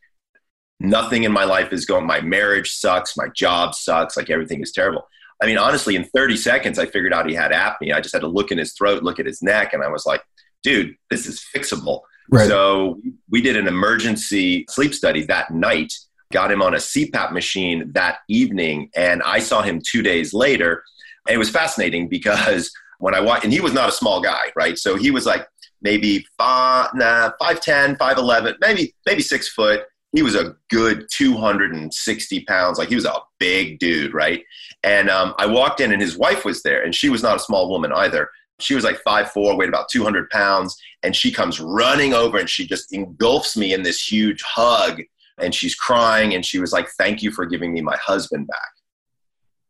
nothing 0.80 1.24
in 1.24 1.32
my 1.32 1.44
life 1.44 1.72
is 1.72 1.84
going 1.84 2.06
my 2.06 2.20
marriage 2.20 2.72
sucks 2.72 3.16
my 3.16 3.28
job 3.28 3.74
sucks 3.74 4.16
like 4.16 4.30
everything 4.30 4.60
is 4.60 4.72
terrible. 4.72 5.08
I 5.42 5.46
mean 5.46 5.58
honestly 5.58 5.96
in 5.96 6.04
30 6.04 6.36
seconds 6.36 6.78
i 6.78 6.86
figured 6.86 7.12
out 7.12 7.28
he 7.28 7.34
had 7.34 7.52
apnea. 7.52 7.94
I 7.94 8.00
just 8.00 8.14
had 8.14 8.22
to 8.22 8.28
look 8.28 8.50
in 8.50 8.58
his 8.58 8.72
throat 8.72 9.02
look 9.02 9.18
at 9.18 9.26
his 9.26 9.42
neck 9.42 9.72
and 9.72 9.82
i 9.82 9.88
was 9.88 10.06
like 10.06 10.22
dude 10.62 10.94
this 11.10 11.26
is 11.26 11.44
fixable. 11.54 12.02
Right. 12.30 12.46
so 12.46 13.00
we 13.30 13.40
did 13.40 13.56
an 13.56 13.66
emergency 13.66 14.66
sleep 14.68 14.94
study 14.94 15.24
that 15.24 15.50
night 15.50 15.94
got 16.30 16.52
him 16.52 16.60
on 16.60 16.74
a 16.74 16.78
cpap 16.78 17.32
machine 17.32 17.90
that 17.94 18.18
evening 18.28 18.90
and 18.94 19.22
i 19.22 19.38
saw 19.38 19.62
him 19.62 19.80
two 19.84 20.02
days 20.02 20.32
later. 20.32 20.82
And 21.26 21.34
it 21.34 21.38
was 21.38 21.50
fascinating 21.50 22.08
because 22.08 22.70
when 22.98 23.14
i 23.14 23.20
watched 23.20 23.44
and 23.44 23.52
he 23.52 23.60
was 23.60 23.72
not 23.72 23.88
a 23.88 23.92
small 23.92 24.20
guy 24.20 24.52
right? 24.54 24.78
So 24.78 24.96
he 24.96 25.10
was 25.10 25.26
like 25.26 25.46
maybe 25.82 26.26
five, 26.36 26.90
nah, 26.94 27.32
5'10 27.40 27.96
5'11 27.96 28.56
maybe 28.60 28.94
maybe 29.06 29.22
six 29.22 29.48
foot 29.48 29.82
he 30.18 30.22
was 30.22 30.34
a 30.34 30.56
good 30.68 31.06
260 31.12 32.40
pounds. 32.46 32.76
Like 32.76 32.88
he 32.88 32.96
was 32.96 33.04
a 33.04 33.20
big 33.38 33.78
dude, 33.78 34.12
right? 34.12 34.42
And 34.82 35.08
um, 35.08 35.32
I 35.38 35.46
walked 35.46 35.78
in 35.78 35.92
and 35.92 36.02
his 36.02 36.18
wife 36.18 36.44
was 36.44 36.60
there, 36.64 36.82
and 36.82 36.92
she 36.92 37.08
was 37.08 37.22
not 37.22 37.36
a 37.36 37.38
small 37.38 37.70
woman 37.70 37.92
either. 37.92 38.28
She 38.58 38.74
was 38.74 38.82
like 38.82 38.98
five 39.04 39.30
four, 39.30 39.56
weighed 39.56 39.68
about 39.68 39.88
200 39.88 40.28
pounds. 40.30 40.76
And 41.04 41.14
she 41.14 41.30
comes 41.30 41.60
running 41.60 42.14
over 42.14 42.36
and 42.36 42.50
she 42.50 42.66
just 42.66 42.92
engulfs 42.92 43.56
me 43.56 43.72
in 43.72 43.84
this 43.84 44.10
huge 44.10 44.42
hug. 44.42 45.02
And 45.40 45.54
she's 45.54 45.76
crying 45.76 46.34
and 46.34 46.44
she 46.44 46.58
was 46.58 46.72
like, 46.72 46.88
Thank 46.98 47.22
you 47.22 47.30
for 47.30 47.46
giving 47.46 47.72
me 47.72 47.80
my 47.80 47.96
husband 47.98 48.48
back. 48.48 48.72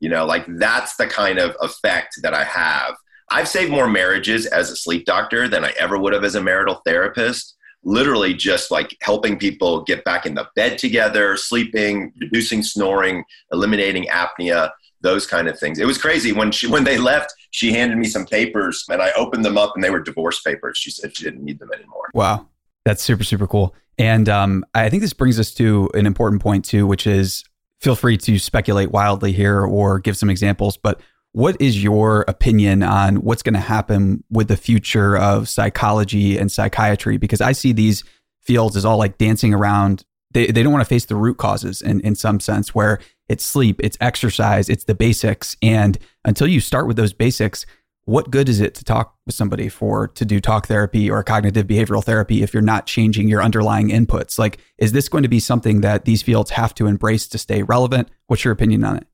You 0.00 0.08
know, 0.08 0.24
like 0.24 0.46
that's 0.56 0.96
the 0.96 1.08
kind 1.08 1.38
of 1.38 1.54
effect 1.60 2.20
that 2.22 2.32
I 2.32 2.44
have. 2.44 2.94
I've 3.30 3.48
saved 3.48 3.70
more 3.70 3.86
marriages 3.86 4.46
as 4.46 4.70
a 4.70 4.76
sleep 4.76 5.04
doctor 5.04 5.46
than 5.46 5.66
I 5.66 5.74
ever 5.78 5.98
would 5.98 6.14
have 6.14 6.24
as 6.24 6.36
a 6.36 6.42
marital 6.42 6.80
therapist 6.86 7.57
literally 7.84 8.34
just 8.34 8.70
like 8.70 8.96
helping 9.00 9.38
people 9.38 9.82
get 9.84 10.04
back 10.04 10.26
in 10.26 10.34
the 10.34 10.46
bed 10.54 10.78
together, 10.78 11.36
sleeping, 11.36 12.12
reducing 12.20 12.62
snoring, 12.62 13.24
eliminating 13.52 14.06
apnea, 14.06 14.70
those 15.00 15.26
kind 15.26 15.48
of 15.48 15.58
things. 15.58 15.78
It 15.78 15.86
was 15.86 15.98
crazy 15.98 16.32
when 16.32 16.50
she 16.50 16.66
when 16.66 16.84
they 16.84 16.98
left. 16.98 17.32
She 17.50 17.72
handed 17.72 17.98
me 17.98 18.06
some 18.06 18.26
papers, 18.26 18.84
and 18.88 19.00
I 19.00 19.12
opened 19.12 19.44
them 19.44 19.56
up, 19.56 19.72
and 19.74 19.82
they 19.82 19.90
were 19.90 20.00
divorce 20.00 20.40
papers. 20.40 20.76
She 20.76 20.90
said 20.90 21.16
she 21.16 21.24
didn't 21.24 21.44
need 21.44 21.58
them 21.58 21.70
anymore. 21.72 22.10
Wow, 22.14 22.48
that's 22.84 23.02
super 23.02 23.24
super 23.24 23.46
cool. 23.46 23.74
And 23.98 24.28
um, 24.28 24.64
I 24.74 24.88
think 24.88 25.02
this 25.02 25.12
brings 25.12 25.40
us 25.40 25.52
to 25.54 25.90
an 25.94 26.06
important 26.06 26.40
point 26.42 26.64
too, 26.64 26.86
which 26.86 27.06
is 27.06 27.44
feel 27.80 27.96
free 27.96 28.16
to 28.16 28.38
speculate 28.38 28.90
wildly 28.90 29.32
here 29.32 29.64
or 29.64 29.98
give 29.98 30.16
some 30.16 30.30
examples, 30.30 30.76
but 30.76 31.00
what 31.38 31.54
is 31.62 31.80
your 31.80 32.24
opinion 32.26 32.82
on 32.82 33.14
what's 33.18 33.44
going 33.44 33.54
to 33.54 33.60
happen 33.60 34.24
with 34.28 34.48
the 34.48 34.56
future 34.56 35.16
of 35.16 35.48
psychology 35.48 36.36
and 36.36 36.50
psychiatry? 36.50 37.16
Because 37.16 37.40
I 37.40 37.52
see 37.52 37.70
these 37.70 38.02
fields 38.40 38.76
as 38.76 38.84
all 38.84 38.98
like 38.98 39.18
dancing 39.18 39.54
around. 39.54 40.04
They, 40.32 40.48
they 40.48 40.64
don't 40.64 40.72
want 40.72 40.84
to 40.84 40.88
face 40.88 41.04
the 41.04 41.14
root 41.14 41.36
causes 41.36 41.80
in, 41.80 42.00
in 42.00 42.16
some 42.16 42.40
sense, 42.40 42.74
where 42.74 42.98
it's 43.28 43.44
sleep, 43.44 43.80
it's 43.84 43.96
exercise, 44.00 44.68
it's 44.68 44.82
the 44.82 44.96
basics. 44.96 45.56
And 45.62 45.96
until 46.24 46.48
you 46.48 46.58
start 46.58 46.88
with 46.88 46.96
those 46.96 47.12
basics, 47.12 47.66
what 48.04 48.32
good 48.32 48.48
is 48.48 48.58
it 48.60 48.74
to 48.74 48.82
talk 48.82 49.14
with 49.24 49.36
somebody 49.36 49.68
for 49.68 50.08
to 50.08 50.24
do 50.24 50.40
talk 50.40 50.66
therapy 50.66 51.08
or 51.08 51.22
cognitive 51.22 51.68
behavioral 51.68 52.02
therapy 52.02 52.42
if 52.42 52.52
you're 52.52 52.64
not 52.64 52.86
changing 52.86 53.28
your 53.28 53.44
underlying 53.44 53.90
inputs? 53.90 54.40
Like, 54.40 54.58
is 54.76 54.90
this 54.90 55.08
going 55.08 55.22
to 55.22 55.28
be 55.28 55.38
something 55.38 55.82
that 55.82 56.04
these 56.04 56.20
fields 56.20 56.50
have 56.50 56.74
to 56.74 56.88
embrace 56.88 57.28
to 57.28 57.38
stay 57.38 57.62
relevant? 57.62 58.08
What's 58.26 58.42
your 58.42 58.52
opinion 58.52 58.82
on 58.82 58.96
it? 58.96 59.06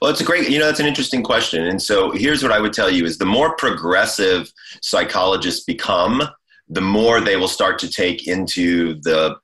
Well, 0.00 0.10
it's 0.10 0.20
a 0.20 0.24
great, 0.24 0.48
you 0.50 0.58
know, 0.58 0.66
that's 0.66 0.80
an 0.80 0.86
interesting 0.86 1.22
question. 1.22 1.66
And 1.66 1.80
so 1.80 2.10
here's 2.10 2.42
what 2.42 2.52
I 2.52 2.60
would 2.60 2.72
tell 2.72 2.90
you 2.90 3.04
is 3.04 3.18
the 3.18 3.26
more 3.26 3.56
progressive 3.56 4.52
psychologists 4.80 5.64
become, 5.64 6.22
the 6.68 6.80
more 6.80 7.20
they 7.20 7.36
will 7.36 7.48
start 7.48 7.78
to 7.80 7.90
take 7.90 8.28
into 8.28 9.00
the 9.02 9.36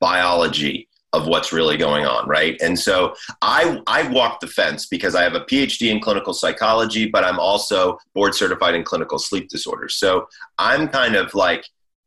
biology 0.00 0.88
of 1.12 1.26
what's 1.26 1.52
really 1.52 1.76
going 1.76 2.04
on, 2.04 2.28
right? 2.28 2.60
And 2.60 2.78
so 2.78 3.14
I 3.40 3.80
I 3.86 4.08
walk 4.08 4.40
the 4.40 4.46
fence 4.46 4.86
because 4.86 5.14
I 5.14 5.22
have 5.22 5.34
a 5.34 5.40
PhD 5.40 5.90
in 5.90 6.00
clinical 6.00 6.34
psychology, 6.34 7.08
but 7.08 7.24
I'm 7.24 7.38
also 7.38 7.98
board 8.14 8.34
certified 8.34 8.74
in 8.74 8.84
clinical 8.84 9.18
sleep 9.18 9.48
disorders. 9.48 9.96
So 9.96 10.28
I'm 10.58 10.88
kind 10.88 11.16
of 11.16 11.32
like 11.32 11.64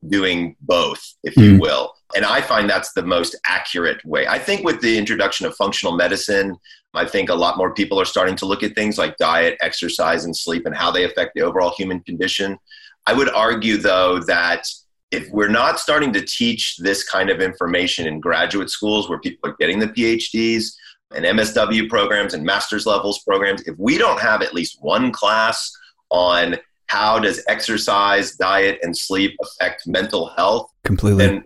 doing 0.07 0.55
both, 0.61 1.01
if 1.23 1.35
mm. 1.35 1.43
you 1.43 1.53
hmm. 1.55 1.59
will. 1.59 1.93
And 2.15 2.25
I 2.25 2.41
find 2.41 2.69
that's 2.69 2.93
the 2.93 3.03
most 3.03 3.35
accurate 3.47 4.03
way. 4.05 4.27
I 4.27 4.39
think 4.39 4.63
with 4.63 4.81
the 4.81 4.97
introduction 4.97 5.45
of 5.45 5.55
functional 5.55 5.95
medicine, 5.95 6.57
I 6.93 7.05
think 7.05 7.29
a 7.29 7.35
lot 7.35 7.57
more 7.57 7.73
people 7.73 7.99
are 7.99 8.05
starting 8.05 8.35
to 8.37 8.45
look 8.45 8.63
at 8.63 8.75
things 8.75 8.97
like 8.97 9.17
diet, 9.17 9.57
exercise, 9.61 10.25
and 10.25 10.35
sleep 10.35 10.65
and 10.65 10.75
how 10.75 10.91
they 10.91 11.03
affect 11.03 11.33
the 11.35 11.41
overall 11.41 11.73
human 11.77 12.01
condition. 12.01 12.57
I 13.05 13.13
would 13.13 13.29
argue, 13.29 13.77
though, 13.77 14.19
that 14.21 14.65
if 15.11 15.29
we're 15.31 15.49
not 15.49 15.79
starting 15.79 16.13
to 16.13 16.21
teach 16.21 16.77
this 16.77 17.07
kind 17.07 17.29
of 17.29 17.41
information 17.41 18.07
in 18.07 18.19
graduate 18.19 18.69
schools 18.69 19.09
where 19.09 19.19
people 19.19 19.49
are 19.49 19.55
getting 19.59 19.79
the 19.79 19.87
PhDs 19.87 20.73
and 21.15 21.25
MSW 21.25 21.89
programs 21.89 22.33
and 22.33 22.43
master's 22.43 22.85
levels 22.85 23.19
programs, 23.23 23.61
if 23.67 23.75
we 23.77 23.97
don't 23.97 24.19
have 24.19 24.41
at 24.41 24.53
least 24.53 24.77
one 24.81 25.11
class 25.11 25.71
on 26.09 26.57
how 26.87 27.19
does 27.19 27.43
exercise, 27.47 28.35
diet, 28.35 28.79
and 28.81 28.97
sleep 28.97 29.35
affect 29.41 29.87
mental 29.87 30.29
health, 30.37 30.71
completely, 30.83 31.25
then 31.25 31.43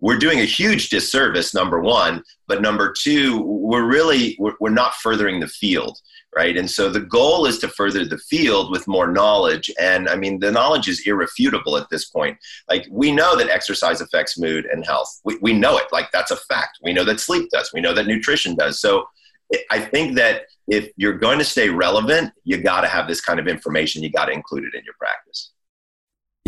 we're 0.00 0.18
doing 0.18 0.40
a 0.40 0.44
huge 0.44 0.90
disservice 0.90 1.54
number 1.54 1.80
one 1.80 2.22
but 2.46 2.62
number 2.62 2.92
two 2.92 3.40
we're 3.42 3.86
really 3.86 4.36
we're, 4.38 4.54
we're 4.60 4.70
not 4.70 4.94
furthering 4.94 5.40
the 5.40 5.48
field 5.48 5.98
right? 6.36 6.56
And 6.56 6.70
so 6.70 6.88
the 6.88 7.00
goal 7.00 7.46
is 7.46 7.58
to 7.58 7.68
further 7.68 8.04
the 8.04 8.18
field 8.18 8.70
with 8.70 8.86
more 8.86 9.10
knowledge. 9.10 9.70
And 9.80 10.08
i 10.08 10.16
mean 10.16 10.38
the 10.38 10.52
knowledge 10.52 10.88
is 10.88 11.02
irrefutable 11.06 11.76
at 11.76 11.88
this 11.90 12.06
point. 12.06 12.38
Like 12.68 12.86
we 12.90 13.12
know 13.12 13.36
that 13.36 13.48
exercise 13.48 14.00
affects 14.00 14.38
mood 14.38 14.66
and 14.66 14.84
health. 14.84 15.20
We, 15.24 15.38
we 15.40 15.52
know 15.52 15.78
it. 15.78 15.86
Like 15.90 16.10
that's 16.12 16.30
a 16.30 16.36
fact. 16.36 16.78
We 16.82 16.92
know 16.92 17.04
that 17.04 17.20
sleep 17.20 17.50
does. 17.50 17.72
We 17.72 17.80
know 17.80 17.94
that 17.94 18.06
nutrition 18.06 18.54
does. 18.54 18.80
So 18.80 19.08
i 19.70 19.80
think 19.80 20.14
that 20.14 20.42
if 20.66 20.90
you're 20.98 21.16
going 21.16 21.38
to 21.38 21.44
stay 21.44 21.70
relevant 21.70 22.30
you 22.44 22.58
got 22.58 22.82
to 22.82 22.86
have 22.86 23.08
this 23.08 23.22
kind 23.22 23.40
of 23.40 23.48
information. 23.48 24.02
You 24.02 24.10
got 24.10 24.26
to 24.26 24.32
include 24.32 24.64
it 24.64 24.74
in 24.76 24.84
your 24.84 24.94
practice 24.98 25.52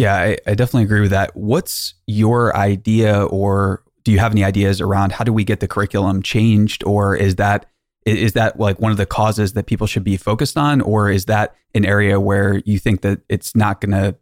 yeah, 0.00 0.16
I, 0.16 0.38
I 0.46 0.54
definitely 0.54 0.84
agree 0.84 1.02
with 1.02 1.10
that. 1.10 1.36
What's 1.36 1.92
your 2.06 2.56
idea, 2.56 3.22
or 3.22 3.84
do 4.02 4.12
you 4.12 4.18
have 4.18 4.32
any 4.32 4.42
ideas 4.42 4.80
around 4.80 5.12
how 5.12 5.24
do 5.24 5.32
we 5.32 5.44
get 5.44 5.60
the 5.60 5.68
curriculum 5.68 6.22
changed, 6.22 6.82
or 6.84 7.14
is 7.14 7.36
that 7.36 7.66
is 8.06 8.32
that 8.32 8.58
like 8.58 8.80
one 8.80 8.90
of 8.92 8.96
the 8.96 9.04
causes 9.04 9.52
that 9.52 9.66
people 9.66 9.86
should 9.86 10.02
be 10.02 10.16
focused 10.16 10.56
on, 10.56 10.80
or 10.80 11.10
is 11.10 11.26
that 11.26 11.54
an 11.74 11.84
area 11.84 12.18
where 12.18 12.62
you 12.64 12.78
think 12.78 13.02
that 13.02 13.20
it's 13.28 13.54
not 13.54 13.82
gonna, 13.82 14.14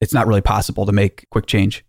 it's 0.00 0.14
not 0.14 0.28
really 0.28 0.40
possible 0.40 0.86
to 0.86 0.92
make 0.92 1.26
quick 1.30 1.46
change? 1.46 1.84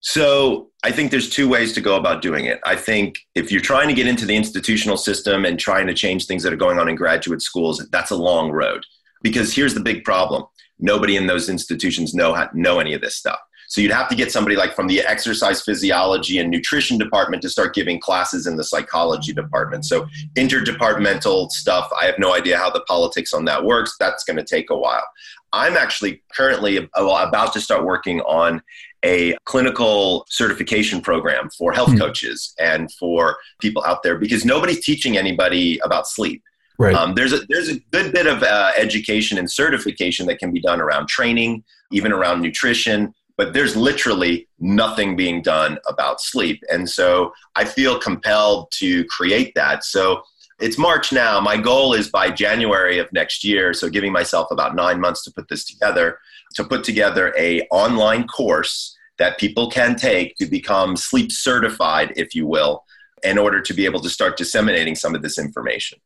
So 0.00 0.70
I 0.82 0.90
think 0.90 1.12
there's 1.12 1.30
two 1.30 1.48
ways 1.48 1.72
to 1.74 1.80
go 1.80 1.94
about 1.94 2.20
doing 2.20 2.46
it. 2.46 2.58
I 2.66 2.74
think 2.74 3.20
if 3.36 3.52
you're 3.52 3.60
trying 3.60 3.86
to 3.86 3.94
get 3.94 4.08
into 4.08 4.26
the 4.26 4.34
institutional 4.34 4.96
system 4.96 5.44
and 5.44 5.56
trying 5.56 5.86
to 5.86 5.94
change 5.94 6.26
things 6.26 6.42
that 6.42 6.52
are 6.52 6.56
going 6.56 6.80
on 6.80 6.88
in 6.88 6.96
graduate 6.96 7.42
schools, 7.42 7.86
that's 7.92 8.10
a 8.10 8.16
long 8.16 8.50
road. 8.50 8.84
Because 9.22 9.54
here's 9.54 9.74
the 9.74 9.80
big 9.80 10.02
problem 10.02 10.46
nobody 10.78 11.16
in 11.16 11.26
those 11.26 11.48
institutions 11.48 12.14
know 12.14 12.34
how, 12.34 12.48
know 12.52 12.78
any 12.78 12.94
of 12.94 13.00
this 13.00 13.16
stuff. 13.16 13.38
So 13.68 13.80
you'd 13.80 13.90
have 13.90 14.08
to 14.08 14.14
get 14.14 14.30
somebody 14.30 14.56
like 14.56 14.74
from 14.74 14.86
the 14.86 15.00
exercise 15.00 15.62
physiology 15.62 16.38
and 16.38 16.50
nutrition 16.50 16.98
department 16.98 17.42
to 17.42 17.48
start 17.48 17.74
giving 17.74 17.98
classes 17.98 18.46
in 18.46 18.56
the 18.56 18.64
psychology 18.64 19.32
department. 19.32 19.84
So 19.84 20.06
interdepartmental 20.36 21.50
stuff, 21.50 21.90
I 22.00 22.06
have 22.06 22.18
no 22.18 22.34
idea 22.34 22.58
how 22.58 22.70
the 22.70 22.82
politics 22.82 23.32
on 23.32 23.44
that 23.46 23.64
works. 23.64 23.96
That's 23.98 24.24
going 24.24 24.36
to 24.36 24.44
take 24.44 24.70
a 24.70 24.76
while. 24.76 25.06
I'm 25.52 25.76
actually 25.76 26.22
currently 26.34 26.88
about 26.94 27.52
to 27.54 27.60
start 27.60 27.84
working 27.84 28.20
on 28.20 28.62
a 29.04 29.36
clinical 29.44 30.26
certification 30.28 31.00
program 31.00 31.48
for 31.50 31.72
health 31.72 31.90
mm-hmm. 31.90 31.98
coaches 31.98 32.54
and 32.58 32.92
for 32.92 33.36
people 33.60 33.82
out 33.84 34.02
there 34.02 34.18
because 34.18 34.44
nobody's 34.44 34.84
teaching 34.84 35.16
anybody 35.16 35.78
about 35.84 36.08
sleep. 36.08 36.42
Right. 36.78 36.94
Um, 36.94 37.14
there's 37.14 37.32
a 37.32 37.40
there's 37.48 37.68
a 37.68 37.78
good 37.92 38.12
bit 38.12 38.26
of 38.26 38.42
uh, 38.42 38.72
education 38.76 39.38
and 39.38 39.50
certification 39.50 40.26
that 40.26 40.38
can 40.38 40.52
be 40.52 40.60
done 40.60 40.80
around 40.80 41.08
training, 41.08 41.64
even 41.90 42.12
around 42.12 42.42
nutrition. 42.42 43.14
But 43.38 43.52
there's 43.52 43.76
literally 43.76 44.48
nothing 44.58 45.14
being 45.14 45.42
done 45.42 45.78
about 45.86 46.20
sleep, 46.20 46.62
and 46.70 46.88
so 46.88 47.32
I 47.54 47.64
feel 47.64 47.98
compelled 47.98 48.70
to 48.78 49.04
create 49.06 49.54
that. 49.54 49.84
So 49.84 50.22
it's 50.58 50.78
March 50.78 51.12
now. 51.12 51.38
My 51.40 51.58
goal 51.58 51.92
is 51.92 52.08
by 52.08 52.30
January 52.30 52.98
of 52.98 53.12
next 53.12 53.44
year. 53.44 53.74
So 53.74 53.90
giving 53.90 54.12
myself 54.12 54.50
about 54.50 54.74
nine 54.74 55.00
months 55.00 55.22
to 55.24 55.30
put 55.30 55.48
this 55.48 55.64
together. 55.64 56.18
To 56.54 56.64
put 56.64 56.84
together 56.84 57.34
a 57.36 57.60
online 57.70 58.26
course 58.26 58.96
that 59.18 59.38
people 59.38 59.70
can 59.70 59.96
take 59.96 60.36
to 60.36 60.46
become 60.46 60.96
sleep 60.96 61.32
certified, 61.32 62.12
if 62.16 62.34
you 62.34 62.46
will, 62.46 62.84
in 63.22 63.36
order 63.36 63.60
to 63.60 63.74
be 63.74 63.84
able 63.84 64.00
to 64.00 64.08
start 64.08 64.36
disseminating 64.36 64.94
some 64.94 65.14
of 65.14 65.22
this 65.22 65.38
information. 65.38 65.98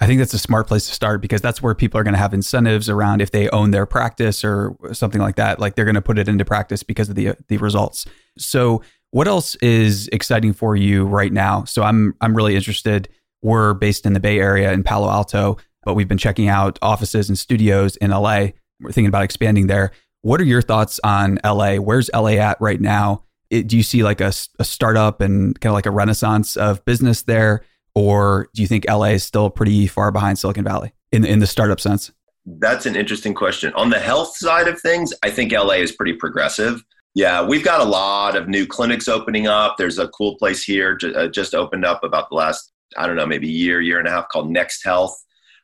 I 0.00 0.06
think 0.06 0.18
that's 0.20 0.34
a 0.34 0.38
smart 0.38 0.68
place 0.68 0.86
to 0.86 0.94
start 0.94 1.20
because 1.20 1.40
that's 1.40 1.60
where 1.60 1.74
people 1.74 1.98
are 1.98 2.04
going 2.04 2.14
to 2.14 2.18
have 2.18 2.32
incentives 2.32 2.88
around 2.88 3.20
if 3.20 3.32
they 3.32 3.48
own 3.50 3.72
their 3.72 3.86
practice 3.86 4.44
or 4.44 4.76
something 4.92 5.20
like 5.20 5.36
that. 5.36 5.58
Like 5.58 5.74
they're 5.74 5.84
going 5.84 5.96
to 5.96 6.02
put 6.02 6.18
it 6.18 6.28
into 6.28 6.44
practice 6.44 6.82
because 6.82 7.08
of 7.08 7.16
the 7.16 7.34
the 7.48 7.56
results. 7.58 8.06
So, 8.36 8.82
what 9.10 9.26
else 9.26 9.56
is 9.56 10.08
exciting 10.08 10.52
for 10.52 10.76
you 10.76 11.04
right 11.04 11.32
now? 11.32 11.64
So, 11.64 11.82
I'm 11.82 12.14
I'm 12.20 12.36
really 12.36 12.54
interested. 12.54 13.08
We're 13.42 13.74
based 13.74 14.06
in 14.06 14.12
the 14.12 14.20
Bay 14.20 14.38
Area 14.38 14.72
in 14.72 14.84
Palo 14.84 15.10
Alto, 15.10 15.58
but 15.84 15.94
we've 15.94 16.08
been 16.08 16.18
checking 16.18 16.48
out 16.48 16.78
offices 16.82 17.28
and 17.28 17.38
studios 17.38 17.96
in 17.96 18.10
LA. 18.10 18.48
We're 18.80 18.92
thinking 18.92 19.06
about 19.06 19.24
expanding 19.24 19.66
there. 19.66 19.92
What 20.22 20.40
are 20.40 20.44
your 20.44 20.62
thoughts 20.62 21.00
on 21.02 21.38
LA? 21.44 21.76
Where's 21.76 22.10
LA 22.12 22.32
at 22.32 22.60
right 22.60 22.80
now? 22.80 23.24
It, 23.50 23.66
do 23.66 23.76
you 23.76 23.82
see 23.82 24.02
like 24.02 24.20
a, 24.20 24.32
a 24.58 24.64
startup 24.64 25.20
and 25.20 25.58
kind 25.60 25.70
of 25.70 25.74
like 25.74 25.86
a 25.86 25.90
renaissance 25.90 26.56
of 26.56 26.84
business 26.84 27.22
there? 27.22 27.62
Or 27.98 28.48
do 28.54 28.62
you 28.62 28.68
think 28.68 28.88
LA 28.88 29.06
is 29.06 29.24
still 29.24 29.50
pretty 29.50 29.88
far 29.88 30.12
behind 30.12 30.38
Silicon 30.38 30.62
Valley 30.62 30.92
in 31.10 31.24
in 31.24 31.40
the 31.40 31.46
startup 31.46 31.80
sense? 31.80 32.12
That's 32.46 32.86
an 32.86 32.94
interesting 32.94 33.34
question. 33.34 33.72
On 33.74 33.90
the 33.90 33.98
health 33.98 34.36
side 34.36 34.68
of 34.68 34.80
things, 34.80 35.12
I 35.24 35.30
think 35.30 35.52
LA 35.52 35.74
is 35.74 35.92
pretty 35.92 36.14
progressive. 36.14 36.82
Yeah, 37.14 37.44
we've 37.44 37.64
got 37.64 37.80
a 37.80 37.84
lot 37.84 38.36
of 38.36 38.48
new 38.48 38.66
clinics 38.66 39.08
opening 39.08 39.48
up. 39.48 39.76
There's 39.76 39.98
a 39.98 40.08
cool 40.08 40.36
place 40.36 40.62
here 40.62 40.96
uh, 41.16 41.26
just 41.26 41.54
opened 41.54 41.84
up 41.84 42.04
about 42.04 42.28
the 42.28 42.36
last 42.36 42.72
I 42.96 43.06
don't 43.06 43.16
know 43.16 43.26
maybe 43.26 43.48
year 43.48 43.80
year 43.80 43.98
and 43.98 44.06
a 44.06 44.12
half 44.12 44.28
called 44.28 44.48
Next 44.48 44.84
Health. 44.84 45.16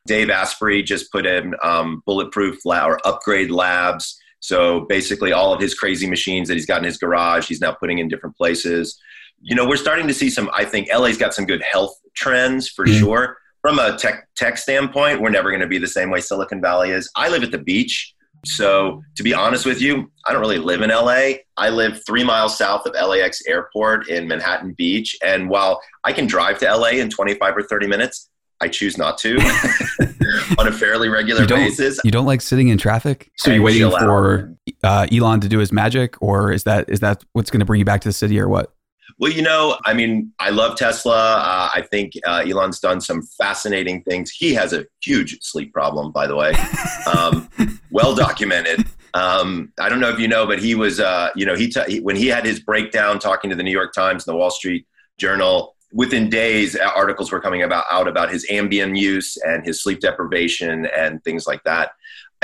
Dave 0.05 0.29
Asprey 0.29 0.83
just 0.83 1.11
put 1.11 1.25
in 1.25 1.55
um, 1.63 2.03
bulletproof 2.05 2.65
lab 2.65 2.89
or 2.89 3.07
upgrade 3.07 3.49
labs. 3.49 4.19
So 4.41 4.81
basically, 4.81 5.31
all 5.31 5.53
of 5.53 5.61
his 5.61 5.73
crazy 5.73 6.07
machines 6.07 6.49
that 6.49 6.55
he's 6.55 6.67
got 6.67 6.79
in 6.79 6.83
his 6.83 6.97
garage, 6.97 7.47
he's 7.47 7.61
now 7.61 7.71
putting 7.71 7.97
in 7.97 8.09
different 8.09 8.35
places. 8.35 8.99
You 9.41 9.55
know, 9.55 9.67
we're 9.67 9.77
starting 9.77 10.07
to 10.07 10.13
see 10.13 10.29
some. 10.29 10.49
I 10.53 10.65
think 10.65 10.89
LA's 10.93 11.17
got 11.17 11.33
some 11.33 11.45
good 11.45 11.61
health 11.61 11.99
trends 12.15 12.69
for 12.69 12.85
mm-hmm. 12.85 12.99
sure. 12.99 13.37
From 13.61 13.79
a 13.79 13.97
tech 13.97 14.27
tech 14.35 14.57
standpoint, 14.57 15.21
we're 15.21 15.29
never 15.29 15.49
going 15.49 15.61
to 15.61 15.67
be 15.67 15.77
the 15.77 15.87
same 15.87 16.09
way 16.09 16.21
Silicon 16.21 16.61
Valley 16.61 16.91
is. 16.91 17.09
I 17.15 17.29
live 17.29 17.43
at 17.43 17.51
the 17.51 17.57
beach. 17.57 18.13
So, 18.45 19.01
to 19.15 19.23
be 19.23 19.33
honest 19.33 19.65
with 19.65 19.81
you, 19.81 20.11
I 20.27 20.31
don't 20.31 20.41
really 20.41 20.59
live 20.59 20.81
in 20.81 20.91
LA. 20.91 21.39
I 21.57 21.69
live 21.69 22.01
three 22.05 22.23
miles 22.23 22.55
south 22.55 22.85
of 22.85 22.93
LAX 22.93 23.41
airport 23.47 24.07
in 24.07 24.27
Manhattan 24.27 24.73
Beach. 24.77 25.17
And 25.23 25.49
while 25.49 25.81
I 26.03 26.13
can 26.13 26.27
drive 26.27 26.59
to 26.59 26.71
LA 26.71 26.89
in 26.89 27.09
25 27.09 27.57
or 27.57 27.63
30 27.63 27.87
minutes, 27.87 28.29
I 28.61 28.67
choose 28.67 28.97
not 28.97 29.17
to 29.19 29.37
on 30.57 30.67
a 30.67 30.71
fairly 30.71 31.09
regular 31.09 31.41
you 31.41 31.47
basis. 31.47 31.99
You 32.03 32.11
don't 32.11 32.25
like 32.25 32.41
sitting 32.41 32.69
in 32.69 32.77
traffic? 32.77 33.31
So 33.37 33.51
you're 33.51 33.61
waiting 33.61 33.89
for 33.89 34.55
uh, 34.83 35.07
Elon 35.11 35.41
to 35.41 35.49
do 35.49 35.59
his 35.59 35.71
magic, 35.71 36.21
or 36.21 36.51
is 36.51 36.63
that 36.63 36.89
is 36.89 37.01
that 37.01 37.23
what's 37.33 37.49
going 37.49 37.59
to 37.59 37.65
bring 37.65 37.79
you 37.79 37.85
back 37.85 38.01
to 38.01 38.09
the 38.09 38.13
city, 38.13 38.39
or 38.39 38.47
what? 38.47 38.73
Well, 39.17 39.31
you 39.31 39.41
know, 39.41 39.77
I 39.85 39.93
mean, 39.93 40.33
I 40.39 40.49
love 40.49 40.77
Tesla. 40.77 41.37
Uh, 41.37 41.69
I 41.73 41.83
think 41.89 42.13
uh, 42.25 42.43
Elon's 42.45 42.79
done 42.79 42.99
some 42.99 43.21
fascinating 43.21 44.03
things. 44.03 44.31
He 44.31 44.53
has 44.53 44.73
a 44.73 44.85
huge 45.01 45.37
sleep 45.41 45.73
problem, 45.73 46.11
by 46.11 46.27
the 46.27 46.35
way, 46.35 46.53
um, 47.15 47.49
well 47.91 48.15
documented. 48.15 48.85
Um, 49.13 49.71
I 49.79 49.87
don't 49.87 50.01
know 50.01 50.09
if 50.09 50.19
you 50.19 50.27
know, 50.27 50.45
but 50.45 50.59
he 50.59 50.75
was, 50.75 50.99
uh, 50.99 51.29
you 51.35 51.45
know, 51.45 51.55
he, 51.55 51.69
t- 51.69 51.83
he, 51.87 51.99
when 52.01 52.17
he 52.17 52.27
had 52.27 52.45
his 52.45 52.59
breakdown 52.59 53.19
talking 53.19 53.49
to 53.49 53.55
the 53.55 53.63
New 53.63 53.71
York 53.71 53.93
Times 53.93 54.27
and 54.27 54.33
the 54.33 54.37
Wall 54.37 54.51
Street 54.51 54.85
Journal. 55.17 55.73
Within 55.93 56.29
days, 56.29 56.75
articles 56.75 57.31
were 57.31 57.39
coming 57.39 57.63
about 57.63 57.85
out 57.89 58.09
about 58.09 58.29
his 58.29 58.45
Ambien 58.49 58.99
use 58.99 59.37
and 59.37 59.65
his 59.65 59.81
sleep 59.81 60.01
deprivation 60.01 60.87
and 60.87 61.23
things 61.23 61.47
like 61.47 61.63
that. 61.63 61.91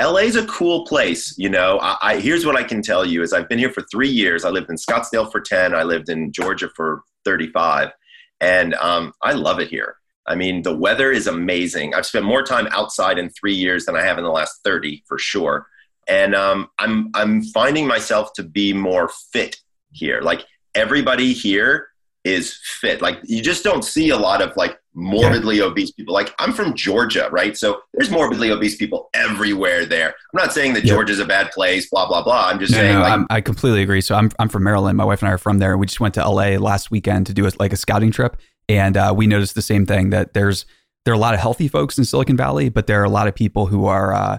LA's 0.02 0.36
a 0.36 0.46
cool 0.46 0.84
place. 0.86 1.34
You 1.38 1.48
know, 1.48 1.78
I, 1.80 1.96
I, 2.02 2.20
here's 2.20 2.44
what 2.44 2.56
I 2.56 2.64
can 2.64 2.82
tell 2.82 3.04
you 3.04 3.22
is 3.22 3.32
I've 3.32 3.48
been 3.48 3.58
here 3.58 3.70
for 3.70 3.84
three 3.90 4.08
years. 4.08 4.44
I 4.44 4.50
lived 4.50 4.70
in 4.70 4.76
Scottsdale 4.76 5.30
for 5.30 5.40
10. 5.40 5.74
I 5.74 5.82
lived 5.82 6.08
in 6.08 6.32
Georgia 6.32 6.68
for 6.74 7.02
35 7.24 7.90
and 8.40 8.74
um, 8.74 9.12
I 9.22 9.32
love 9.32 9.60
it 9.60 9.68
here. 9.68 9.96
I 10.26 10.34
mean, 10.34 10.62
the 10.62 10.76
weather 10.76 11.10
is 11.10 11.26
amazing. 11.26 11.94
I've 11.94 12.06
spent 12.06 12.24
more 12.24 12.42
time 12.42 12.68
outside 12.70 13.18
in 13.18 13.30
three 13.30 13.54
years 13.54 13.86
than 13.86 13.96
I 13.96 14.02
have 14.02 14.18
in 14.18 14.24
the 14.24 14.30
last 14.30 14.60
30 14.64 15.02
for 15.06 15.18
sure. 15.18 15.66
And 16.08 16.34
um, 16.34 16.68
I'm, 16.78 17.10
I'm 17.14 17.42
finding 17.42 17.86
myself 17.86 18.32
to 18.34 18.42
be 18.42 18.72
more 18.72 19.10
fit 19.32 19.56
here. 19.92 20.20
Like 20.20 20.44
everybody 20.74 21.32
here 21.32 21.88
is 22.24 22.58
fit. 22.80 23.00
Like 23.00 23.20
you 23.24 23.42
just 23.42 23.64
don't 23.64 23.84
see 23.84 24.10
a 24.10 24.16
lot 24.16 24.42
of 24.42 24.56
like 24.56 24.78
morbidly 24.94 25.58
yeah. 25.58 25.64
obese 25.64 25.90
people. 25.90 26.12
Like 26.12 26.34
I'm 26.38 26.52
from 26.52 26.74
Georgia, 26.74 27.28
right? 27.30 27.56
So 27.56 27.80
there's 27.94 28.10
morbidly 28.10 28.50
obese 28.50 28.76
people 28.76 29.08
everywhere 29.14 29.86
there. 29.86 30.08
I'm 30.08 30.38
not 30.40 30.52
saying 30.52 30.74
that. 30.74 30.84
Georgia's 30.84 31.20
a 31.20 31.24
bad 31.24 31.50
place, 31.52 31.88
blah 31.88 32.06
blah 32.06 32.22
blah. 32.22 32.48
I'm 32.48 32.58
just 32.58 32.72
saying. 32.72 32.94
No, 32.94 33.00
like, 33.00 33.26
i 33.30 33.40
completely 33.40 33.82
agree. 33.82 34.00
So 34.00 34.14
I'm 34.14 34.30
I'm 34.38 34.48
from 34.48 34.64
Maryland. 34.64 34.96
My 34.96 35.04
wife 35.04 35.22
and 35.22 35.28
I 35.28 35.32
are 35.32 35.38
from 35.38 35.58
there. 35.58 35.78
We 35.78 35.86
just 35.86 36.00
went 36.00 36.14
to 36.14 36.28
LA 36.28 36.56
last 36.58 36.90
weekend 36.90 37.26
to 37.26 37.34
do 37.34 37.46
a, 37.46 37.52
like 37.58 37.72
a 37.72 37.76
scouting 37.76 38.10
trip, 38.10 38.36
and 38.68 38.96
uh, 38.96 39.14
we 39.16 39.26
noticed 39.26 39.54
the 39.54 39.62
same 39.62 39.86
thing 39.86 40.10
that 40.10 40.34
there's 40.34 40.66
there 41.04 41.12
are 41.12 41.16
a 41.16 41.20
lot 41.20 41.34
of 41.34 41.40
healthy 41.40 41.68
folks 41.68 41.98
in 41.98 42.04
Silicon 42.04 42.36
Valley, 42.36 42.68
but 42.68 42.86
there 42.86 43.00
are 43.00 43.04
a 43.04 43.10
lot 43.10 43.28
of 43.28 43.34
people 43.34 43.66
who 43.66 43.86
are 43.86 44.12
uh, 44.12 44.38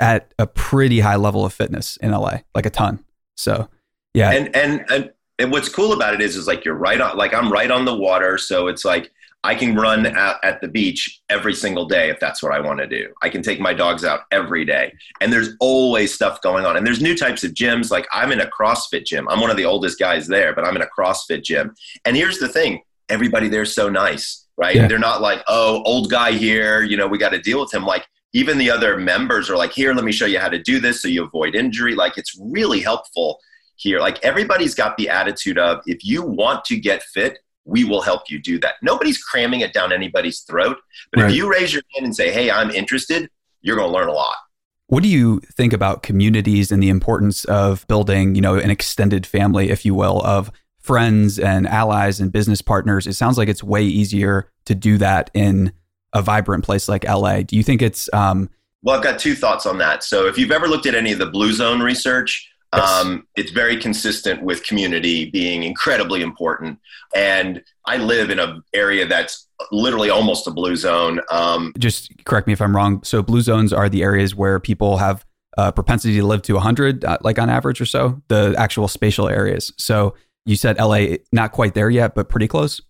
at 0.00 0.32
a 0.38 0.46
pretty 0.46 1.00
high 1.00 1.16
level 1.16 1.44
of 1.44 1.52
fitness 1.52 1.96
in 1.98 2.10
LA, 2.10 2.38
like 2.54 2.66
a 2.66 2.70
ton. 2.70 3.04
So 3.36 3.68
yeah, 4.14 4.30
and 4.32 4.54
and 4.56 4.84
and. 4.90 5.10
And 5.40 5.52
what's 5.52 5.68
cool 5.68 5.92
about 5.92 6.14
it 6.14 6.20
is, 6.20 6.34
is 6.34 6.48
like 6.48 6.64
you're 6.64 6.74
right 6.74 7.00
on, 7.00 7.16
like 7.16 7.32
I'm 7.32 7.48
right 7.52 7.70
on 7.70 7.84
the 7.84 7.94
water. 7.94 8.38
So 8.38 8.66
it's 8.66 8.84
like 8.84 9.12
I 9.44 9.54
can 9.54 9.76
run 9.76 10.04
at, 10.04 10.36
at, 10.42 10.60
the 10.60 10.68
beach 10.68 11.22
every 11.28 11.54
single 11.54 11.86
day 11.86 12.10
if 12.10 12.18
that's 12.18 12.42
what 12.42 12.52
I 12.52 12.60
want 12.60 12.80
to 12.80 12.88
do. 12.88 13.12
I 13.22 13.28
can 13.28 13.40
take 13.40 13.60
my 13.60 13.72
dogs 13.72 14.04
out 14.04 14.22
every 14.32 14.64
day. 14.64 14.92
And 15.20 15.32
there's 15.32 15.50
always 15.60 16.12
stuff 16.12 16.42
going 16.42 16.66
on. 16.66 16.76
And 16.76 16.86
there's 16.86 17.00
new 17.00 17.16
types 17.16 17.44
of 17.44 17.52
gyms. 17.52 17.90
Like 17.90 18.06
I'm 18.12 18.32
in 18.32 18.40
a 18.40 18.46
CrossFit 18.46 19.06
gym. 19.06 19.28
I'm 19.28 19.40
one 19.40 19.50
of 19.50 19.56
the 19.56 19.64
oldest 19.64 19.98
guys 19.98 20.26
there, 20.26 20.54
but 20.54 20.64
I'm 20.64 20.74
in 20.74 20.82
a 20.82 20.88
CrossFit 20.98 21.44
gym. 21.44 21.74
And 22.04 22.16
here's 22.16 22.38
the 22.38 22.48
thing 22.48 22.82
everybody 23.08 23.48
there's 23.48 23.74
so 23.74 23.88
nice, 23.88 24.46
right? 24.56 24.76
Yeah. 24.76 24.88
They're 24.88 24.98
not 24.98 25.22
like, 25.22 25.42
oh, 25.48 25.82
old 25.84 26.10
guy 26.10 26.32
here, 26.32 26.82
you 26.82 26.96
know, 26.96 27.06
we 27.06 27.16
got 27.16 27.30
to 27.30 27.40
deal 27.40 27.60
with 27.60 27.72
him. 27.72 27.84
Like 27.84 28.06
even 28.32 28.58
the 28.58 28.70
other 28.70 28.98
members 28.98 29.48
are 29.48 29.56
like, 29.56 29.72
here, 29.72 29.94
let 29.94 30.04
me 30.04 30.12
show 30.12 30.26
you 30.26 30.38
how 30.38 30.48
to 30.48 30.62
do 30.62 30.80
this 30.80 31.00
so 31.00 31.08
you 31.08 31.24
avoid 31.24 31.54
injury. 31.54 31.94
Like 31.94 32.18
it's 32.18 32.36
really 32.38 32.80
helpful 32.80 33.38
here. 33.76 34.00
Like 34.00 34.22
everybody's 34.24 34.74
got 34.74 34.96
the 34.96 35.08
attitude 35.08 35.58
of 35.58 35.80
if 35.86 36.04
you 36.04 36.22
want 36.22 36.64
to 36.66 36.76
get 36.76 37.02
fit, 37.02 37.38
we 37.68 37.84
will 37.84 38.00
help 38.00 38.30
you 38.30 38.38
do 38.40 38.58
that. 38.60 38.76
Nobody's 38.82 39.22
cramming 39.22 39.60
it 39.60 39.72
down 39.72 39.92
anybody's 39.92 40.40
throat. 40.40 40.78
But 41.12 41.20
right. 41.20 41.30
if 41.30 41.36
you 41.36 41.50
raise 41.50 41.72
your 41.72 41.82
hand 41.94 42.06
and 42.06 42.16
say, 42.16 42.32
hey, 42.32 42.50
I'm 42.50 42.70
interested, 42.70 43.30
you're 43.60 43.76
going 43.76 43.90
to 43.90 43.94
learn 43.94 44.08
a 44.08 44.12
lot. 44.12 44.34
What 44.86 45.02
do 45.02 45.08
you 45.08 45.40
think 45.54 45.74
about 45.74 46.02
communities 46.02 46.72
and 46.72 46.82
the 46.82 46.88
importance 46.88 47.44
of 47.44 47.86
building, 47.86 48.34
you 48.34 48.40
know, 48.40 48.54
an 48.54 48.70
extended 48.70 49.26
family, 49.26 49.68
if 49.68 49.84
you 49.84 49.94
will, 49.94 50.22
of 50.22 50.50
friends 50.78 51.38
and 51.38 51.68
allies 51.68 52.20
and 52.20 52.32
business 52.32 52.62
partners? 52.62 53.06
It 53.06 53.12
sounds 53.12 53.36
like 53.36 53.50
it's 53.50 53.62
way 53.62 53.82
easier 53.82 54.50
to 54.64 54.74
do 54.74 54.96
that 54.96 55.30
in 55.34 55.72
a 56.14 56.22
vibrant 56.22 56.64
place 56.64 56.88
like 56.88 57.04
LA. 57.04 57.42
Do 57.42 57.54
you 57.54 57.62
think 57.62 57.82
it's 57.82 58.08
um, 58.14 58.48
well, 58.82 58.96
I've 58.96 59.02
got 59.02 59.18
two 59.18 59.34
thoughts 59.34 59.66
on 59.66 59.76
that. 59.78 60.04
So, 60.04 60.26
if 60.26 60.38
you've 60.38 60.52
ever 60.52 60.68
looked 60.68 60.86
at 60.86 60.94
any 60.94 61.12
of 61.12 61.18
the 61.18 61.26
Blue 61.26 61.52
Zone 61.52 61.80
research, 61.80 62.50
yes. 62.74 62.88
um, 62.88 63.26
it's 63.36 63.50
very 63.50 63.76
consistent 63.76 64.42
with 64.42 64.64
community 64.64 65.30
being 65.30 65.62
incredibly 65.62 66.22
important. 66.22 66.78
And 67.14 67.62
I 67.86 67.96
live 67.96 68.30
in 68.30 68.38
an 68.38 68.62
area 68.74 69.06
that's 69.06 69.48
literally 69.72 70.10
almost 70.10 70.46
a 70.46 70.50
blue 70.50 70.76
zone. 70.76 71.20
Um, 71.30 71.72
Just 71.78 72.12
correct 72.24 72.46
me 72.46 72.52
if 72.52 72.60
I'm 72.60 72.74
wrong. 72.74 73.02
So, 73.02 73.22
blue 73.22 73.40
zones 73.40 73.72
are 73.72 73.88
the 73.88 74.02
areas 74.02 74.34
where 74.34 74.60
people 74.60 74.98
have 74.98 75.24
a 75.56 75.72
propensity 75.72 76.16
to 76.16 76.26
live 76.26 76.42
to 76.42 76.54
100, 76.54 77.04
uh, 77.04 77.18
like 77.22 77.38
on 77.38 77.50
average 77.50 77.80
or 77.80 77.86
so, 77.86 78.22
the 78.28 78.54
actual 78.58 78.88
spatial 78.88 79.28
areas. 79.28 79.72
So, 79.78 80.14
you 80.44 80.56
said 80.56 80.78
LA, 80.78 81.16
not 81.32 81.52
quite 81.52 81.74
there 81.74 81.90
yet, 81.90 82.14
but 82.14 82.28
pretty 82.28 82.48
close. 82.48 82.80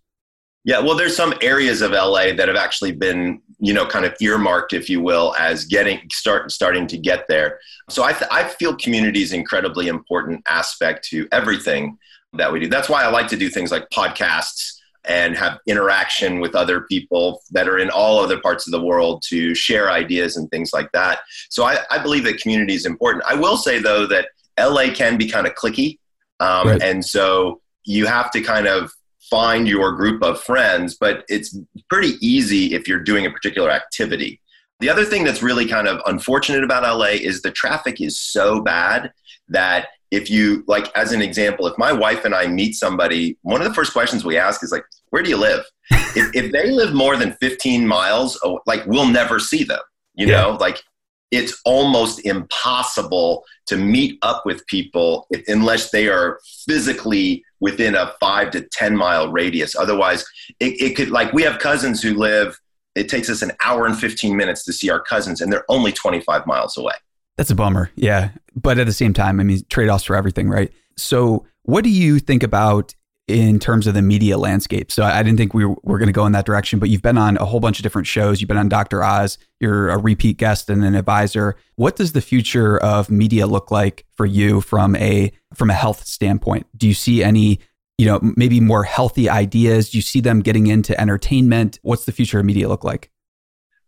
Yeah, 0.68 0.80
well, 0.80 0.94
there's 0.94 1.16
some 1.16 1.32
areas 1.40 1.80
of 1.80 1.92
LA 1.92 2.34
that 2.34 2.46
have 2.46 2.56
actually 2.58 2.92
been, 2.92 3.40
you 3.58 3.72
know, 3.72 3.86
kind 3.86 4.04
of 4.04 4.14
earmarked, 4.20 4.74
if 4.74 4.90
you 4.90 5.00
will, 5.00 5.34
as 5.38 5.64
getting 5.64 5.98
start 6.12 6.52
starting 6.52 6.86
to 6.88 6.98
get 6.98 7.24
there. 7.26 7.58
So 7.88 8.04
I, 8.04 8.12
th- 8.12 8.30
I 8.30 8.44
feel 8.44 8.76
community 8.76 9.22
is 9.22 9.32
incredibly 9.32 9.88
important 9.88 10.42
aspect 10.46 11.08
to 11.08 11.26
everything 11.32 11.96
that 12.34 12.52
we 12.52 12.60
do. 12.60 12.68
That's 12.68 12.90
why 12.90 13.02
I 13.02 13.08
like 13.08 13.28
to 13.28 13.36
do 13.38 13.48
things 13.48 13.70
like 13.70 13.88
podcasts 13.88 14.74
and 15.06 15.34
have 15.38 15.58
interaction 15.66 16.38
with 16.38 16.54
other 16.54 16.82
people 16.82 17.40
that 17.52 17.66
are 17.66 17.78
in 17.78 17.88
all 17.88 18.18
other 18.18 18.38
parts 18.38 18.66
of 18.66 18.72
the 18.72 18.84
world 18.84 19.22
to 19.28 19.54
share 19.54 19.90
ideas 19.90 20.36
and 20.36 20.50
things 20.50 20.74
like 20.74 20.92
that. 20.92 21.20
So 21.48 21.64
I, 21.64 21.78
I 21.90 21.96
believe 21.96 22.24
that 22.24 22.42
community 22.42 22.74
is 22.74 22.84
important. 22.84 23.24
I 23.26 23.36
will 23.36 23.56
say 23.56 23.78
though 23.78 24.06
that 24.08 24.28
LA 24.60 24.92
can 24.92 25.16
be 25.16 25.30
kind 25.30 25.46
of 25.46 25.54
cliquey, 25.54 25.98
um, 26.40 26.68
right. 26.68 26.82
and 26.82 27.02
so 27.02 27.62
you 27.84 28.04
have 28.04 28.30
to 28.32 28.42
kind 28.42 28.66
of 28.66 28.92
find 29.30 29.68
your 29.68 29.92
group 29.92 30.22
of 30.22 30.40
friends, 30.40 30.96
but 30.98 31.24
it's 31.28 31.56
pretty 31.88 32.14
easy 32.20 32.74
if 32.74 32.88
you're 32.88 33.02
doing 33.02 33.26
a 33.26 33.30
particular 33.30 33.70
activity. 33.70 34.40
The 34.80 34.88
other 34.88 35.04
thing 35.04 35.24
that's 35.24 35.42
really 35.42 35.66
kind 35.66 35.88
of 35.88 36.00
unfortunate 36.06 36.62
about 36.62 36.82
LA 36.82 37.06
is 37.06 37.42
the 37.42 37.50
traffic 37.50 38.00
is 38.00 38.18
so 38.18 38.60
bad 38.60 39.12
that 39.48 39.88
if 40.10 40.30
you, 40.30 40.64
like, 40.66 40.96
as 40.96 41.12
an 41.12 41.20
example, 41.20 41.66
if 41.66 41.76
my 41.76 41.92
wife 41.92 42.24
and 42.24 42.34
I 42.34 42.46
meet 42.46 42.74
somebody, 42.74 43.36
one 43.42 43.60
of 43.60 43.68
the 43.68 43.74
first 43.74 43.92
questions 43.92 44.24
we 44.24 44.38
ask 44.38 44.62
is, 44.62 44.72
like, 44.72 44.84
where 45.10 45.22
do 45.22 45.28
you 45.28 45.36
live? 45.36 45.64
if, 45.90 46.34
if 46.34 46.52
they 46.52 46.70
live 46.70 46.94
more 46.94 47.16
than 47.16 47.34
15 47.34 47.86
miles, 47.86 48.38
oh, 48.44 48.60
like, 48.66 48.86
we'll 48.86 49.08
never 49.08 49.38
see 49.38 49.64
them, 49.64 49.80
you 50.14 50.28
yeah. 50.28 50.42
know? 50.42 50.50
Like, 50.52 50.82
it's 51.30 51.60
almost 51.66 52.24
impossible 52.24 53.44
to 53.66 53.76
meet 53.76 54.18
up 54.22 54.46
with 54.46 54.66
people 54.66 55.26
unless 55.46 55.90
they 55.90 56.08
are 56.08 56.40
physically 56.66 57.44
within 57.60 57.94
a 57.94 58.12
five 58.20 58.50
to 58.52 58.62
10 58.72 58.96
mile 58.96 59.30
radius. 59.30 59.74
Otherwise, 59.76 60.24
it, 60.60 60.80
it 60.80 60.96
could, 60.96 61.10
like, 61.10 61.32
we 61.32 61.42
have 61.42 61.58
cousins 61.58 62.02
who 62.02 62.14
live, 62.14 62.58
it 62.94 63.08
takes 63.08 63.28
us 63.28 63.42
an 63.42 63.52
hour 63.64 63.86
and 63.86 63.98
15 63.98 64.36
minutes 64.36 64.64
to 64.64 64.72
see 64.72 64.90
our 64.90 65.00
cousins, 65.00 65.40
and 65.40 65.52
they're 65.52 65.64
only 65.68 65.92
25 65.92 66.46
miles 66.46 66.76
away. 66.76 66.94
That's 67.36 67.50
a 67.50 67.54
bummer. 67.54 67.90
Yeah. 67.94 68.30
But 68.54 68.78
at 68.78 68.86
the 68.86 68.92
same 68.92 69.12
time, 69.12 69.40
I 69.40 69.44
mean, 69.44 69.60
trade 69.68 69.88
offs 69.88 70.04
for 70.04 70.16
everything, 70.16 70.48
right? 70.48 70.72
So, 70.96 71.46
what 71.62 71.84
do 71.84 71.90
you 71.90 72.18
think 72.18 72.42
about 72.42 72.94
in 73.28 73.58
terms 73.58 73.86
of 73.86 73.94
the 73.94 74.02
media 74.02 74.38
landscape. 74.38 74.90
So 74.90 75.04
I 75.04 75.22
didn't 75.22 75.38
think 75.38 75.52
we 75.52 75.66
were, 75.66 75.98
going 75.98 76.06
to 76.06 76.12
go 76.12 76.24
in 76.24 76.32
that 76.32 76.46
direction, 76.46 76.78
but 76.78 76.88
you've 76.88 77.02
been 77.02 77.18
on 77.18 77.36
a 77.36 77.44
whole 77.44 77.60
bunch 77.60 77.78
of 77.78 77.82
different 77.82 78.06
shows. 78.06 78.40
You've 78.40 78.48
been 78.48 78.56
on 78.56 78.68
Dr. 78.68 79.04
Oz. 79.04 79.36
You're 79.60 79.90
a 79.90 79.98
repeat 79.98 80.38
guest 80.38 80.70
and 80.70 80.82
an 80.82 80.94
advisor. 80.94 81.56
What 81.76 81.96
does 81.96 82.12
the 82.12 82.20
future 82.20 82.78
of 82.78 83.10
media 83.10 83.46
look 83.46 83.70
like 83.70 84.06
for 84.16 84.26
you 84.26 84.60
from 84.60 84.96
a 84.96 85.30
from 85.54 85.70
a 85.70 85.74
health 85.74 86.06
standpoint? 86.06 86.66
Do 86.76 86.88
you 86.88 86.94
see 86.94 87.22
any, 87.22 87.60
you 87.98 88.06
know, 88.06 88.20
maybe 88.36 88.60
more 88.60 88.84
healthy 88.84 89.28
ideas? 89.28 89.90
Do 89.90 89.98
you 89.98 90.02
see 90.02 90.20
them 90.20 90.40
getting 90.40 90.66
into 90.66 90.98
entertainment? 90.98 91.78
What's 91.82 92.06
the 92.06 92.12
future 92.12 92.40
of 92.40 92.46
media 92.46 92.68
look 92.68 92.84
like? 92.84 93.10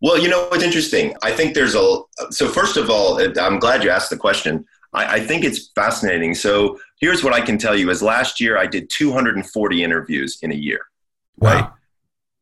Well, 0.02 0.18
you 0.18 0.28
know, 0.28 0.48
it's 0.52 0.64
interesting. 0.64 1.14
I 1.22 1.32
think 1.32 1.54
there's 1.54 1.74
a 1.74 1.98
so 2.30 2.48
first 2.48 2.76
of 2.76 2.90
all, 2.90 3.20
I'm 3.38 3.58
glad 3.58 3.84
you 3.84 3.90
asked 3.90 4.10
the 4.10 4.16
question. 4.16 4.66
I, 4.92 5.16
I 5.16 5.20
think 5.20 5.44
it's 5.44 5.70
fascinating. 5.74 6.34
So 6.34 6.78
here's 7.00 7.22
what 7.22 7.32
I 7.32 7.40
can 7.40 7.58
tell 7.58 7.76
you: 7.76 7.90
is 7.90 8.02
last 8.02 8.40
year 8.40 8.58
I 8.58 8.66
did 8.66 8.90
240 8.90 9.84
interviews 9.84 10.38
in 10.42 10.52
a 10.52 10.56
year. 10.56 10.80
Wow. 11.38 11.54
Right? 11.54 11.70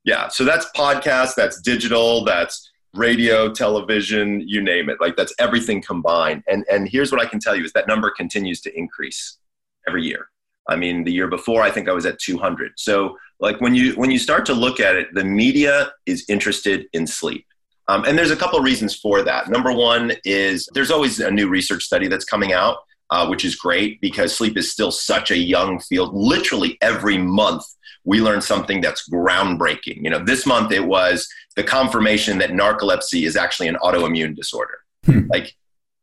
Yeah. 0.05 0.29
So 0.29 0.45
that's 0.45 0.67
podcast, 0.75 1.35
that's 1.35 1.61
digital, 1.61 2.25
that's 2.25 2.71
radio, 2.95 3.53
television, 3.53 4.43
you 4.47 4.63
name 4.63 4.89
it. 4.89 4.99
Like 5.01 5.17
that's 5.17 5.35
everything 5.39 5.83
combined. 5.83 6.43
And 6.49 6.65
and 6.71 6.89
here's 6.89 7.13
what 7.13 7.21
I 7.21 7.27
can 7.27 7.41
tell 7.41 7.55
you 7.55 7.65
is 7.65 7.73
that 7.73 7.87
number 7.87 8.11
continues 8.11 8.61
to 8.63 8.79
increase 8.79 9.39
every 9.87 10.05
year. 10.05 10.29
I 10.69 10.77
mean, 10.77 11.05
the 11.05 11.13
year 11.13 11.29
before 11.29 11.63
I 11.63 11.71
think 11.71 11.89
I 11.89 11.93
was 11.93 12.05
at 12.05 12.19
200. 12.19 12.73
So 12.77 13.17
like 13.41 13.61
when 13.61 13.75
you 13.75 13.93
when 13.95 14.11
you 14.11 14.19
start 14.19 14.45
to 14.47 14.55
look 14.55 14.81
at 14.81 14.97
it, 14.97 15.09
the 15.15 15.25
media 15.25 15.93
is 16.07 16.25
interested 16.29 16.87
in 16.93 17.07
sleep. 17.07 17.47
Um, 17.89 18.05
and 18.05 18.19
there's 18.19 18.31
a 18.31 18.37
couple 18.37 18.59
of 18.59 18.65
reasons 18.65 18.95
for 18.95 19.23
that. 19.23 19.49
Number 19.49 19.73
one 19.73 20.13
is 20.25 20.69
there's 20.75 20.91
always 20.91 21.21
a 21.21 21.31
new 21.31 21.49
research 21.49 21.83
study 21.83 22.07
that's 22.07 22.25
coming 22.25 22.53
out, 22.53 22.79
uh, 23.11 23.27
which 23.27 23.45
is 23.45 23.57
great 23.57 24.01
because 24.01 24.37
sleep 24.37 24.59
is 24.59 24.71
still 24.71 24.91
such 24.91 25.31
a 25.31 25.37
young 25.37 25.81
field. 25.81 26.15
Literally 26.15 26.77
every 26.83 27.17
month, 27.19 27.65
we 28.05 28.21
learn 28.21 28.41
something 28.41 28.81
that's 28.81 29.09
groundbreaking. 29.09 30.03
You 30.03 30.11
know, 30.11 30.23
this 30.23 30.47
month 30.47 30.71
it 30.73 30.85
was 30.87 31.27
the 31.57 31.65
confirmation 31.65 32.39
that 32.39 32.51
narcolepsy 32.51 33.27
is 33.27 33.37
actually 33.37 33.69
an 33.69 33.77
autoimmune 33.83 34.37
disorder. 34.37 34.79
Hmm. 35.05 35.27
Like 35.31 35.55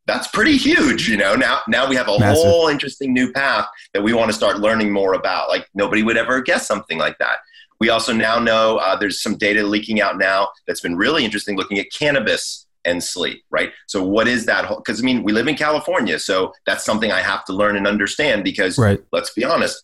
that's 0.06 0.28
pretty 0.28 0.56
huge, 0.56 1.08
you 1.08 1.16
know. 1.16 1.34
Now, 1.34 1.60
now 1.68 1.88
we 1.88 1.96
have 1.96 2.08
a 2.08 2.18
Massive. 2.18 2.44
whole 2.44 2.68
interesting 2.68 3.12
new 3.12 3.32
path 3.32 3.66
that 3.92 4.02
we 4.02 4.12
want 4.12 4.30
to 4.30 4.36
start 4.36 4.58
learning 4.58 4.92
more 4.92 5.14
about. 5.14 5.48
Like 5.48 5.66
nobody 5.74 6.02
would 6.02 6.16
ever 6.16 6.40
guess 6.40 6.66
something 6.66 6.98
like 6.98 7.18
that. 7.18 7.38
We 7.80 7.90
also 7.90 8.12
now 8.12 8.38
know 8.38 8.78
uh, 8.78 8.96
there's 8.96 9.22
some 9.22 9.36
data 9.36 9.62
leaking 9.62 10.00
out 10.00 10.18
now 10.18 10.48
that's 10.66 10.80
been 10.80 10.96
really 10.96 11.24
interesting 11.24 11.56
looking 11.56 11.78
at 11.78 11.86
cannabis 11.92 12.66
and 12.84 13.02
sleep, 13.02 13.44
right? 13.50 13.72
So, 13.86 14.02
what 14.02 14.28
is 14.28 14.46
that? 14.46 14.68
Because 14.68 15.02
I 15.02 15.04
mean, 15.04 15.22
we 15.22 15.32
live 15.32 15.48
in 15.48 15.56
California, 15.56 16.18
so 16.18 16.52
that's 16.64 16.84
something 16.84 17.12
I 17.12 17.20
have 17.20 17.44
to 17.46 17.52
learn 17.52 17.76
and 17.76 17.86
understand 17.86 18.44
because 18.44 18.78
right. 18.78 19.02
let's 19.12 19.30
be 19.30 19.44
honest, 19.44 19.82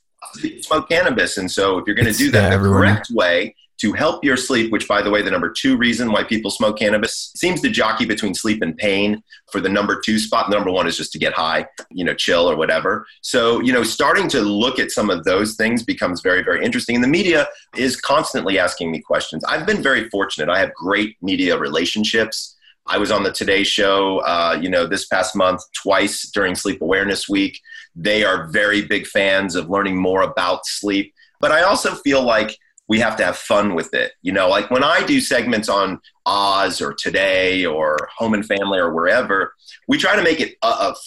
smoke 0.61 0.89
cannabis. 0.89 1.37
And 1.37 1.51
so, 1.51 1.79
if 1.79 1.87
you're 1.87 1.97
going 1.97 2.11
to 2.11 2.17
do 2.17 2.31
that 2.31 2.53
yeah, 2.53 2.57
the 2.57 2.69
correct 2.69 3.11
way, 3.11 3.55
to 3.83 3.92
help 3.92 4.25
your 4.25 4.37
sleep, 4.37 4.71
which, 4.71 4.87
by 4.87 5.03
the 5.03 5.11
way, 5.11 5.23
the 5.23 5.31
number 5.31 5.51
two 5.51 5.77
reason 5.77 6.12
why 6.12 6.23
people 6.23 6.53
smoke 6.53 6.79
cannabis 6.79 7.33
seems 7.35 7.61
to 7.61 7.68
jockey 7.68 8.05
between 8.05 8.33
sleep 8.33 8.62
and 8.62 8.77
pain 8.77 9.21
for 9.51 9.61
the 9.61 9.68
number 9.68 10.01
two 10.01 10.21
spot. 10.21 10.49
The 10.49 10.55
number 10.55 10.71
one 10.71 10.87
is 10.87 10.97
just 10.97 11.11
to 11.12 11.18
get 11.18 11.33
high, 11.33 11.66
you 11.90 12.05
know, 12.05 12.14
chill 12.14 12.49
or 12.49 12.55
whatever. 12.55 13.05
So, 13.23 13.61
you 13.61 13.73
know, 13.73 13.83
starting 13.83 14.29
to 14.29 14.40
look 14.40 14.79
at 14.79 14.92
some 14.92 15.11
of 15.11 15.25
those 15.25 15.57
things 15.57 15.83
becomes 15.83 16.21
very, 16.21 16.45
very 16.45 16.64
interesting. 16.64 16.95
And 16.95 17.03
the 17.03 17.09
media 17.09 17.49
is 17.77 18.01
constantly 18.01 18.57
asking 18.57 18.92
me 18.92 19.01
questions. 19.01 19.42
I've 19.42 19.66
been 19.66 19.83
very 19.83 20.09
fortunate. 20.11 20.49
I 20.49 20.61
have 20.61 20.73
great 20.75 21.16
media 21.21 21.59
relationships. 21.59 22.57
I 22.87 22.99
was 22.99 23.11
on 23.11 23.25
the 23.25 23.33
Today 23.33 23.64
Show, 23.64 24.18
uh, 24.18 24.57
you 24.62 24.71
know, 24.71 24.87
this 24.87 25.07
past 25.07 25.35
month 25.35 25.61
twice 25.73 26.31
during 26.31 26.55
Sleep 26.55 26.81
Awareness 26.83 27.29
Week. 27.29 27.61
They 27.97 28.23
are 28.23 28.47
very 28.47 28.83
big 28.83 29.09
fans 29.09 29.57
of 29.57 29.68
learning 29.68 30.01
more 30.01 30.23
about 30.23 30.66
sleep. 30.66 31.12
But 31.40 31.51
I 31.51 31.62
also 31.62 31.97
feel 31.97 32.23
like 32.23 32.57
we 32.93 33.01
have 33.01 33.17
to 33.17 33.25
have 33.25 33.39
fun 33.39 33.75
with 33.75 33.95
it. 33.95 34.13
You 34.21 34.33
know, 34.33 34.51
like 34.51 34.71
when 34.71 34.85
I 34.85 35.03
do 35.03 35.19
segments 35.19 35.71
on 35.71 35.99
Oz 36.27 36.83
or 36.83 36.93
Today 36.93 37.65
or 37.65 37.97
Home 38.19 38.35
and 38.35 38.45
Family 38.45 38.79
or 38.79 38.93
wherever, 38.93 39.55
we 39.89 39.97
try 39.97 40.15
to 40.15 40.23
make 40.23 40.41
it 40.41 40.57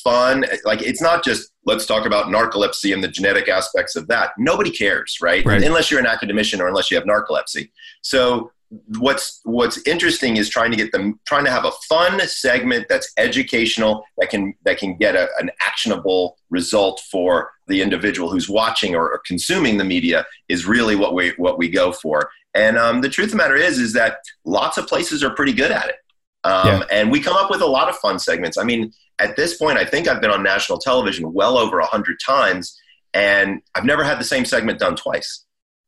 fun. 0.04 0.45
Like 0.63 0.82
it's 0.82 1.00
not 1.00 1.24
just 1.24 1.52
let's 1.63 1.86
talk 1.86 2.08
about 2.08 2.26
narcolepsy 2.26 2.91
and 2.91 3.04
the 3.04 3.08
genetic 3.08 3.48
aspects 3.50 3.95
of 3.95 4.08
that. 4.08 4.32
Nobody 4.39 4.71
cares, 4.71 5.19
right? 5.21 5.45
right? 5.45 5.62
Unless 5.62 5.91
you're 5.91 6.00
an 6.00 6.08
academician 6.08 6.60
or 6.60 6.67
unless 6.67 6.89
you 6.89 6.98
have 6.98 7.06
narcolepsy. 7.06 7.69
So 8.02 8.52
what's 8.99 9.41
what's 9.43 9.79
interesting 9.88 10.38
is 10.38 10.49
trying 10.49 10.71
to 10.71 10.77
get 10.77 10.91
them 10.91 11.19
trying 11.25 11.45
to 11.45 11.51
have 11.51 11.65
a 11.65 11.71
fun 11.88 12.19
segment 12.27 12.85
that's 12.89 13.11
educational 13.17 14.03
that 14.17 14.29
can 14.29 14.53
that 14.63 14.77
can 14.77 14.97
get 14.97 15.15
a, 15.15 15.27
an 15.39 15.49
actionable 15.61 16.38
result 16.49 17.01
for 17.11 17.51
the 17.67 17.81
individual 17.81 18.29
who's 18.29 18.49
watching 18.49 18.95
or, 18.95 19.09
or, 19.09 19.21
consuming 19.25 19.77
the 19.77 19.83
media 19.83 20.25
is 20.49 20.65
really 20.65 20.95
what 20.95 21.13
we 21.13 21.31
what 21.38 21.57
we 21.57 21.69
go 21.69 21.91
for. 21.91 22.29
And 22.53 22.77
um, 22.77 23.01
the 23.01 23.09
truth 23.09 23.27
of 23.27 23.31
the 23.31 23.38
matter 23.38 23.55
is 23.55 23.79
is 23.79 23.93
that 23.93 24.17
lots 24.45 24.77
of 24.77 24.88
places 24.88 25.23
are 25.23 25.31
pretty 25.31 25.53
good 25.53 25.71
at 25.71 25.89
it. 25.89 25.95
Um, 26.43 26.67
yeah. 26.67 26.83
and 26.91 27.11
we 27.11 27.19
come 27.19 27.35
up 27.35 27.49
with 27.49 27.61
a 27.61 27.65
lot 27.65 27.89
of 27.89 27.95
fun 27.97 28.19
segments. 28.19 28.57
I 28.57 28.63
mean 28.63 28.93
at 29.19 29.35
this 29.35 29.57
point 29.57 29.77
i 29.77 29.85
think 29.85 30.07
i've 30.07 30.21
been 30.21 30.31
on 30.31 30.43
national 30.43 30.77
television 30.77 31.33
well 31.33 31.57
over 31.57 31.79
100 31.79 32.17
times 32.25 32.79
and 33.13 33.61
i've 33.75 33.85
never 33.85 34.03
had 34.03 34.19
the 34.19 34.25
same 34.25 34.45
segment 34.45 34.79
done 34.79 34.95
twice 34.95 35.44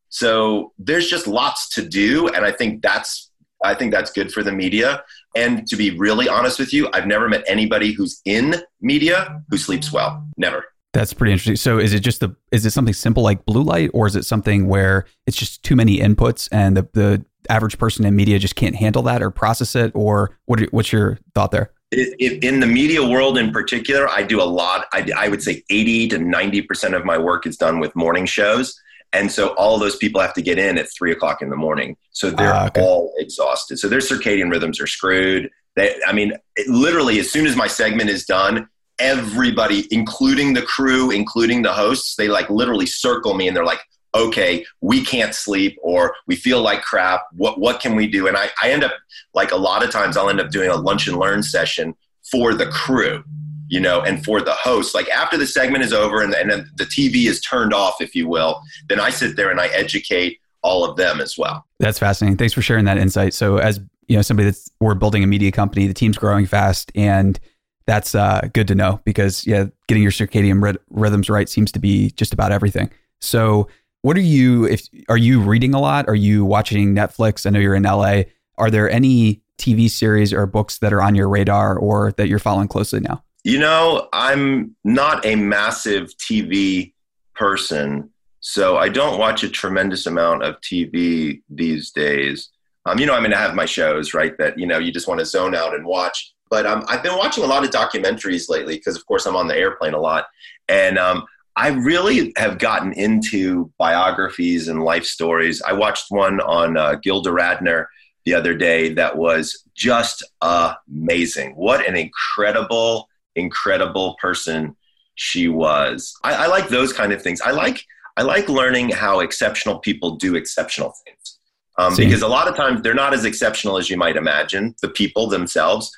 so 0.09 0.73
there's 0.77 1.09
just 1.09 1.27
lots 1.27 1.69
to 1.75 1.87
do, 1.87 2.27
and 2.29 2.45
I 2.45 2.51
think 2.51 2.81
that's 2.81 3.31
I 3.63 3.73
think 3.73 3.91
that's 3.91 4.11
good 4.11 4.31
for 4.31 4.43
the 4.43 4.51
media. 4.51 5.03
And 5.35 5.67
to 5.67 5.75
be 5.75 5.91
really 5.91 6.29
honest 6.29 6.59
with 6.59 6.73
you, 6.73 6.89
I've 6.93 7.07
never 7.07 7.27
met 7.27 7.43
anybody 7.47 7.91
who's 7.91 8.21
in 8.25 8.55
media 8.81 9.41
who 9.49 9.57
sleeps 9.57 9.91
well. 9.91 10.25
Never. 10.37 10.65
That's 10.93 11.13
pretty 11.13 11.31
interesting. 11.31 11.55
So 11.55 11.79
is 11.79 11.93
it 11.93 11.99
just 11.99 12.21
the 12.21 12.35
is 12.51 12.65
it 12.65 12.71
something 12.71 12.93
simple 12.93 13.23
like 13.23 13.45
blue 13.45 13.63
light 13.63 13.91
or 13.93 14.07
is 14.07 14.15
it 14.15 14.25
something 14.25 14.67
where 14.67 15.05
it's 15.25 15.37
just 15.37 15.63
too 15.63 15.75
many 15.75 15.99
inputs 15.99 16.47
and 16.51 16.77
the, 16.77 16.87
the 16.93 17.25
average 17.49 17.77
person 17.77 18.05
in 18.05 18.15
media 18.15 18.39
just 18.39 18.55
can't 18.55 18.75
handle 18.75 19.03
that 19.03 19.21
or 19.21 19.29
process 19.29 19.75
it 19.75 19.91
or 19.95 20.37
what 20.45 20.61
what's 20.71 20.91
your 20.91 21.19
thought 21.33 21.51
there? 21.51 21.71
in 21.91 22.59
the 22.59 22.67
media 22.67 23.01
world 23.01 23.37
in 23.37 23.51
particular, 23.51 24.09
I 24.09 24.21
do 24.21 24.41
a 24.41 24.43
lot. 24.43 24.87
I, 24.91 25.09
I 25.15 25.29
would 25.29 25.41
say 25.41 25.63
80 25.69 26.09
to 26.09 26.17
90% 26.17 26.93
of 26.93 27.05
my 27.05 27.17
work 27.17 27.47
is 27.47 27.55
done 27.55 27.79
with 27.79 27.95
morning 27.95 28.25
shows. 28.25 28.77
And 29.13 29.31
so 29.31 29.49
all 29.55 29.79
those 29.79 29.95
people 29.95 30.21
have 30.21 30.33
to 30.33 30.41
get 30.41 30.59
in 30.59 30.77
at 30.77 30.87
three 30.91 31.11
o'clock 31.11 31.41
in 31.41 31.49
the 31.49 31.55
morning. 31.55 31.97
So 32.11 32.29
they're 32.29 32.53
uh, 32.53 32.67
okay. 32.67 32.81
all 32.81 33.13
exhausted. 33.17 33.79
So 33.79 33.87
their 33.87 33.99
circadian 33.99 34.51
rhythms 34.51 34.81
are 34.81 34.87
screwed. 34.87 35.49
They, 35.75 35.95
I 36.05 36.13
mean, 36.13 36.33
it, 36.55 36.67
literally, 36.67 37.19
as 37.19 37.31
soon 37.31 37.45
as 37.45 37.55
my 37.55 37.67
segment 37.67 38.09
is 38.09 38.25
done, 38.25 38.67
everybody, 38.99 39.87
including 39.91 40.53
the 40.53 40.61
crew, 40.61 41.11
including 41.11 41.61
the 41.61 41.71
hosts, 41.71 42.15
they 42.15 42.27
like 42.27 42.49
literally 42.49 42.85
circle 42.85 43.33
me 43.33 43.47
and 43.47 43.55
they're 43.55 43.63
like, 43.63 43.81
okay, 44.15 44.65
we 44.81 45.03
can't 45.03 45.35
sleep 45.35 45.77
or 45.81 46.15
we 46.25 46.35
feel 46.35 46.61
like 46.61 46.81
crap. 46.81 47.27
What, 47.33 47.59
what 47.59 47.79
can 47.79 47.95
we 47.95 48.07
do? 48.07 48.27
And 48.27 48.35
I, 48.35 48.49
I 48.61 48.71
end 48.71 48.83
up, 48.83 48.93
like 49.33 49.51
a 49.51 49.57
lot 49.57 49.83
of 49.83 49.91
times, 49.91 50.17
I'll 50.17 50.29
end 50.29 50.41
up 50.41 50.49
doing 50.49 50.69
a 50.69 50.75
lunch 50.75 51.07
and 51.07 51.17
learn 51.17 51.43
session 51.43 51.95
for 52.31 52.53
the 52.53 52.65
crew, 52.67 53.23
you 53.67 53.79
know, 53.79 54.01
and 54.01 54.23
for 54.23 54.41
the 54.41 54.53
host. 54.53 54.95
Like 54.95 55.09
after 55.09 55.37
the 55.37 55.47
segment 55.47 55.83
is 55.83 55.93
over 55.93 56.21
and, 56.21 56.33
and 56.33 56.49
then 56.49 56.69
the 56.77 56.85
TV 56.85 57.27
is 57.27 57.41
turned 57.41 57.73
off, 57.73 58.01
if 58.01 58.15
you 58.15 58.27
will, 58.27 58.61
then 58.89 58.99
I 58.99 59.09
sit 59.09 59.35
there 59.35 59.51
and 59.51 59.59
I 59.59 59.67
educate 59.67 60.39
all 60.61 60.83
of 60.83 60.97
them 60.97 61.21
as 61.21 61.37
well. 61.37 61.65
That's 61.79 61.99
fascinating. 61.99 62.37
Thanks 62.37 62.53
for 62.53 62.61
sharing 62.61 62.85
that 62.85 62.97
insight. 62.97 63.33
So 63.33 63.57
as 63.57 63.79
you 64.07 64.15
know, 64.15 64.21
somebody 64.21 64.45
that's 64.45 64.69
we're 64.79 64.95
building 64.95 65.23
a 65.23 65.27
media 65.27 65.51
company, 65.51 65.87
the 65.87 65.93
team's 65.93 66.17
growing 66.17 66.45
fast 66.45 66.91
and 66.95 67.39
that's 67.85 68.15
uh, 68.15 68.41
good 68.53 68.67
to 68.67 68.75
know 68.75 68.99
because 69.05 69.47
yeah, 69.47 69.65
getting 69.87 70.03
your 70.03 70.11
circadian 70.11 70.77
rhythms 70.89 71.29
right 71.29 71.47
seems 71.47 71.71
to 71.71 71.79
be 71.79 72.11
just 72.11 72.33
about 72.33 72.51
everything. 72.51 72.89
So 73.21 73.69
what 74.01 74.17
are 74.17 74.21
you 74.21 74.65
if 74.65 74.87
are 75.09 75.17
you 75.17 75.41
reading 75.41 75.73
a 75.73 75.79
lot? 75.79 76.07
Are 76.07 76.15
you 76.15 76.45
watching 76.45 76.93
Netflix? 76.93 77.45
I 77.45 77.49
know 77.49 77.59
you're 77.59 77.75
in 77.75 77.83
LA. 77.83 78.23
Are 78.57 78.69
there 78.69 78.89
any 78.89 79.41
TV 79.57 79.89
series 79.89 80.33
or 80.33 80.45
books 80.45 80.79
that 80.79 80.93
are 80.93 81.01
on 81.01 81.15
your 81.15 81.29
radar 81.29 81.77
or 81.77 82.11
that 82.13 82.27
you're 82.27 82.39
following 82.39 82.67
closely 82.67 82.99
now? 82.99 83.23
You 83.43 83.59
know, 83.59 84.09
I'm 84.11 84.75
not 84.83 85.25
a 85.25 85.35
massive 85.35 86.09
TV 86.17 86.93
person, 87.35 88.09
so 88.39 88.77
I 88.77 88.89
don't 88.89 89.19
watch 89.19 89.43
a 89.43 89.49
tremendous 89.49 90.05
amount 90.05 90.43
of 90.43 90.59
TV 90.61 91.41
these 91.49 91.91
days. 91.91 92.49
Um, 92.85 92.99
you 92.99 93.05
know, 93.05 93.15
I 93.15 93.19
mean, 93.19 93.33
I 93.33 93.41
have 93.41 93.55
my 93.55 93.65
shows, 93.65 94.13
right? 94.13 94.37
That 94.37 94.57
you 94.57 94.67
know, 94.67 94.79
you 94.79 94.91
just 94.91 95.07
want 95.07 95.19
to 95.19 95.25
zone 95.25 95.55
out 95.55 95.75
and 95.75 95.85
watch. 95.85 96.33
But 96.49 96.65
um, 96.65 96.85
I've 96.87 97.03
been 97.03 97.17
watching 97.17 97.43
a 97.43 97.47
lot 97.47 97.65
of 97.65 97.71
documentaries 97.71 98.49
lately 98.49 98.77
because, 98.77 98.95
of 98.95 99.05
course, 99.05 99.25
I'm 99.25 99.35
on 99.35 99.47
the 99.47 99.57
airplane 99.57 99.93
a 99.93 99.99
lot, 99.99 100.27
and 100.67 100.97
um, 100.97 101.25
I 101.57 101.69
really 101.69 102.33
have 102.37 102.59
gotten 102.59 102.93
into 102.93 103.71
biographies 103.79 104.67
and 104.67 104.83
life 104.83 105.05
stories. 105.05 105.61
I 105.61 105.73
watched 105.73 106.05
one 106.09 106.39
on 106.39 106.77
uh, 106.77 106.95
Gilda 106.95 107.31
Radner 107.31 107.87
the 108.25 108.35
other 108.35 108.53
day 108.53 108.93
that 108.93 109.17
was 109.17 109.63
just 109.73 110.21
amazing. 110.41 111.55
What 111.55 111.87
an 111.87 111.95
incredible, 111.95 113.06
incredible 113.37 114.15
person 114.19 114.75
she 115.15 115.47
was. 115.47 116.13
I, 116.23 116.33
I 116.33 116.47
like 116.47 116.69
those 116.69 116.93
kind 116.93 117.11
of 117.11 117.21
things. 117.21 117.41
I 117.41 117.51
like 117.51 117.83
I 118.17 118.23
like 118.23 118.49
learning 118.49 118.89
how 118.89 119.19
exceptional 119.19 119.79
people 119.79 120.15
do 120.15 120.35
exceptional 120.35 120.93
things. 121.05 121.39
Um, 121.79 121.95
because 121.95 122.23
a 122.23 122.27
lot 122.27 122.47
of 122.47 122.55
times 122.55 122.81
they're 122.81 122.95
not 122.95 123.13
as 123.13 123.25
exceptional 123.25 123.77
as 123.77 123.87
you 123.87 123.97
might 123.97 124.15
imagine, 124.15 124.73
the 124.81 124.89
people 124.89 125.27
themselves, 125.27 125.95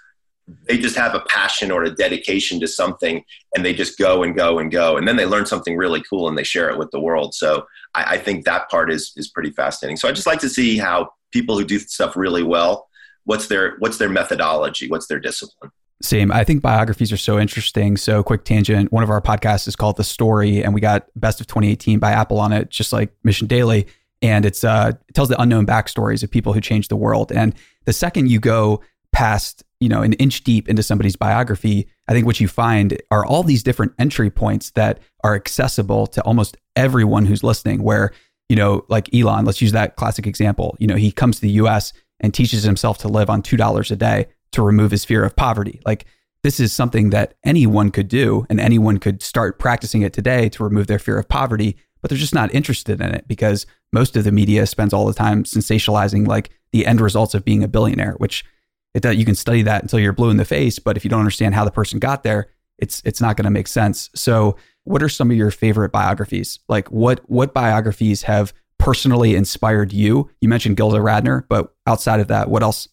they 0.67 0.77
just 0.77 0.97
have 0.97 1.15
a 1.15 1.21
passion 1.21 1.71
or 1.71 1.85
a 1.85 1.95
dedication 1.95 2.59
to 2.59 2.67
something 2.67 3.23
and 3.55 3.63
they 3.63 3.73
just 3.73 3.97
go 3.97 4.23
and 4.23 4.35
go 4.35 4.59
and 4.59 4.71
go. 4.71 4.97
And 4.97 5.07
then 5.07 5.15
they 5.15 5.25
learn 5.25 5.45
something 5.45 5.77
really 5.77 6.03
cool 6.09 6.27
and 6.27 6.37
they 6.37 6.43
share 6.43 6.69
it 6.69 6.77
with 6.77 6.91
the 6.91 6.99
world. 6.99 7.33
So 7.33 7.65
I, 7.95 8.15
I, 8.15 8.17
think 8.17 8.43
that 8.43 8.69
part 8.69 8.91
is 8.91 9.13
is 9.15 9.29
pretty 9.29 9.51
fascinating. 9.51 9.95
So 9.95 10.09
i 10.09 10.11
just 10.11 10.27
like 10.27 10.39
to 10.39 10.49
see 10.49 10.77
how 10.77 11.13
people 11.31 11.57
who 11.57 11.63
do 11.63 11.79
stuff 11.79 12.17
really 12.17 12.43
well 12.43 12.89
what's 13.29 13.45
their 13.47 13.75
what's 13.77 13.99
their 13.99 14.09
methodology? 14.09 14.89
What's 14.89 15.05
their 15.05 15.19
discipline 15.19 15.71
same. 16.01 16.31
I 16.31 16.43
think 16.43 16.61
biographies 16.61 17.11
are 17.11 17.17
so 17.17 17.39
interesting. 17.39 17.97
So, 17.97 18.23
quick 18.23 18.45
tangent. 18.45 18.91
One 18.91 19.03
of 19.03 19.09
our 19.09 19.21
podcasts 19.21 19.67
is 19.67 19.75
called 19.75 19.97
The 19.97 20.03
Story, 20.03 20.63
and 20.63 20.73
we 20.73 20.81
got 20.81 21.07
Best 21.15 21.41
of 21.41 21.47
2018 21.47 21.99
by 21.99 22.11
Apple 22.11 22.39
on 22.39 22.53
it, 22.53 22.69
just 22.69 22.93
like 22.93 23.11
Mission 23.23 23.47
Daily. 23.47 23.87
And 24.21 24.45
it's 24.45 24.63
uh, 24.63 24.93
it 25.07 25.13
tells 25.13 25.29
the 25.29 25.41
unknown 25.41 25.65
backstories 25.65 26.23
of 26.23 26.31
people 26.31 26.53
who 26.53 26.61
changed 26.61 26.89
the 26.89 26.95
world. 26.95 27.31
And 27.31 27.53
the 27.85 27.93
second 27.93 28.29
you 28.29 28.39
go 28.39 28.81
past 29.11 29.63
you 29.79 29.89
know 29.89 30.01
an 30.01 30.13
inch 30.13 30.43
deep 30.43 30.69
into 30.69 30.83
somebody's 30.83 31.15
biography 31.15 31.87
i 32.07 32.13
think 32.13 32.27
what 32.27 32.39
you 32.39 32.47
find 32.47 33.01
are 33.09 33.25
all 33.25 33.41
these 33.41 33.63
different 33.63 33.91
entry 33.97 34.29
points 34.29 34.69
that 34.71 34.99
are 35.23 35.33
accessible 35.33 36.05
to 36.05 36.21
almost 36.21 36.57
everyone 36.75 37.25
who's 37.25 37.43
listening 37.43 37.81
where 37.81 38.11
you 38.49 38.55
know 38.55 38.85
like 38.87 39.11
elon 39.15 39.45
let's 39.45 39.63
use 39.63 39.71
that 39.71 39.95
classic 39.95 40.27
example 40.27 40.75
you 40.79 40.85
know 40.85 40.95
he 40.95 41.11
comes 41.11 41.37
to 41.37 41.41
the 41.41 41.53
us 41.53 41.91
and 42.19 42.33
teaches 42.33 42.63
himself 42.63 42.97
to 42.99 43.07
live 43.07 43.29
on 43.29 43.41
$2 43.41 43.91
a 43.91 43.95
day 43.95 44.27
to 44.51 44.61
remove 44.61 44.91
his 44.91 45.05
fear 45.05 45.23
of 45.23 45.35
poverty 45.35 45.81
like 45.85 46.05
this 46.41 46.59
is 46.59 46.71
something 46.71 47.09
that 47.09 47.35
anyone 47.43 47.91
could 47.91 48.07
do 48.07 48.45
and 48.49 48.59
anyone 48.59 48.97
could 48.97 49.21
start 49.21 49.59
practicing 49.59 50.01
it 50.01 50.13
today 50.13 50.47
to 50.49 50.63
remove 50.63 50.87
their 50.87 50.99
fear 50.99 51.17
of 51.17 51.27
poverty 51.27 51.77
but 52.01 52.09
they're 52.09 52.17
just 52.17 52.35
not 52.35 52.53
interested 52.53 53.01
in 53.01 53.13
it 53.13 53.27
because 53.27 53.65
most 53.91 54.15
of 54.15 54.23
the 54.23 54.31
media 54.31 54.65
spends 54.65 54.93
all 54.93 55.05
the 55.05 55.13
time 55.13 55.43
sensationalizing 55.43 56.27
like 56.27 56.49
the 56.71 56.85
end 56.85 57.01
results 57.01 57.33
of 57.33 57.43
being 57.43 57.63
a 57.63 57.67
billionaire 57.67 58.13
which 58.17 58.45
it 58.93 59.17
you 59.17 59.25
can 59.25 59.35
study 59.35 59.61
that 59.63 59.81
until 59.81 59.99
you're 59.99 60.13
blue 60.13 60.29
in 60.29 60.37
the 60.37 60.45
face, 60.45 60.79
but 60.79 60.97
if 60.97 61.03
you 61.03 61.09
don't 61.09 61.19
understand 61.19 61.55
how 61.55 61.65
the 61.65 61.71
person 61.71 61.99
got 61.99 62.23
there, 62.23 62.49
it's 62.77 63.01
it's 63.05 63.21
not 63.21 63.37
going 63.37 63.45
to 63.45 63.51
make 63.51 63.67
sense. 63.67 64.09
So, 64.15 64.57
what 64.83 65.03
are 65.03 65.09
some 65.09 65.29
of 65.29 65.37
your 65.37 65.51
favorite 65.51 65.91
biographies? 65.91 66.59
Like 66.67 66.89
what 66.89 67.21
what 67.29 67.53
biographies 67.53 68.23
have 68.23 68.53
personally 68.77 69.35
inspired 69.35 69.93
you? 69.93 70.29
You 70.41 70.49
mentioned 70.49 70.77
Gilda 70.77 70.97
Radner, 70.97 71.43
but 71.47 71.73
outside 71.85 72.19
of 72.19 72.27
that, 72.29 72.49
what 72.49 72.63
else? 72.63 72.87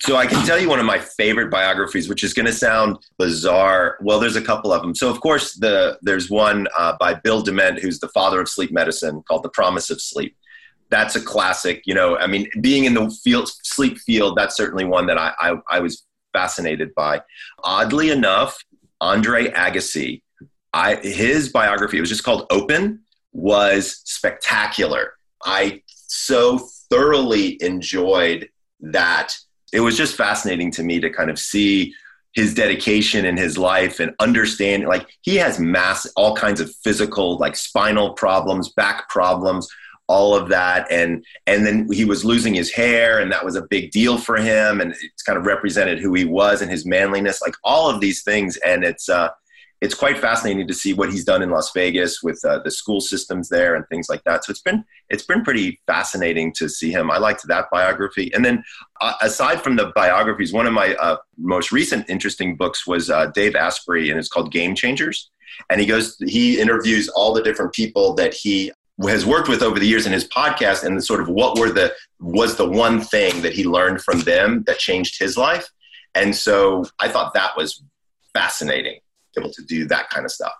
So 0.00 0.16
I 0.16 0.26
can 0.26 0.44
tell 0.46 0.58
you 0.58 0.68
one 0.70 0.78
of 0.78 0.86
my 0.86 0.98
favorite 0.98 1.50
biographies, 1.50 2.08
which 2.08 2.24
is 2.24 2.32
going 2.32 2.46
to 2.46 2.52
sound 2.52 2.96
bizarre. 3.18 3.98
Well, 4.00 4.18
there's 4.18 4.36
a 4.36 4.42
couple 4.42 4.72
of 4.72 4.80
them. 4.80 4.94
So 4.94 5.10
of 5.10 5.20
course, 5.20 5.54
the 5.54 5.98
there's 6.00 6.30
one 6.30 6.66
uh, 6.78 6.96
by 6.98 7.14
Bill 7.14 7.42
Dement, 7.42 7.78
who's 7.78 8.00
the 8.00 8.08
father 8.08 8.40
of 8.40 8.48
sleep 8.48 8.72
medicine, 8.72 9.22
called 9.28 9.42
"The 9.42 9.50
Promise 9.50 9.90
of 9.90 10.00
Sleep." 10.00 10.34
that's 10.92 11.16
a 11.16 11.20
classic. 11.20 11.82
You 11.86 11.94
know, 11.94 12.16
I 12.18 12.28
mean, 12.28 12.48
being 12.60 12.84
in 12.84 12.94
the 12.94 13.10
field, 13.24 13.48
sleep 13.48 13.98
field, 13.98 14.36
that's 14.36 14.54
certainly 14.54 14.84
one 14.84 15.06
that 15.06 15.18
I, 15.18 15.32
I, 15.40 15.54
I 15.70 15.80
was 15.80 16.04
fascinated 16.32 16.94
by. 16.94 17.22
Oddly 17.64 18.10
enough, 18.10 18.56
Andre 19.00 19.48
Agassi, 19.48 20.22
I, 20.72 20.96
his 20.96 21.48
biography, 21.48 21.96
it 21.96 22.00
was 22.00 22.10
just 22.10 22.24
called 22.24 22.46
Open, 22.50 23.00
was 23.32 24.02
spectacular. 24.04 25.14
I 25.42 25.82
so 25.86 26.68
thoroughly 26.90 27.60
enjoyed 27.60 28.48
that. 28.80 29.34
It 29.72 29.80
was 29.80 29.96
just 29.96 30.16
fascinating 30.16 30.70
to 30.72 30.82
me 30.82 31.00
to 31.00 31.10
kind 31.10 31.30
of 31.30 31.38
see 31.38 31.94
his 32.34 32.54
dedication 32.54 33.24
in 33.24 33.36
his 33.36 33.58
life 33.58 34.00
and 34.00 34.14
understand 34.18 34.84
like 34.84 35.06
he 35.20 35.36
has 35.36 35.58
mass 35.58 36.06
all 36.16 36.34
kinds 36.34 36.60
of 36.60 36.74
physical 36.76 37.36
like 37.36 37.56
spinal 37.56 38.14
problems 38.14 38.70
back 38.70 39.08
problems 39.10 39.68
all 40.08 40.34
of 40.34 40.48
that. 40.50 40.86
And 40.90 41.24
and 41.46 41.66
then 41.66 41.88
he 41.90 42.04
was 42.04 42.24
losing 42.24 42.54
his 42.54 42.70
hair 42.70 43.18
and 43.18 43.32
that 43.32 43.44
was 43.44 43.56
a 43.56 43.62
big 43.62 43.90
deal 43.90 44.18
for 44.18 44.36
him 44.36 44.80
and 44.80 44.92
it's 44.92 45.22
kind 45.22 45.38
of 45.38 45.46
represented 45.46 45.98
who 45.98 46.12
he 46.14 46.24
was 46.24 46.60
and 46.60 46.70
his 46.70 46.84
manliness 46.84 47.40
like 47.40 47.54
all 47.64 47.88
of 47.88 48.00
these 48.00 48.22
things. 48.22 48.56
And 48.58 48.84
it's 48.84 49.08
uh 49.08 49.30
it's 49.82 49.94
quite 49.96 50.16
fascinating 50.16 50.68
to 50.68 50.74
see 50.74 50.94
what 50.94 51.10
he's 51.10 51.24
done 51.24 51.42
in 51.42 51.50
Las 51.50 51.72
Vegas 51.72 52.22
with 52.22 52.40
uh, 52.44 52.60
the 52.60 52.70
school 52.70 53.00
systems 53.00 53.48
there 53.48 53.74
and 53.74 53.84
things 53.88 54.08
like 54.08 54.22
that. 54.22 54.44
So 54.44 54.52
it's 54.52 54.62
been 54.62 54.84
it's 55.10 55.24
been 55.24 55.42
pretty 55.42 55.80
fascinating 55.88 56.52
to 56.58 56.68
see 56.68 56.92
him. 56.92 57.10
I 57.10 57.18
liked 57.18 57.42
that 57.48 57.66
biography. 57.72 58.32
And 58.32 58.44
then 58.44 58.62
uh, 59.00 59.14
aside 59.22 59.60
from 59.60 59.74
the 59.74 59.90
biographies, 59.96 60.52
one 60.52 60.68
of 60.68 60.72
my 60.72 60.94
uh, 60.94 61.16
most 61.36 61.72
recent 61.72 62.08
interesting 62.08 62.56
books 62.56 62.86
was 62.86 63.10
uh, 63.10 63.26
Dave 63.34 63.56
Asprey, 63.56 64.08
and 64.08 64.20
it's 64.20 64.28
called 64.28 64.52
Game 64.52 64.76
Changers. 64.76 65.32
And 65.68 65.80
he 65.80 65.86
goes 65.86 66.16
he 66.20 66.60
interviews 66.60 67.08
all 67.08 67.34
the 67.34 67.42
different 67.42 67.72
people 67.72 68.14
that 68.14 68.34
he 68.34 68.70
has 69.08 69.26
worked 69.26 69.48
with 69.48 69.62
over 69.62 69.80
the 69.80 69.86
years 69.86 70.06
in 70.06 70.12
his 70.12 70.28
podcast 70.28 70.84
and 70.84 71.02
sort 71.02 71.20
of 71.20 71.28
what 71.28 71.58
were 71.58 71.70
the 71.70 71.92
was 72.20 72.54
the 72.54 72.68
one 72.68 73.00
thing 73.00 73.42
that 73.42 73.52
he 73.52 73.64
learned 73.64 74.00
from 74.00 74.20
them 74.20 74.62
that 74.68 74.78
changed 74.78 75.18
his 75.18 75.36
life 75.36 75.66
and 76.14 76.36
so 76.36 76.84
i 77.00 77.08
thought 77.08 77.32
that 77.32 77.56
was 77.56 77.82
fascinating 78.34 79.00
able 79.38 79.52
to 79.52 79.62
do 79.62 79.86
that 79.86 80.10
kind 80.10 80.24
of 80.24 80.30
stuff. 80.30 80.52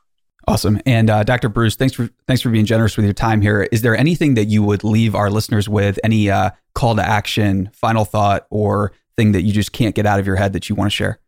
Awesome. 0.49 0.81
And 0.87 1.09
uh, 1.09 1.23
dr 1.23 1.49
Breus 1.51 1.77
thanks 1.77 1.95
for 1.95 2.09
thanks 2.27 2.43
for 2.43 2.51
being 2.51 2.65
generous 2.65 2.97
with 2.97 3.07
your 3.07 3.15
time 3.15 3.41
here. 3.41 3.69
Is 3.71 3.83
there 3.83 3.97
anything 3.97 4.35
that 4.35 4.47
you 4.47 4.63
would 4.65 4.83
leave 4.83 5.15
our 5.15 5.31
listeners 5.31 5.69
with? 5.69 6.01
Any 6.03 6.31
uh, 6.31 6.51
call 6.75 6.97
to 6.97 7.03
action 7.03 7.71
final 7.73 8.05
thought 8.05 8.47
or 8.51 8.93
thing 9.17 9.33
that 9.33 9.43
you 9.43 9.53
just 9.53 9.73
can't 9.73 9.95
get 9.95 10.05
out 10.05 10.19
of 10.19 10.27
your 10.27 10.37
head 10.37 10.53
that 10.55 10.69
you 10.69 10.75
want 10.75 10.91
to 10.91 10.97
share? 10.97 11.21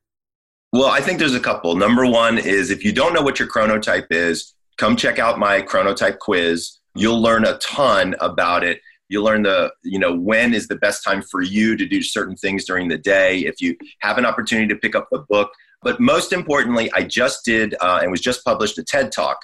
Well 0.73 0.91
i 0.91 1.01
think 1.01 1.21
there's 1.21 1.35
a 1.35 1.41
couple. 1.41 1.77
Number 1.77 2.05
one 2.05 2.39
is 2.39 2.71
if 2.71 2.85
you 2.85 2.93
don't 2.93 3.13
know 3.13 3.23
what 3.23 3.39
your 3.39 3.49
chronotype 3.49 4.07
is 4.11 4.55
come 4.77 4.97
check 4.97 5.19
out 5.19 5.39
my 5.39 5.63
chronotype 5.63 6.19
quiz. 6.19 6.79
You'll 6.95 7.21
learn 7.21 7.45
a 7.45 7.59
ton 7.59 8.15
about 8.21 8.65
it. 8.65 8.81
You'll 9.09 9.25
learn 9.25 9.43
the 9.43 9.73
you 9.83 9.99
know 9.99 10.17
when 10.17 10.55
is 10.55 10.69
the 10.69 10.77
best 10.77 11.05
time 11.05 11.23
for 11.23 11.43
you 11.43 11.77
to 11.77 11.87
do 11.87 12.03
certain 12.03 12.37
things 12.37 12.65
during 12.65 12.89
the 12.89 12.99
day. 12.99 13.41
If 13.41 13.61
you 13.61 13.77
have 14.01 14.19
an 14.19 14.27
opportunity 14.27 14.69
to 14.69 14.77
pick 14.77 14.95
up 14.95 15.09
the 15.11 15.21
book 15.29 15.51
But 15.85 16.01
most 16.01 16.33
importantly, 16.33 16.91
I 16.95 17.03
just 17.03 17.45
did 17.45 17.77
uh, 17.81 18.01
and 18.03 18.11
was 18.11 18.23
just 18.23 18.45
published 18.45 18.79
a 18.79 18.83
TED 18.83 19.13
talk 19.13 19.39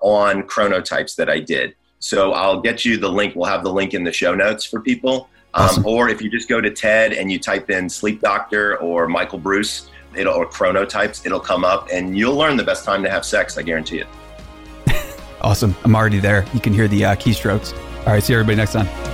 on 0.00 0.42
chronotypes 0.42 1.14
that 1.16 1.30
I 1.30 1.38
did. 1.38 1.74
So 2.00 2.32
I'll 2.32 2.60
get 2.60 2.84
you 2.84 2.98
the 2.98 3.08
link. 3.08 3.34
We'll 3.34 3.48
have 3.48 3.62
the 3.62 3.72
link 3.72 3.94
in 3.94 4.04
the 4.04 4.12
show 4.12 4.34
notes 4.34 4.64
for 4.64 4.80
people. 4.80 5.30
Um, 5.54 5.64
awesome. 5.64 5.86
Or 5.86 6.08
if 6.08 6.20
you 6.20 6.28
just 6.28 6.48
go 6.48 6.60
to 6.60 6.68
TED 6.68 7.12
and 7.12 7.30
you 7.30 7.38
type 7.38 7.70
in 7.70 7.88
sleep 7.88 8.20
doctor 8.20 8.76
or 8.78 9.06
Michael 9.06 9.38
Breus, 9.38 9.88
it'll, 10.14 10.34
or 10.34 10.46
chronotypes, 10.46 11.24
it'll 11.24 11.40
come 11.40 11.64
up 11.64 11.88
and 11.92 12.18
you'll 12.18 12.36
learn 12.36 12.56
the 12.56 12.64
best 12.64 12.84
time 12.84 13.02
to 13.04 13.08
have 13.08 13.24
sex. 13.24 13.56
I 13.56 13.62
guarantee 13.62 14.00
it. 14.00 14.08
awesome. 15.40 15.76
I'm 15.84 15.94
already 15.94 16.18
there. 16.18 16.44
You 16.52 16.60
can 16.60 16.74
hear 16.74 16.88
the 16.88 17.04
uh, 17.04 17.14
keystrokes. 17.14 17.72
All 18.00 18.12
right. 18.12 18.22
See 18.22 18.34
everybody 18.34 18.56
next 18.56 18.72
time. 18.72 19.13